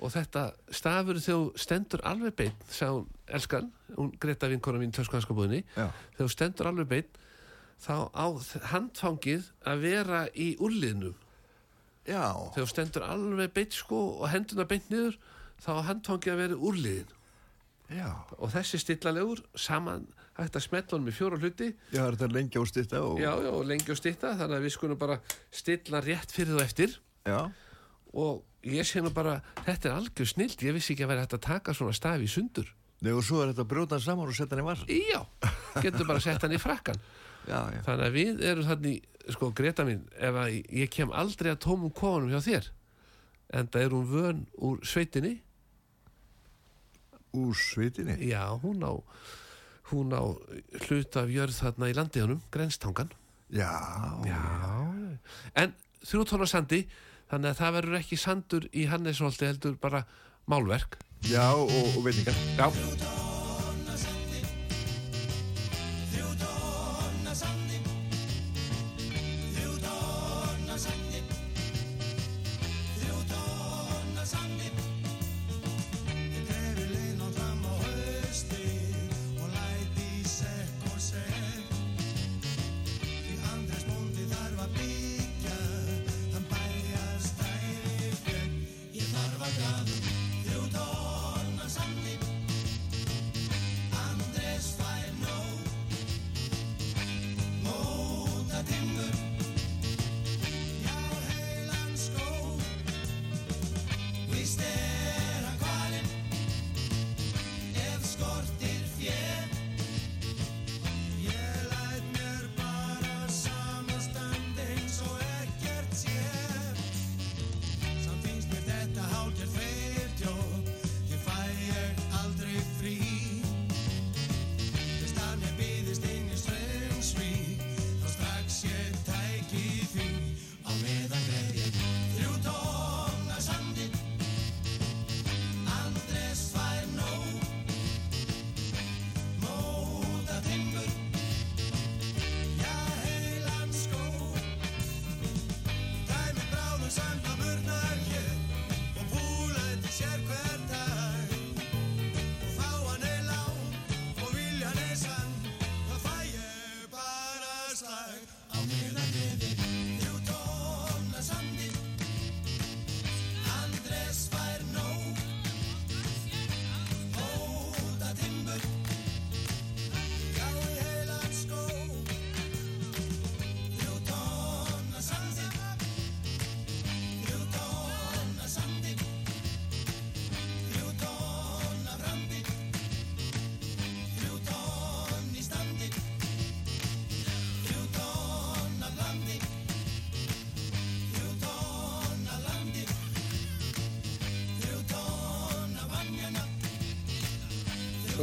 og 0.00 0.12
þetta 0.14 0.44
stafur 0.72 1.18
þegar 1.20 1.48
stendur 1.60 2.04
alveg 2.08 2.36
beinn 2.38 2.60
sagði 2.70 3.00
hún, 3.00 3.08
elskan, 3.38 3.72
hún 3.96 4.12
Greta 4.22 4.48
vinkona 4.52 4.78
mín 4.80 4.94
töskuhanskabúðinni, 4.96 5.64
já, 5.76 5.88
þegar 6.16 6.30
stendur 6.36 6.70
alveg 6.70 6.88
beinn 6.94 7.10
þá 7.80 7.94
á 8.12 8.26
handfangið 8.74 9.50
að 9.66 9.82
vera 9.86 10.22
í 10.36 10.52
úrliðnum 10.60 11.14
já, 12.08 12.22
þegar 12.54 12.70
stendur 12.70 13.04
alveg 13.08 13.52
beinn 13.56 13.72
sko 13.74 14.00
og 14.20 14.28
henduna 14.32 14.66
beint 14.68 14.88
niður 14.92 15.18
þá 15.60 15.70
á 15.80 15.86
handfangið 15.90 16.32
að 16.34 16.40
vera 16.44 16.56
í 16.56 16.64
úrliðin 16.70 17.16
já, 17.92 18.08
og 18.38 18.52
þessi 18.54 18.80
stillalegur 18.82 19.42
saman 19.58 20.06
hægt 20.38 20.56
að 20.56 20.66
smetla 20.66 20.96
honum 20.96 21.10
í 21.12 21.16
fjóra 21.16 21.38
hluti. 21.40 21.72
Já, 21.90 22.00
það 22.00 22.06
er 22.06 22.18
þetta 22.18 22.36
lengi 22.36 22.60
á 22.60 22.64
stýtta 22.70 23.02
og, 23.04 23.20
já, 23.20 23.30
já, 23.44 23.50
og 23.52 23.64
lengi 23.68 23.92
og 23.92 24.00
stitta 24.00 24.34
þannig 24.38 24.58
að 24.58 24.66
við 24.66 24.76
skulum 24.76 25.00
bara 25.00 25.20
stilla 25.52 26.02
rétt 26.04 26.34
fyrir 26.34 26.56
þú 26.56 26.64
eftir. 26.64 26.98
Já, 27.28 27.40
og 28.16 28.66
ég 28.66 28.88
sé 28.88 29.02
nú 29.04 29.12
bara, 29.14 29.40
þetta 29.66 29.90
er 29.90 29.96
algjör 29.98 30.30
snilt 30.32 30.62
ég 30.64 30.76
vissi 30.76 30.94
ekki 30.94 31.06
að 31.06 31.12
vera 31.14 31.24
hægt 31.26 31.38
að 31.38 31.46
taka 31.48 31.76
svona 31.76 31.96
staf 31.96 32.24
í 32.24 32.30
sundur. 32.30 32.70
Nei, 33.00 33.12
og 33.16 33.24
svo 33.24 33.40
er 33.40 33.52
þetta 33.52 33.64
að 33.64 33.70
brjóta 33.70 33.96
hann 33.96 34.04
saman 34.04 34.28
og 34.28 34.36
setja 34.36 34.56
hann 34.56 34.60
í 34.60 34.66
var 34.66 34.80
já, 34.92 35.20
getur 35.80 36.08
bara 36.08 36.20
sett 36.20 36.42
hann 36.44 36.52
í 36.52 36.60
frakkan 36.60 36.98
Já, 37.48 37.62
já, 37.72 37.80
þannig 37.86 38.04
að 38.04 38.16
við 38.18 38.42
erum 38.44 38.66
þannig 38.68 39.06
sko 39.32 39.48
Greta 39.56 39.86
mín, 39.88 40.02
ef 40.20 40.36
að 40.36 40.58
ég 40.76 40.90
kem 40.92 41.12
aldrei 41.16 41.48
að 41.54 41.62
tómum 41.64 41.92
kofanum 41.96 42.28
hjá 42.28 42.42
þér 42.44 42.68
en 43.56 43.70
það 43.72 43.86
er 43.86 43.94
hún 43.96 44.10
vön 44.10 44.42
úr 44.68 44.84
sveitinni 44.86 45.38
úr 47.36 47.54
svitinni 47.56 48.16
já, 48.30 48.42
hún 48.62 48.82
á 48.86 48.92
hún 49.90 50.14
á 50.14 50.22
hlut 50.86 51.16
af 51.18 51.30
jörð 51.30 51.56
þarna 51.62 51.90
í 51.90 51.96
landiðunum, 51.98 52.42
grenstangan 52.54 53.10
Já, 53.50 53.70
já, 54.22 54.42
en 55.58 55.72
þrjú 56.06 56.26
tónar 56.30 56.50
sandi 56.50 56.84
þannig 57.30 57.50
að 57.50 57.62
það 57.62 57.74
verður 57.78 57.98
ekki 57.98 58.18
sandur 58.18 58.68
í 58.70 58.84
Hannesholti 58.90 59.48
heldur 59.48 59.74
bara 59.82 60.04
málverk. 60.50 61.00
Já 61.26 61.50
og, 61.54 61.72
og 61.96 62.04
veitingar. 62.06 62.38
Já, 62.58 62.70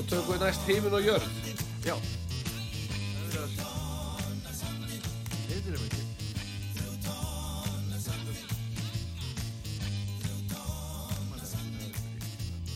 tökum 0.07 0.33
við 0.33 0.43
næst 0.45 0.67
heiminn 0.67 0.97
og 0.97 1.03
jörð. 1.07 1.27
Já. 1.87 1.95
Heitir 5.47 5.73
þeim 5.73 5.83
ekki 5.87 6.03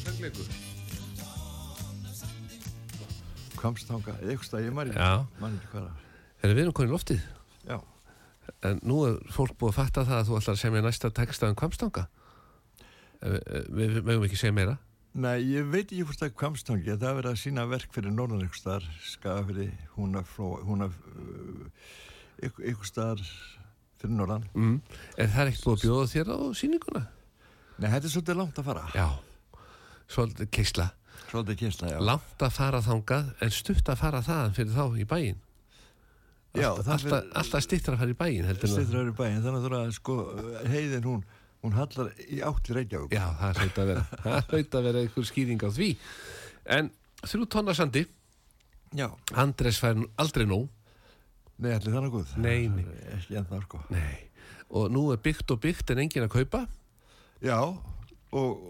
söngleikur 0.01 0.49
Kvamstanga, 3.61 4.15
eða 4.17 4.31
eitthvað 4.33 4.47
stað, 4.47 4.63
ég 4.65 4.73
það 5.75 5.89
Erum 6.41 6.55
við 6.57 6.63
erum 6.63 6.73
konið 6.73 6.93
loftið? 6.95 7.25
Já, 7.67 7.77
En 8.65 8.79
nú 8.85 9.03
er 9.05 9.19
fólk 9.33 9.53
búið 9.59 9.71
að 9.71 9.77
fatta 9.77 10.03
það 10.07 10.17
að 10.17 10.29
þú 10.29 10.37
ætlar 10.39 10.55
að 10.55 10.61
semja 10.61 10.81
næsta 10.85 11.11
texta 11.13 11.49
um 11.49 11.57
kvamstanga. 11.57 12.07
Eh, 13.21 13.35
eh, 13.37 13.67
Við 13.69 13.93
við 13.95 14.07
megum 14.07 14.25
ekki 14.25 14.39
segja 14.39 14.55
meira. 14.57 14.77
Nei, 15.13 15.41
ég 15.43 15.65
veit 15.67 15.89
ekki 15.91 16.05
hvort 16.07 16.21
það 16.21 16.29
er 16.29 16.35
kvamstangi 16.39 16.93
það 16.93 17.07
er 17.09 17.17
verið 17.17 17.31
að 17.33 17.39
sína 17.41 17.65
verk 17.67 17.91
fyrir 17.91 18.13
norðan 18.15 18.45
ykkur 18.45 18.59
staðar 18.61 18.85
skafiri, 19.03 19.65
húnafló 19.97 20.51
húnaf 20.69 20.93
uh, 21.11 21.65
ykkur, 22.47 22.69
ykkur 22.71 22.87
staðar 22.87 23.25
fyrir 23.99 24.15
norðan 24.15 24.47
Mm. 24.55 24.77
En 25.17 25.27
það 25.33 25.41
er 25.43 25.51
ekkert 25.51 25.65
búið 25.67 25.75
að 25.75 25.83
bjóða 25.83 26.07
þér 26.13 26.31
á 26.31 26.37
sýninguna? 26.61 27.03
Nei, 27.81 27.89
þetta 27.91 28.07
er 28.07 28.13
svolítið 28.15 28.39
langt 28.39 28.61
að 28.63 28.69
fara 28.71 28.85
Já. 28.95 29.07
Svolítið 30.11 30.49
keisla. 30.55 30.87
Svolítið 31.31 31.59
kynsla, 31.65 31.91
já 31.91 31.99
Langt 32.03 32.43
að 32.47 32.55
fara 32.55 32.81
þangað 32.83 33.29
en 33.45 33.53
stutt 33.55 33.91
að 33.91 33.99
fara 34.01 34.23
þaðan 34.25 34.55
fyrir 34.57 34.73
þá 34.75 34.85
í 34.99 35.05
bæinn. 35.11 35.37
Já, 36.51 36.67
alltaf, 36.67 36.85
það 36.87 36.95
alltaf, 36.95 37.29
alltaf 37.39 37.63
stittra 37.63 37.93
að 37.95 38.01
fara 38.01 38.11
í 38.11 38.17
bæinn 38.19 38.47
heldur 38.49 38.67
en 38.67 38.73
að- 38.73 38.81
Stittur 38.81 38.99
öðru 39.03 39.13
bæinn, 39.19 39.43
þannig 39.45 39.75
að 39.77 39.93
sko 39.95 40.15
heiðin 40.67 41.05
hún, 41.07 41.21
hún 41.61 41.77
hallar 41.77 42.11
í 42.25 42.41
átt 42.45 42.71
í 42.71 42.75
Reykjavík. 42.77 43.13
Já, 43.15 43.25
það 43.39 43.61
hlaut 43.61 43.79
að 43.83 43.91
vera 43.91 44.03
það 44.25 44.51
hlaut 44.51 44.75
að 44.79 44.87
vera 44.89 45.05
einhver 45.05 45.29
skýring 45.29 45.61
á 45.61 45.69
því. 45.69 45.89
En 46.77 46.91
þrjú 47.23 47.47
tonna 47.53 47.75
sandi. 47.77 48.05
Já, 48.97 49.07
Andres 49.39 49.79
fær 49.81 50.01
aldrei 50.19 50.47
nóg. 50.49 50.67
Nei, 51.61 51.71
allir 51.75 51.93
þannig 51.93 52.13
góð. 52.15 52.35
Nei, 52.41 52.67
nei. 52.73 52.85
Ekki 53.15 53.37
ennþá, 53.37 53.61
sko. 53.67 53.81
Nei. 53.93 54.31
og 54.71 54.87
nú 54.91 55.09
er 55.11 55.19
byggt 55.19 55.51
og 55.51 55.59
byggt 55.63 55.91
en 55.91 56.01
engin 56.05 56.25
að 56.25 56.33
kaupa. 56.37 56.63
Já, 57.43 57.57
og, 57.59 58.63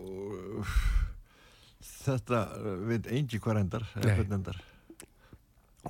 og 0.58 0.68
þetta 2.02 2.42
veit 2.90 3.10
engi 3.12 3.40
hvað 3.42 3.62
endar 3.66 3.88
endar. 4.02 4.62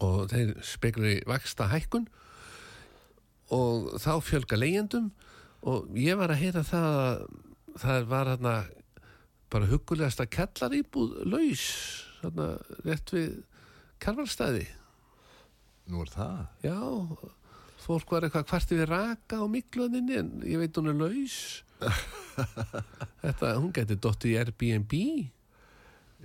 Og 0.01 0.27
þeir 0.31 0.53
spekulur 0.65 1.13
í 1.13 1.21
vaksta 1.27 1.67
hækkun 1.71 2.07
og 3.51 3.91
þá 3.99 4.13
fjölga 4.23 4.59
leyendum 4.59 5.11
og 5.67 5.89
ég 5.97 6.17
var 6.19 6.33
að 6.33 6.43
heyra 6.43 6.63
það 6.67 6.99
að 7.01 7.25
það 7.81 8.07
var 8.11 8.31
þarna 8.33 8.55
bara 9.51 9.69
hugulegasta 9.71 10.27
kellar 10.31 10.75
íbúð 10.75 11.17
laus 11.29 11.65
þarna 12.21 12.47
rétt 12.85 13.13
við 13.15 13.31
karvalstæði 14.01 14.67
Nú 15.91 16.05
er 16.05 16.11
það. 16.13 16.41
Já 16.63 16.77
fólk 17.81 18.13
var 18.13 18.27
eitthvað 18.27 18.47
kvarti 18.47 18.77
við 18.77 18.89
raka 18.91 19.41
á 19.41 19.45
mikluðinni 19.49 20.17
en 20.19 20.31
ég 20.47 20.61
veit 20.61 20.77
hún 20.77 20.91
er 20.91 20.99
laus. 20.99 21.37
Þetta, 23.23 23.55
hún 23.57 23.71
geti 23.75 23.97
dottið 23.97 24.35
í 24.35 24.37
Airbnb. 24.41 24.93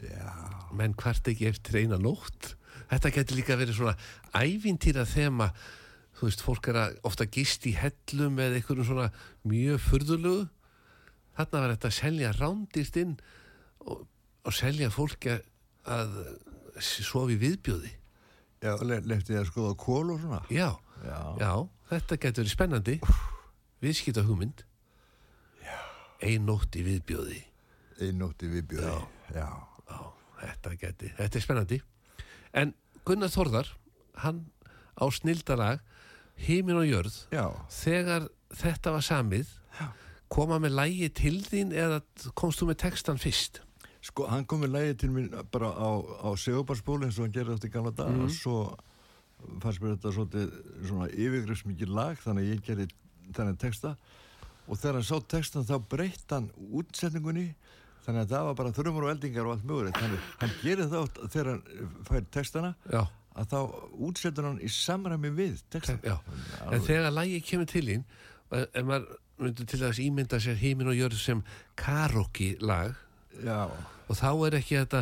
Já, 0.04 0.34
menn 0.76 0.94
hvart 1.00 1.30
ekki 1.32 1.48
eftir 1.48 1.80
eina 1.80 1.98
nótt. 2.00 2.52
Þetta 2.90 3.12
getur 3.16 3.40
líka 3.40 3.56
verið 3.58 3.78
svona 3.78 3.96
ævintýra 4.36 5.06
þema 5.08 5.48
þú 6.16 6.28
veist, 6.28 6.44
fólk 6.44 6.70
er 6.72 6.80
að 6.80 6.98
ofta 7.08 7.26
gist 7.28 7.66
í 7.68 7.74
hellum 7.76 8.40
eða 8.42 8.60
einhverjum 8.60 8.88
svona 8.88 9.08
mjög 9.48 9.82
furðulegu. 9.84 10.46
Þarna 11.36 11.62
var 11.62 11.74
þetta 11.74 11.90
að 11.90 11.96
selja 11.98 12.32
rándýrt 12.36 13.00
inn 13.02 13.16
og, 13.84 14.06
og 14.46 14.56
selja 14.56 14.90
fólki 14.94 15.34
að, 15.36 16.16
í 16.76 17.40
viðbjóði. 17.42 17.92
Já, 18.64 18.72
le 18.82 19.02
leftið 19.04 19.42
að 19.42 19.50
skoða 19.50 19.74
kól 19.78 20.14
og 20.14 20.22
svona. 20.22 20.40
Já, 20.50 20.70
Já, 21.04 21.20
já, 21.38 21.50
þetta 21.90 22.16
getur 22.16 22.42
verið 22.42 22.54
spennandi. 22.54 22.94
Viðskipta 23.84 24.24
hugmynd 24.24 24.64
ein 26.24 26.46
nótt 26.46 26.76
í 26.78 26.84
viðbjóði. 26.86 27.40
Einnótti 28.04 28.48
viðbjöði. 28.50 28.92
Já. 29.34 29.48
Já, 29.88 29.98
þetta 30.40 30.74
geti, 30.80 31.10
þetta 31.16 31.38
er 31.38 31.44
spennandi. 31.44 31.78
En 32.56 32.72
Gunnar 33.06 33.32
Þórðar 33.32 33.72
hann 34.22 34.46
á 34.96 35.04
snildalag 35.12 35.82
Hímin 36.36 36.76
og 36.76 36.86
jörð 36.88 37.14
Já. 37.32 37.46
þegar 37.72 38.28
þetta 38.56 38.92
var 38.96 39.04
samið 39.06 39.54
koma 40.32 40.58
með 40.62 40.74
lægi 40.76 41.08
til 41.14 41.36
þín 41.44 41.72
eða 41.76 42.00
komst 42.38 42.60
þú 42.60 42.70
með 42.70 42.80
textan 42.82 43.20
fyrst? 43.22 43.62
Sko, 44.06 44.26
hann 44.30 44.44
kom 44.46 44.62
með 44.62 44.74
lægi 44.74 44.98
til 45.02 45.10
mér 45.14 45.32
bara 45.50 45.70
á, 45.72 45.90
á 45.98 46.30
segubarsból 46.38 47.00
eins 47.06 47.18
og 47.18 47.26
hann 47.26 47.34
gerði 47.34 47.56
eftir 47.56 47.72
gamla 47.74 47.94
dag 47.94 48.12
og 48.22 48.30
svo 48.34 48.58
fannst 49.62 49.82
mér 49.82 49.96
þetta 49.96 50.12
svolítið 50.14 50.52
svona 50.86 51.08
yfirgrifsmikið 51.10 51.94
lag 51.94 52.20
þannig 52.22 52.46
að 52.46 52.52
ég 52.52 52.62
gerði 52.66 52.86
þennan 53.36 53.58
texta. 53.60 53.96
Og 54.66 54.78
þegar 54.78 54.98
hann 54.98 55.06
sá 55.06 55.16
textan 55.30 55.66
þá 55.66 55.76
breytt 55.90 56.32
hann 56.34 56.48
útsetningunni 56.74 57.48
þannig 58.06 58.22
að 58.24 58.32
það 58.34 58.48
var 58.48 58.58
bara 58.60 58.74
þrjumur 58.76 59.06
og 59.06 59.12
eldingar 59.14 59.46
og 59.48 59.56
allt 59.56 59.66
mögulegt. 59.66 60.00
Þannig 60.02 60.30
hann 60.42 60.56
gerir 60.62 60.90
það 60.92 61.20
þegar 61.34 61.50
hann 61.52 61.94
fær 62.08 62.28
textana. 62.38 62.72
Já, 62.90 63.02
að 63.36 63.52
þá 63.52 63.58
útsetur 64.08 64.48
hann 64.48 64.60
í 64.64 64.70
samræmi 64.72 65.32
við 65.36 65.60
textan 65.72 66.00
já. 66.04 66.16
en 66.70 66.84
þegar 66.86 67.14
lægi 67.14 67.42
kemur 67.50 67.70
til 67.70 67.84
þín 67.90 68.04
eh, 68.52 68.64
ef 68.64 68.86
maður 68.86 69.18
myndi 69.42 69.66
til 69.68 69.80
þess 69.82 70.00
ímynda 70.00 70.40
sér 70.40 70.56
Hímin 70.60 70.88
og 70.88 70.96
jörð 70.96 71.20
sem 71.20 71.42
karaoke 71.76 72.54
lag 72.64 72.96
já, 73.44 73.68
og 74.06 74.18
þá 74.18 74.30
er 74.46 74.58
ekki 74.60 74.80
þetta 74.82 75.00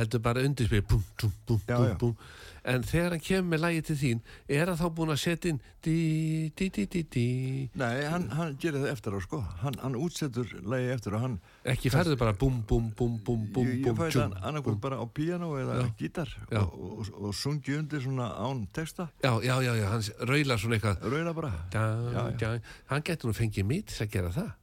heldur 0.00 0.22
bara 0.24 0.44
undirspil 0.46 0.82
en 2.68 2.84
þegar 2.84 3.14
hann 3.14 3.22
kemur 3.24 3.48
með 3.54 3.62
lægi 3.64 3.82
til 3.88 3.96
þín 4.00 4.18
er 4.52 4.68
hann 4.68 4.78
þá 4.80 4.86
búin 4.96 5.12
að 5.14 5.20
setja 5.22 5.52
inn 5.52 5.60
Nei, 7.80 8.02
hann, 8.04 8.26
hann 8.36 8.56
gerir 8.60 8.82
það 8.82 8.90
eftir 8.92 9.16
á 9.16 9.20
sko 9.24 9.40
hann, 9.62 9.78
hann 9.80 9.96
útsettur 9.96 10.52
lægi 10.68 10.90
eftir 10.94 11.16
á 11.16 11.18
hann 11.24 11.38
ekki 11.72 11.92
ferður 11.94 12.20
bara 12.20 12.36
bum 12.36 12.60
bum 12.68 12.90
bum 12.96 13.16
bum 13.24 13.46
bum 13.54 13.72
ég 13.72 13.96
fæði 13.96 14.26
hann 14.26 14.36
annarkvöld 14.42 14.80
bara 14.82 15.00
á 15.00 15.04
piano 15.08 15.54
eða 15.60 15.80
gítar 16.00 16.32
og, 16.50 16.76
og, 16.76 17.12
og 17.16 17.36
sungi 17.36 17.78
undir 17.80 18.04
svona 18.04 18.28
án 18.36 18.66
texta 18.76 19.08
já, 19.24 19.32
já, 19.40 19.56
já, 19.64 19.72
já 19.80 19.86
hann 19.94 20.08
raular 20.28 20.60
svona 20.60 20.80
eitthvað 20.80 21.08
raular 21.08 21.36
bara 21.40 21.52
já, 21.72 21.84
já, 22.12 22.24
já. 22.44 22.50
hann 22.92 23.06
getur 23.08 23.32
nú 23.32 23.36
fengið 23.40 23.70
mít 23.72 23.96
að 23.96 24.12
gera 24.18 24.34
það 24.36 24.56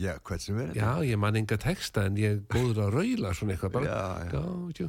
já, 0.00 0.12
hvert 0.26 0.42
sem 0.42 0.56
verið 0.58 0.78
já, 0.80 0.88
ég 1.06 1.18
man 1.22 1.36
enga 1.38 1.58
texta 1.62 2.06
en 2.08 2.16
ég 2.18 2.36
er 2.36 2.40
góður 2.50 2.80
að 2.88 2.94
raula 2.98 3.34
svona 3.36 3.54
eitthvað 3.54 3.74
bara 3.76 3.86
Já, 3.86 4.00
já. 4.32 4.44
já. 4.80 4.88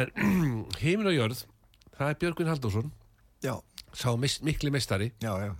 en 0.00 0.12
heimin 0.82 1.10
og 1.12 1.14
jörð 1.16 1.44
það 1.96 2.08
er 2.14 2.18
Björgvin 2.24 2.50
Halldórsson 2.50 2.90
já, 3.44 3.54
sá 3.94 4.08
mis, 4.18 4.40
mikli 4.42 4.72
mestari 4.74 5.12
já, 5.22 5.32
já. 5.44 5.52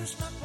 Krishna 0.00 0.39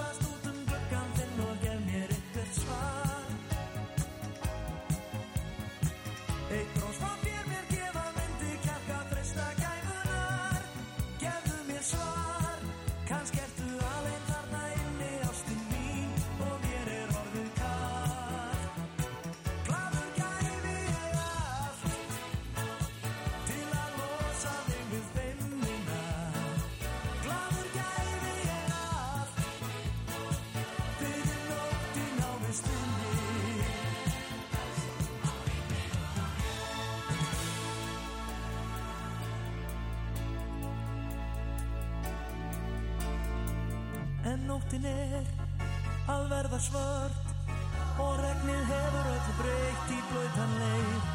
að 46.25 46.31
verða 46.33 46.59
svört 46.63 47.99
og 48.01 48.13
regnið 48.21 48.69
hefur 48.69 49.09
öllu 49.11 49.35
breytt 49.39 49.91
í 49.93 49.97
blöytan 50.09 50.55
leið. 50.61 51.11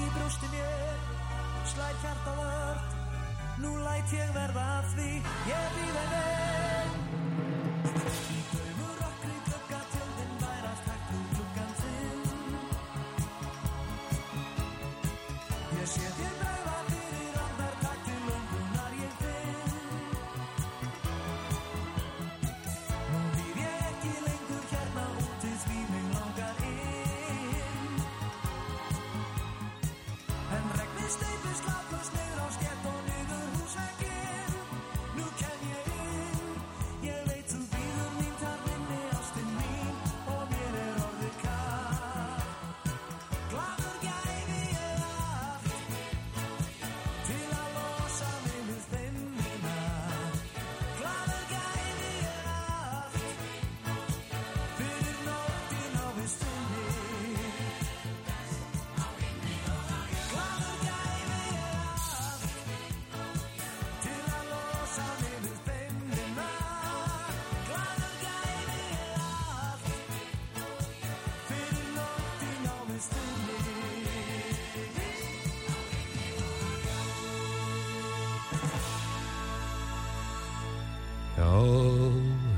Í 0.00 0.02
brjósti 0.16 0.50
mér 0.52 1.06
slæt 1.70 2.04
hjarta 2.04 2.34
vört, 2.40 2.98
nú 3.62 3.72
læt 3.86 4.12
ég 4.18 4.36
verða 4.36 4.66
að 4.82 4.92
því. 4.96 5.10
Ég 5.54 5.72
býð 5.78 5.98
en 6.04 6.63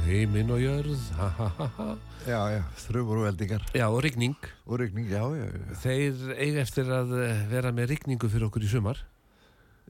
heiminn 0.06 0.50
og 0.54 0.60
jörð, 0.62 1.00
ha 1.18 1.28
ha 1.36 1.48
ha. 1.76 1.86
Já, 2.26 2.38
já, 2.50 2.62
þrjumur 2.82 3.20
og 3.22 3.26
eldingar 3.28 3.62
Já, 3.74 3.86
og 3.86 4.00
rigning. 4.02 4.36
og 4.66 4.80
regning, 4.80 5.06
já, 5.10 5.22
já, 5.36 5.44
já. 5.46 5.76
Þeir 5.82 6.32
eiga 6.42 6.62
eftir 6.64 6.88
að 6.90 7.12
eh, 7.22 7.42
vera 7.50 7.72
með 7.72 7.92
rigningu 7.92 8.30
fyrir 8.32 8.48
okkur 8.48 8.64
í 8.66 8.70
sumar. 8.70 8.98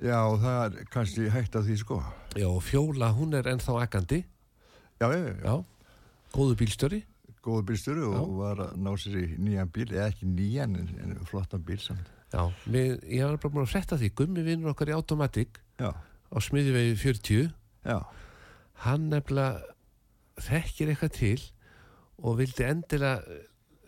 Já, 0.03 0.19
það 0.43 0.65
er 0.67 0.89
kannski 0.93 1.29
hægt 1.33 1.57
af 1.57 1.65
því, 1.65 1.77
sko. 1.81 2.01
Já, 2.37 2.49
og 2.51 2.61
Fjóla, 2.67 3.13
hún 3.17 3.33
er 3.39 3.49
ennþá 3.55 3.79
ekkandi. 3.87 4.25
Já, 5.01 5.07
já, 5.09 5.21
já, 5.23 5.33
já. 5.33 5.55
Já, 5.55 5.55
góðu 6.35 6.59
bílstjóri. 6.61 7.01
Góður 7.47 7.65
bílstjóri 7.71 8.05
og 8.11 8.35
var 8.41 8.61
að 8.67 8.77
ná 8.83 8.93
sér 9.01 9.17
í 9.23 9.25
nýjan 9.39 9.71
bíl, 9.73 9.89
eða 9.95 10.11
ekki 10.11 10.27
nýjan, 10.29 10.77
en, 10.83 11.17
flottan 11.31 11.63
bíl 11.65 11.79
samt. 11.81 12.11
Já, 12.35 12.43
við, 12.67 12.99
ég 13.07 13.23
var 13.25 13.39
bara 13.39 13.55
búin 13.55 13.65
að 13.65 13.73
frétta 13.73 13.97
því. 14.01 14.11
Gummi 14.19 14.43
vinnur 14.45 14.75
okkar 14.75 14.91
í 14.91 14.97
Automatic 14.99 15.61
Já, 15.79 15.93
á 15.95 16.37
smiðjuvegi 16.43 16.97
40. 17.01 17.53
já, 17.87 17.99
Hann 18.85 19.09
nefnilega 19.11 19.63
þekkir 20.47 20.93
eitthvað 20.93 21.15
til 21.17 21.43
og 22.23 22.39
vildi 22.41 22.67
endilega 22.67 23.43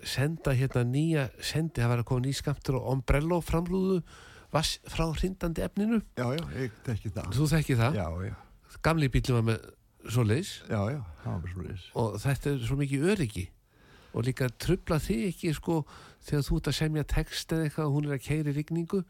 senda 0.07 0.55
hérna 0.55 0.85
nýja 0.87 1.29
sendi, 1.43 1.83
það 1.83 1.91
var 1.93 2.03
að 2.03 2.09
koma 2.09 2.25
ný 2.25 2.35
skamtur 2.39 2.79
og 2.79 2.87
ombrello 2.93 3.41
framlúðu 3.43 4.03
vass 4.55 4.79
frá 4.89 5.05
hrindandi 5.11 5.65
efninu. 5.65 6.01
já, 6.17 6.25
já, 6.39 6.45
ég 6.57 6.77
tekki 6.87 7.11
það. 7.13 7.33
Þú 7.37 7.49
þekkir 7.53 7.81
það. 7.83 7.99
Já, 7.99 8.07
já, 8.29 8.35
Gamli 8.85 9.09
bílum 9.13 9.41
var 9.41 9.47
með 9.49 9.67
svoleiðis 10.09 10.51
já, 10.69 10.79
já, 10.93 11.01
það 11.23 11.33
var 11.33 11.41
bara 11.43 11.53
svo 11.53 11.63
leys. 11.67 11.87
og 11.99 12.19
þetta 12.23 12.51
er 12.51 12.61
svo 12.69 12.77
mikið 12.79 13.07
öryggi 13.13 13.45
og 14.15 14.25
líka 14.25 14.49
trubla 14.57 14.99
þig 15.03 15.25
ekki 15.33 15.53
sko 15.57 15.81
þegar 16.25 16.45
þú 16.47 16.59
ert 16.61 16.71
að 16.71 16.77
semja 16.79 17.05
text 17.13 17.53
eða 17.53 17.67
eitthvað 17.67 17.89
og 17.89 17.97
hún 17.97 18.09
er 18.09 18.15
að 18.17 18.25
keiri 18.29 18.55
rigningu 18.57 19.03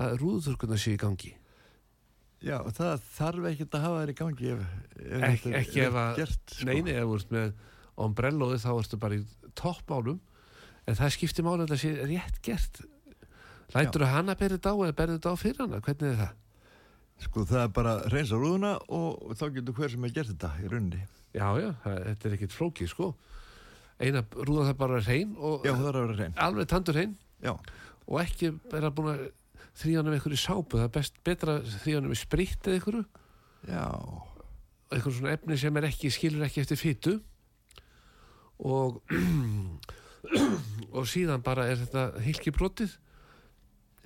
að 0.00 0.14
rúðurkurna 0.22 0.78
sé 0.80 0.94
í 0.94 1.00
gangi 1.00 1.34
Já, 2.40 2.56
það 2.72 3.02
þarf 3.18 3.46
ekkert 3.50 3.74
að 3.76 3.82
hafa 3.84 4.00
þær 4.00 4.10
í 4.12 4.16
gangi 4.20 4.50
ef, 4.54 4.60
ef 4.96 5.24
Ek, 5.26 5.42
þetta 5.42 5.50
er 5.50 5.58
ekki 5.60 5.82
ef 5.84 5.92
rétt 5.92 6.00
að 6.00 6.20
gert, 6.22 6.54
sko. 6.54 6.66
nei, 6.70 6.78
nei, 6.86 6.94
ef 6.96 7.04
þú 7.10 7.16
ert 7.18 7.34
með 7.36 7.50
ombrelloði 8.00 8.60
þá 8.62 8.70
ertu 8.78 9.00
bara 9.02 9.18
í 9.18 9.24
toppmálum 9.60 10.20
en 10.88 10.96
það 10.98 11.14
skiptir 11.18 11.44
máli 11.46 11.66
að 11.66 11.74
það 11.74 11.82
sé 11.82 11.90
rétt 12.08 12.38
gert 12.46 12.80
lætur 13.74 14.06
þú 14.06 14.10
hana 14.14 14.36
berið 14.40 14.56
á 14.72 14.74
eða 14.74 14.96
berið 15.02 15.18
þetta 15.18 15.34
á 15.34 15.42
fyrir 15.42 15.60
hana, 15.66 15.82
hvernig 15.84 16.08
er 16.14 16.20
það? 16.22 16.36
Sko, 17.20 17.44
það 17.44 17.62
er 17.66 17.74
bara 17.76 17.92
að 17.98 18.06
reynsa 18.14 18.38
rúðuna 18.40 18.70
og 18.96 19.34
þá 19.36 19.44
getur 19.58 19.76
hver 19.76 19.92
sem 19.92 20.06
er 20.08 20.14
gert 20.16 20.30
þetta 20.32 20.50
í 20.64 20.70
rauninni. 20.72 21.02
Já, 21.36 21.46
já, 21.60 21.68
það, 21.84 21.98
þetta 22.08 22.28
er 22.30 22.36
ekkit 22.38 22.56
flókið 22.56 22.90
sko 22.94 23.10
eina 24.00 24.22
rúða 24.32 24.70
það 24.70 24.78
bara 24.80 25.00
hrein 25.04 25.34
og 25.36 25.66
Já, 25.68 25.74
er 25.90 25.98
að 26.00 26.14
reyn. 26.22 26.34
alveg 26.40 26.70
tandur 26.70 26.96
Já, 27.44 27.52
og 28.08 28.16
ekki 28.22 28.50
vera 28.72 28.90
búin 28.96 29.12
að 29.12 29.26
þrýja 29.78 30.00
hann 30.00 30.08
með 30.10 30.18
einhverju 30.18 30.40
sápu, 30.42 30.78
það 30.80 30.86
er 30.88 30.94
best 30.96 31.20
betra 31.26 31.58
að 31.60 31.70
þrýja 31.82 32.00
hann 32.00 32.10
með 32.10 32.20
spritt 32.22 32.66
eða 32.66 32.78
einhverju. 32.78 33.04
Já, 33.70 33.84
einhverjum 34.90 35.18
svona 35.20 35.34
efni 35.36 35.58
sem 35.60 35.76
er 35.80 35.88
ekki, 35.90 36.10
skilur 36.14 36.46
ekki 36.48 36.64
eftir 36.64 36.80
fytu 36.80 37.14
og 38.60 39.00
og 40.96 41.06
síðan 41.08 41.44
bara 41.44 41.68
er 41.70 41.78
þetta 41.80 42.02
hilki 42.24 42.52
brotið 42.52 42.92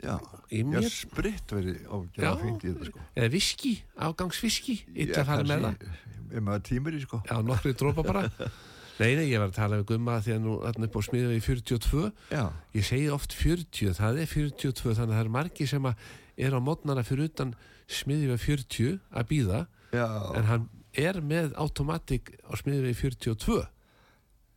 já. 0.05 0.15
í 0.53 0.61
Já, 0.62 0.69
mér. 0.69 0.89
spritt 0.93 1.55
verið 1.57 1.81
ágjörða 1.89 2.35
fengt 2.43 2.67
í 2.67 2.73
þetta, 2.73 2.91
sko. 2.91 3.07
eða 3.19 3.33
viski, 3.35 3.73
afgangsviski 4.09 4.77
illa 4.95 5.23
að 5.25 5.31
fara 5.33 5.49
með 5.49 5.67
það. 5.69 5.89
Ef 6.35 6.43
maður 6.43 6.62
tímur 6.69 6.95
í, 6.97 7.03
sko. 7.05 7.21
já, 7.29 7.35
nokkri 7.47 7.75
drópa 7.79 8.05
bara 8.07 8.25
nei, 9.01 9.15
nei, 9.19 9.27
ég 9.31 9.43
var 9.43 9.51
að 9.51 9.59
tala 9.59 9.81
við 9.81 9.89
gumma 9.93 10.21
því 10.23 10.35
að 10.37 10.43
nú 10.45 10.57
þarna 10.63 10.89
upp 10.89 10.99
á 10.99 11.03
smiðum 11.09 11.35
við 11.35 11.45
42 11.49 12.05
Já, 12.31 12.45
ég 12.77 12.87
segi 12.89 13.11
oft 13.15 13.37
40, 13.37 13.95
það 13.99 14.21
er 14.23 14.33
42 14.33 14.95
þannig 14.95 15.05
að 15.05 15.19
það 15.19 15.25
er 15.25 15.35
margi 15.39 15.69
sem 15.71 15.91
að 15.91 16.09
er 16.47 16.57
á 16.57 16.61
mótnana 16.63 17.05
fyrir 17.07 17.31
utan 17.31 17.55
smiðum 17.91 18.35
við 18.35 18.43
40 18.49 18.99
að 19.15 19.29
býða, 19.31 19.61
en 19.95 20.49
hann 20.51 20.67
er 20.95 21.21
með 21.23 21.55
automatik 21.61 22.35
á 22.47 22.55
smiðum 22.59 22.89
við 22.89 22.99
42 23.03 23.61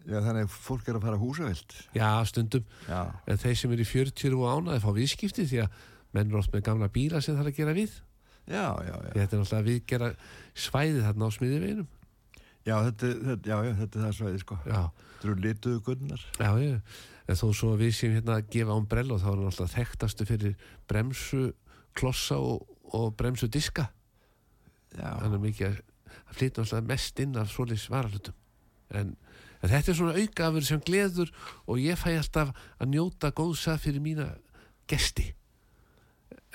já, 0.08 0.18
þannig 0.24 0.46
að 0.46 0.56
fólk 0.56 0.88
er 0.88 0.98
að 0.98 1.06
fara 1.08 1.22
húsavilt. 1.22 1.78
já, 1.96 2.10
stundum. 2.30 2.66
Já, 2.88 3.02
en 3.28 3.42
þeir 3.42 3.60
sem 3.60 3.74
eru 3.76 3.84
í 3.84 3.90
40 3.90 4.38
og 4.38 4.50
ánaði 4.54 4.84
fá 4.84 4.92
viðskipti 4.96 5.48
því 5.50 5.64
að 5.66 5.82
menn 6.16 6.30
eru 6.30 6.40
oft 6.40 6.54
með 6.54 6.66
gamla 6.70 6.90
bíla 6.94 7.22
sem 7.22 7.36
það 7.36 7.44
er 7.44 7.52
að 7.52 7.60
gera 7.60 7.76
við. 7.78 7.98
Já, 8.48 8.64
já, 8.80 8.94
já. 8.96 9.12
þetta 9.12 9.28
er 9.28 9.42
náttúrulega 9.42 9.68
viðgera 9.68 10.10
svæðið 10.56 11.02
þarna 11.04 11.28
á 11.28 11.32
smiðiveginum 11.36 11.88
Já, 12.68 12.76
þetta, 12.90 13.12
þetta, 13.30 13.50
já, 13.50 13.76
þetta 13.78 14.00
er 14.00 14.04
það 14.04 14.16
svæði, 14.18 14.40
sko. 14.44 14.58
Þetta 14.66 15.28
eru 15.30 15.36
lituðu 15.46 15.84
gunnar. 15.86 16.26
já, 16.36 16.50
já. 16.60 16.80
En 17.28 17.36
þó 17.36 17.48
svo 17.56 17.74
við 17.80 17.94
séum 17.96 18.16
hérna 18.16 18.38
að 18.40 18.50
gefa 18.54 18.76
ombrello 18.80 19.18
þá 19.20 19.28
er 19.28 19.36
hann 19.36 19.50
alltaf 19.50 19.74
þekktastu 19.74 20.28
fyrir 20.28 20.68
bremsu 20.88 21.42
klossa 21.98 22.38
og, 22.40 22.68
og 22.96 23.10
bremsu 23.20 23.50
diska. 23.52 23.90
Já, 24.96 25.10
hann 25.20 25.36
er 25.36 25.42
mikið 25.44 25.68
að 25.70 25.80
hann 26.14 26.38
flytur 26.40 26.64
alltaf 26.64 26.86
mest 26.88 27.24
inn 27.24 27.40
af 27.40 27.52
svoleiðs 27.52 27.88
varahlutum. 27.92 28.38
En, 28.96 29.16
en 29.60 29.74
þetta 29.74 29.92
er 29.92 29.98
svona 30.00 30.22
aukafur 30.22 30.68
sem 30.68 30.84
gleður 30.88 31.34
og 31.66 31.82
ég 31.84 32.00
fæ 32.00 32.14
alltaf 32.14 32.54
að 32.80 32.94
njóta 32.94 33.34
góðsa 33.36 33.76
fyrir 33.82 34.04
mína 34.04 34.30
gesti. 34.88 35.34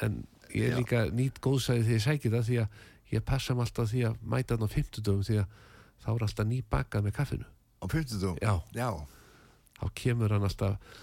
En 0.00 0.22
ég 0.52 0.70
er 0.70 0.80
líka 0.80 1.04
nýtt 1.12 1.40
góðsaði 1.44 1.84
þegar 1.84 1.98
ég 1.98 2.06
sækir 2.06 2.36
það 2.36 2.48
því 2.48 2.62
að 2.64 2.80
ég 3.12 3.28
passa 3.28 3.56
mig 3.56 3.66
alltaf 3.68 3.92
því 3.92 4.06
að 4.08 4.24
mæta 4.24 4.56
hann 4.56 4.64
á 4.64 4.70
50 4.72 5.04
dögum 5.04 5.28
því 5.28 5.42
að 5.42 5.60
þá 6.03 6.09
er 6.14 6.24
alltaf 6.26 6.48
ný 6.48 6.61
bakað 6.70 7.07
með 7.07 7.16
kaffinu. 7.18 7.48
Á 7.82 7.84
50 7.90 8.22
dóm. 8.22 8.38
já, 8.42 8.55
Já, 8.76 8.88
þá 9.80 9.84
kemur 9.98 10.34
hann 10.34 10.46
alltaf 10.46 10.98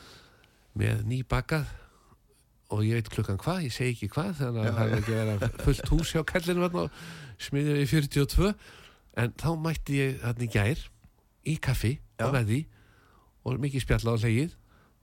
með 0.80 1.06
ný 1.10 1.22
bakað 1.28 1.68
og 2.70 2.84
ég 2.86 3.00
veit 3.00 3.10
klukkan 3.10 3.39
hvað, 3.41 3.64
ég 3.66 3.74
segi 3.74 3.95
ekki 3.95 4.12
hvað 4.14 4.36
þannig 4.43 4.68
að 4.68 4.76
það 4.78 4.91
er 4.91 5.00
ekki 5.00 5.16
vera 5.18 5.50
fullt 5.66 5.89
hús 5.89 6.12
hjá 6.14 6.22
kallinu 6.30 6.86
smiðið 7.41 7.80
við 7.80 7.89
42 7.95 8.52
en 9.20 9.34
þá 9.41 9.50
mætti 9.58 9.97
ég 9.97 10.20
þarna 10.22 10.45
í 10.45 10.52
gær 10.54 10.84
í 11.50 11.56
kaffi 11.58 11.93
Já. 11.97 12.28
og 12.28 12.38
því 12.45 12.60
og 13.47 13.62
mikið 13.64 13.86
spjalla 13.86 14.14
á 14.14 14.22
hlegið 14.22 14.56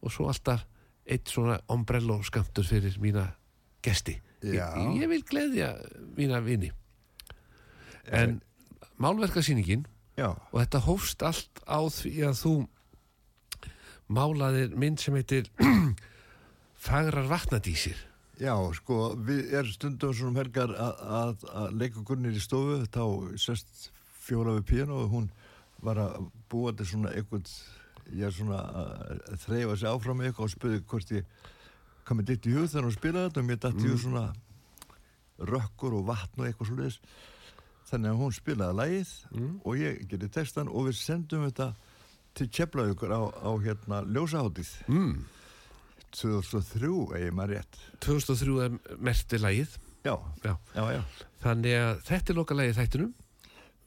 og 0.04 0.14
svo 0.14 0.28
alltaf 0.30 0.64
eitt 1.06 1.30
svona 1.30 1.58
ombrello 1.72 2.18
skamtur 2.26 2.66
fyrir 2.66 2.96
mína 3.02 3.28
gesti. 3.84 4.16
Ég, 4.44 4.58
ég 5.00 5.08
vil 5.10 5.22
gleðja 5.26 5.70
mína 6.16 6.40
vini. 6.44 6.70
En 8.14 8.40
málverkasýningin 9.02 9.86
og 10.24 10.56
þetta 10.56 10.82
hófst 10.86 11.22
allt 11.26 11.62
á 11.68 11.80
því 11.92 12.14
að 12.28 12.38
þú 12.40 12.54
málaðir 14.06 14.76
mynd 14.78 15.02
sem 15.02 15.16
heitir 15.18 15.50
Fagrar 16.86 17.26
vatnadísir. 17.26 17.96
Já, 18.38 18.52
sko, 18.76 19.16
við 19.26 19.54
erum 19.56 19.72
stundum 19.72 20.12
svona 20.14 20.30
um 20.30 20.38
helgar 20.38 20.74
að, 20.76 21.46
leika 21.72 22.02
kunnir 22.06 22.36
í 22.36 22.42
stofu, 22.42 22.82
þá 22.92 23.32
sest 23.40 23.88
fjóla 24.26 24.58
við 24.58 24.66
píano 24.68 25.00
og 25.02 25.14
hún 25.14 25.30
var 25.82 25.98
að 26.02 26.28
búa 26.52 26.74
til 26.76 26.86
svona 26.90 27.14
eitthvað, 27.16 27.48
ég 28.12 28.28
er 28.28 28.34
svona 28.36 28.60
að 28.60 29.40
þreyfa 29.46 29.78
sig 29.80 29.90
áfram 29.90 30.22
eitthvað 30.22 30.46
og 30.46 30.52
spurði 30.52 30.82
hvort 30.92 31.14
ég 31.16 31.30
kom 32.06 32.20
með 32.20 32.28
ditt 32.32 32.46
í 32.46 32.54
hug 32.54 32.68
þegar 32.70 32.86
hún 32.86 32.96
spilaði 32.96 33.30
þetta 33.30 33.42
og 33.42 33.48
mér 33.48 33.62
dætti 33.64 33.88
mm. 33.88 33.98
svona 34.04 34.26
rökkur 35.50 35.96
og 35.98 36.06
vatn 36.06 36.42
og 36.42 36.50
eitthvað 36.50 36.70
svoleiðis 36.70 37.00
þannig 37.86 38.12
að 38.12 38.20
hún 38.22 38.34
spilaði 38.34 38.78
lagið 38.80 39.12
og 39.62 39.78
ég 39.80 40.02
gerði 40.10 40.28
textan 40.34 40.70
og 40.70 40.88
við 40.88 40.98
sendum 41.00 41.46
þetta 41.46 41.70
til 42.36 42.48
Keflavíkur 42.52 43.14
á, 43.14 43.22
á 43.32 43.50
hérna 43.64 44.02
ljósaháttið 44.04 44.72
mm. 44.90 45.12
2003 46.16 46.90
eigi 47.18 47.34
maður 47.34 47.56
rétt. 47.56 47.78
2003 48.04 48.56
er 48.64 48.98
merti 49.02 49.40
lagið. 49.40 49.76
Já, 50.06 50.14
Já. 50.44 50.52
já, 50.76 51.00
þannig 51.42 51.76
að 51.80 52.02
þetta 52.06 52.32
er 52.32 52.38
loka 52.38 52.56
lagið 52.56 52.76
þættinum. 52.78 53.14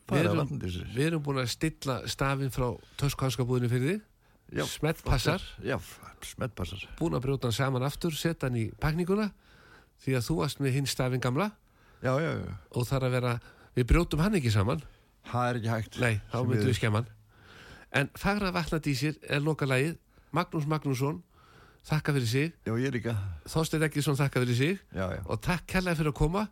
Við 0.10 0.26
erum, 0.26 0.50
við 0.60 1.04
erum 1.06 1.24
búin 1.24 1.39
að 1.43 1.52
stilla 1.54 2.00
stafinn 2.10 2.52
frá 2.54 2.68
töskuhanskabúðinu 3.00 3.70
fyrir 3.72 3.91
þig. 3.93 4.06
Já, 4.58 4.64
smett 4.66 5.04
passar, 5.06 5.43
já, 5.62 5.76
smett 6.26 6.56
passar 6.58 6.82
búin 6.97 7.14
að 7.14 7.28
brjóta 7.28 7.45
hann 7.45 7.54
saman 7.54 7.86
aftur 7.86 8.16
setja 8.18 8.47
hann 8.47 8.58
í 8.58 8.64
pakninguna 8.82 9.28
því 10.02 10.16
að 10.18 10.26
þú 10.26 10.38
varst 10.39 10.64
með 10.64 10.80
hinn 10.80 10.89
stafinn 10.89 11.22
gamla. 11.22 11.52
Já, 12.02 12.16
já, 12.18 12.32
já, 12.39 12.56
og 12.74 12.88
þar 12.89 13.06
að 13.06 13.16
vera, 13.20 13.34
við 13.80 13.88
brjótum 13.93 14.21
hann 14.25 14.36
ekki 14.39 14.51
saman 14.53 14.84
það 15.32 15.47
er 15.53 15.59
ekki 15.61 15.71
hægt 15.73 15.97
Nei, 16.03 16.19
þá 16.34 16.38
myndum 16.43 16.69
við 16.69 16.77
skemma 16.80 17.01
hann. 17.01 17.09
En 17.99 18.09
Fagra 18.19 18.51
vatnadísir 18.53 19.15
er 19.30 19.41
loka 19.41 19.65
lagið. 19.65 19.95
Magnús 20.36 20.67
Magnússon, 20.69 21.23
þakka 21.89 22.13
fyrir 22.13 22.27
sig. 22.30 22.51
já, 22.67 22.73
ég 22.77 22.91
líka 22.93 23.15
Þorstein 23.49 23.86
Eggesson, 23.88 24.17
þakka 24.19 24.43
fyrir 24.43 24.57
sig. 24.59 24.80
já, 24.93 25.05
já, 25.15 25.21
Og 25.25 25.39
takk 25.41 25.65
kærlega 25.65 25.97
fyrir 25.97 26.11
að 26.13 26.17
koma. 26.19 26.43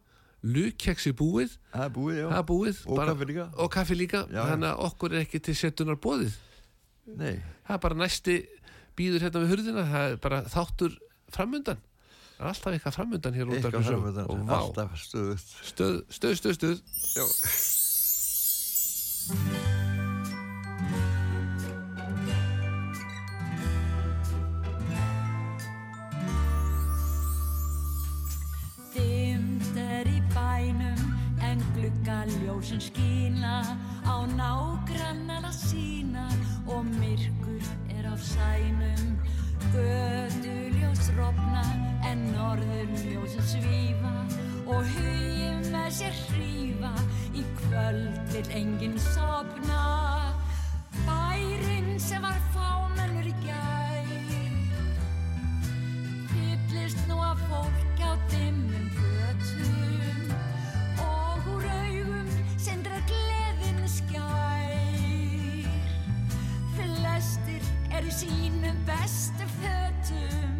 Lukkeksi 0.47 1.11
búið, 1.17 1.55
það 1.73 1.83
er 1.85 1.93
búið, 1.93 2.17
já 2.17 2.25
það 2.29 2.37
er 2.39 2.47
búið. 2.49 2.81
og 2.87 2.99
kaffi 3.01 3.25
líka 3.25 3.45
Og 3.57 3.71
kaffi 3.73 3.95
líka. 3.97 4.19
Já. 4.31 4.41
Þannig 4.51 4.69
að 4.69 4.83
okkur 4.87 5.13
er 5.17 5.21
ekki 5.25 5.39
til 5.45 5.55
setunar 5.57 5.97
bóðið. 6.01 6.33
nei, 7.17 7.35
Það 7.67 7.75
er 7.75 7.81
bara 7.85 7.95
næsti 8.01 8.35
býður 8.97 9.25
hérna 9.25 9.41
við 9.43 9.51
hurðina. 9.53 9.85
Það 9.91 10.11
er 10.11 10.17
bara 10.17 10.41
þáttur 10.53 10.97
framundan. 11.33 11.77
Það 12.37 12.45
er 12.45 12.49
alltaf 12.51 12.73
eitthvað 12.75 12.93
framundan 12.97 13.33
hér 13.37 13.47
út 13.49 13.55
af 13.55 13.57
eitthvað 13.57 13.81
þessu. 13.81 13.93
framöndan 13.95 14.27
Og 14.29 14.43
vá, 14.45 14.57
alltaf 14.59 14.91
stöðust 15.01 15.55
stöð, 15.71 15.95
stöð, 16.13 16.35
stöð, 16.37 16.53
stöð. 16.59 16.77
já, 17.17 17.25
Dimmt 28.93 29.77
er 29.77 30.07
í 30.09 30.19
bænum 30.33 31.01
en 31.43 31.61
gluggaljósin 31.75 32.81
skína. 32.81 33.59
Á 34.07 34.15
nágrannana 34.37 35.51
sína 35.53 36.27
og 36.67 36.85
myrkur 36.85 37.63
er 37.97 38.07
á 38.07 38.15
sænum 38.17 39.17
göduljós 39.73 41.09
rofna 41.17 41.63
en 42.07 42.23
norðurljósin 42.31 43.45
svífa. 43.51 44.13
Og 44.67 44.83
hugið 44.93 45.69
með 45.71 45.89
sér 45.99 46.17
hrífa 46.27 46.93
í 47.35 47.43
kvöld 47.61 48.33
vil 48.33 48.49
enginn 48.59 48.97
sopna 48.99 49.83
bærin 51.07 51.95
sem 52.03 52.23
var 52.23 52.39
fámennur 52.55 53.29
í 53.31 53.35
gær. 53.45 54.11
Fyllist 56.33 57.07
nú 57.07 57.21
af 57.23 57.39
fólk 57.47 58.03
á 58.03 58.11
dimmum 58.31 58.76
eru 68.07 68.11
sínum 68.11 68.77
bestu 68.85 69.45
fötum. 69.59 70.55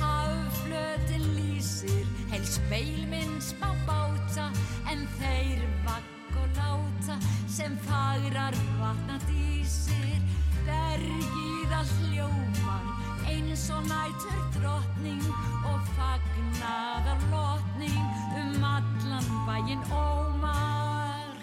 Haflötin 0.00 1.24
lýsir 1.36 2.06
heil 2.30 2.44
speilminn 2.44 3.40
smá 3.40 3.74
báta 3.86 4.48
en 4.90 5.06
þeir 5.18 5.60
vakk 5.84 6.36
og 6.42 6.48
láta 6.56 7.18
sem 7.48 7.76
fagrar 7.88 8.56
vatna 8.80 9.18
dísir 9.28 10.20
bergið 10.66 11.76
all 11.80 11.94
hljómar 12.00 12.91
eins 13.28 13.70
og 13.70 13.82
nætur 13.86 14.38
drottning 14.56 15.22
og 15.68 15.80
fagnaðar 15.96 17.20
lotning 17.32 17.98
um 18.40 18.64
allan 18.64 19.26
bæinn 19.46 19.82
ómar. 19.90 21.34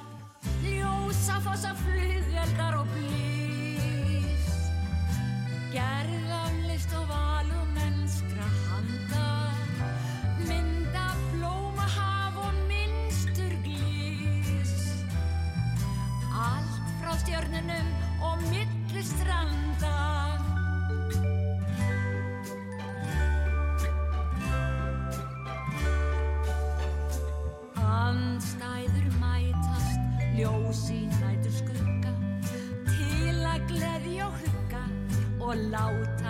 Ljósa 0.64 1.40
fossa 1.46 1.74
flugeldar 1.84 2.80
og 2.82 2.88
blís. 2.96 4.50
Gerðamlist 5.76 6.96
og 7.00 7.06
valum 7.14 7.74
mennskra 7.78 8.48
handa. 8.70 9.30
Mynda 10.48 11.08
blóma 11.32 11.88
haf 11.98 12.42
og 12.48 12.54
minnstur 12.72 13.54
glís. 13.66 14.76
Allt 16.34 16.86
frá 17.00 17.14
stjörnunum 17.24 17.89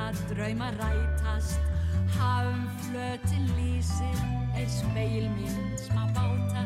láta 0.09 0.33
drauma 0.33 0.71
rætast. 0.71 1.59
Hafnflötin 2.17 3.45
lýsir, 3.57 4.17
er 4.55 4.67
speilmynd 4.67 5.77
smá 5.77 6.07
báta, 6.15 6.63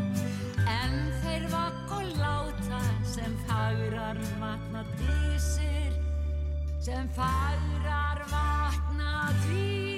en 0.65 0.95
þeir 1.21 1.47
vakk 1.51 1.91
og 1.91 2.05
láta 2.17 2.81
sem 3.03 3.35
fagrar 3.47 4.17
vatna 4.39 4.85
dísir, 4.97 5.91
sem 6.79 7.09
fagrar 7.09 8.23
vatna 8.31 9.33
dísir. 9.43 9.92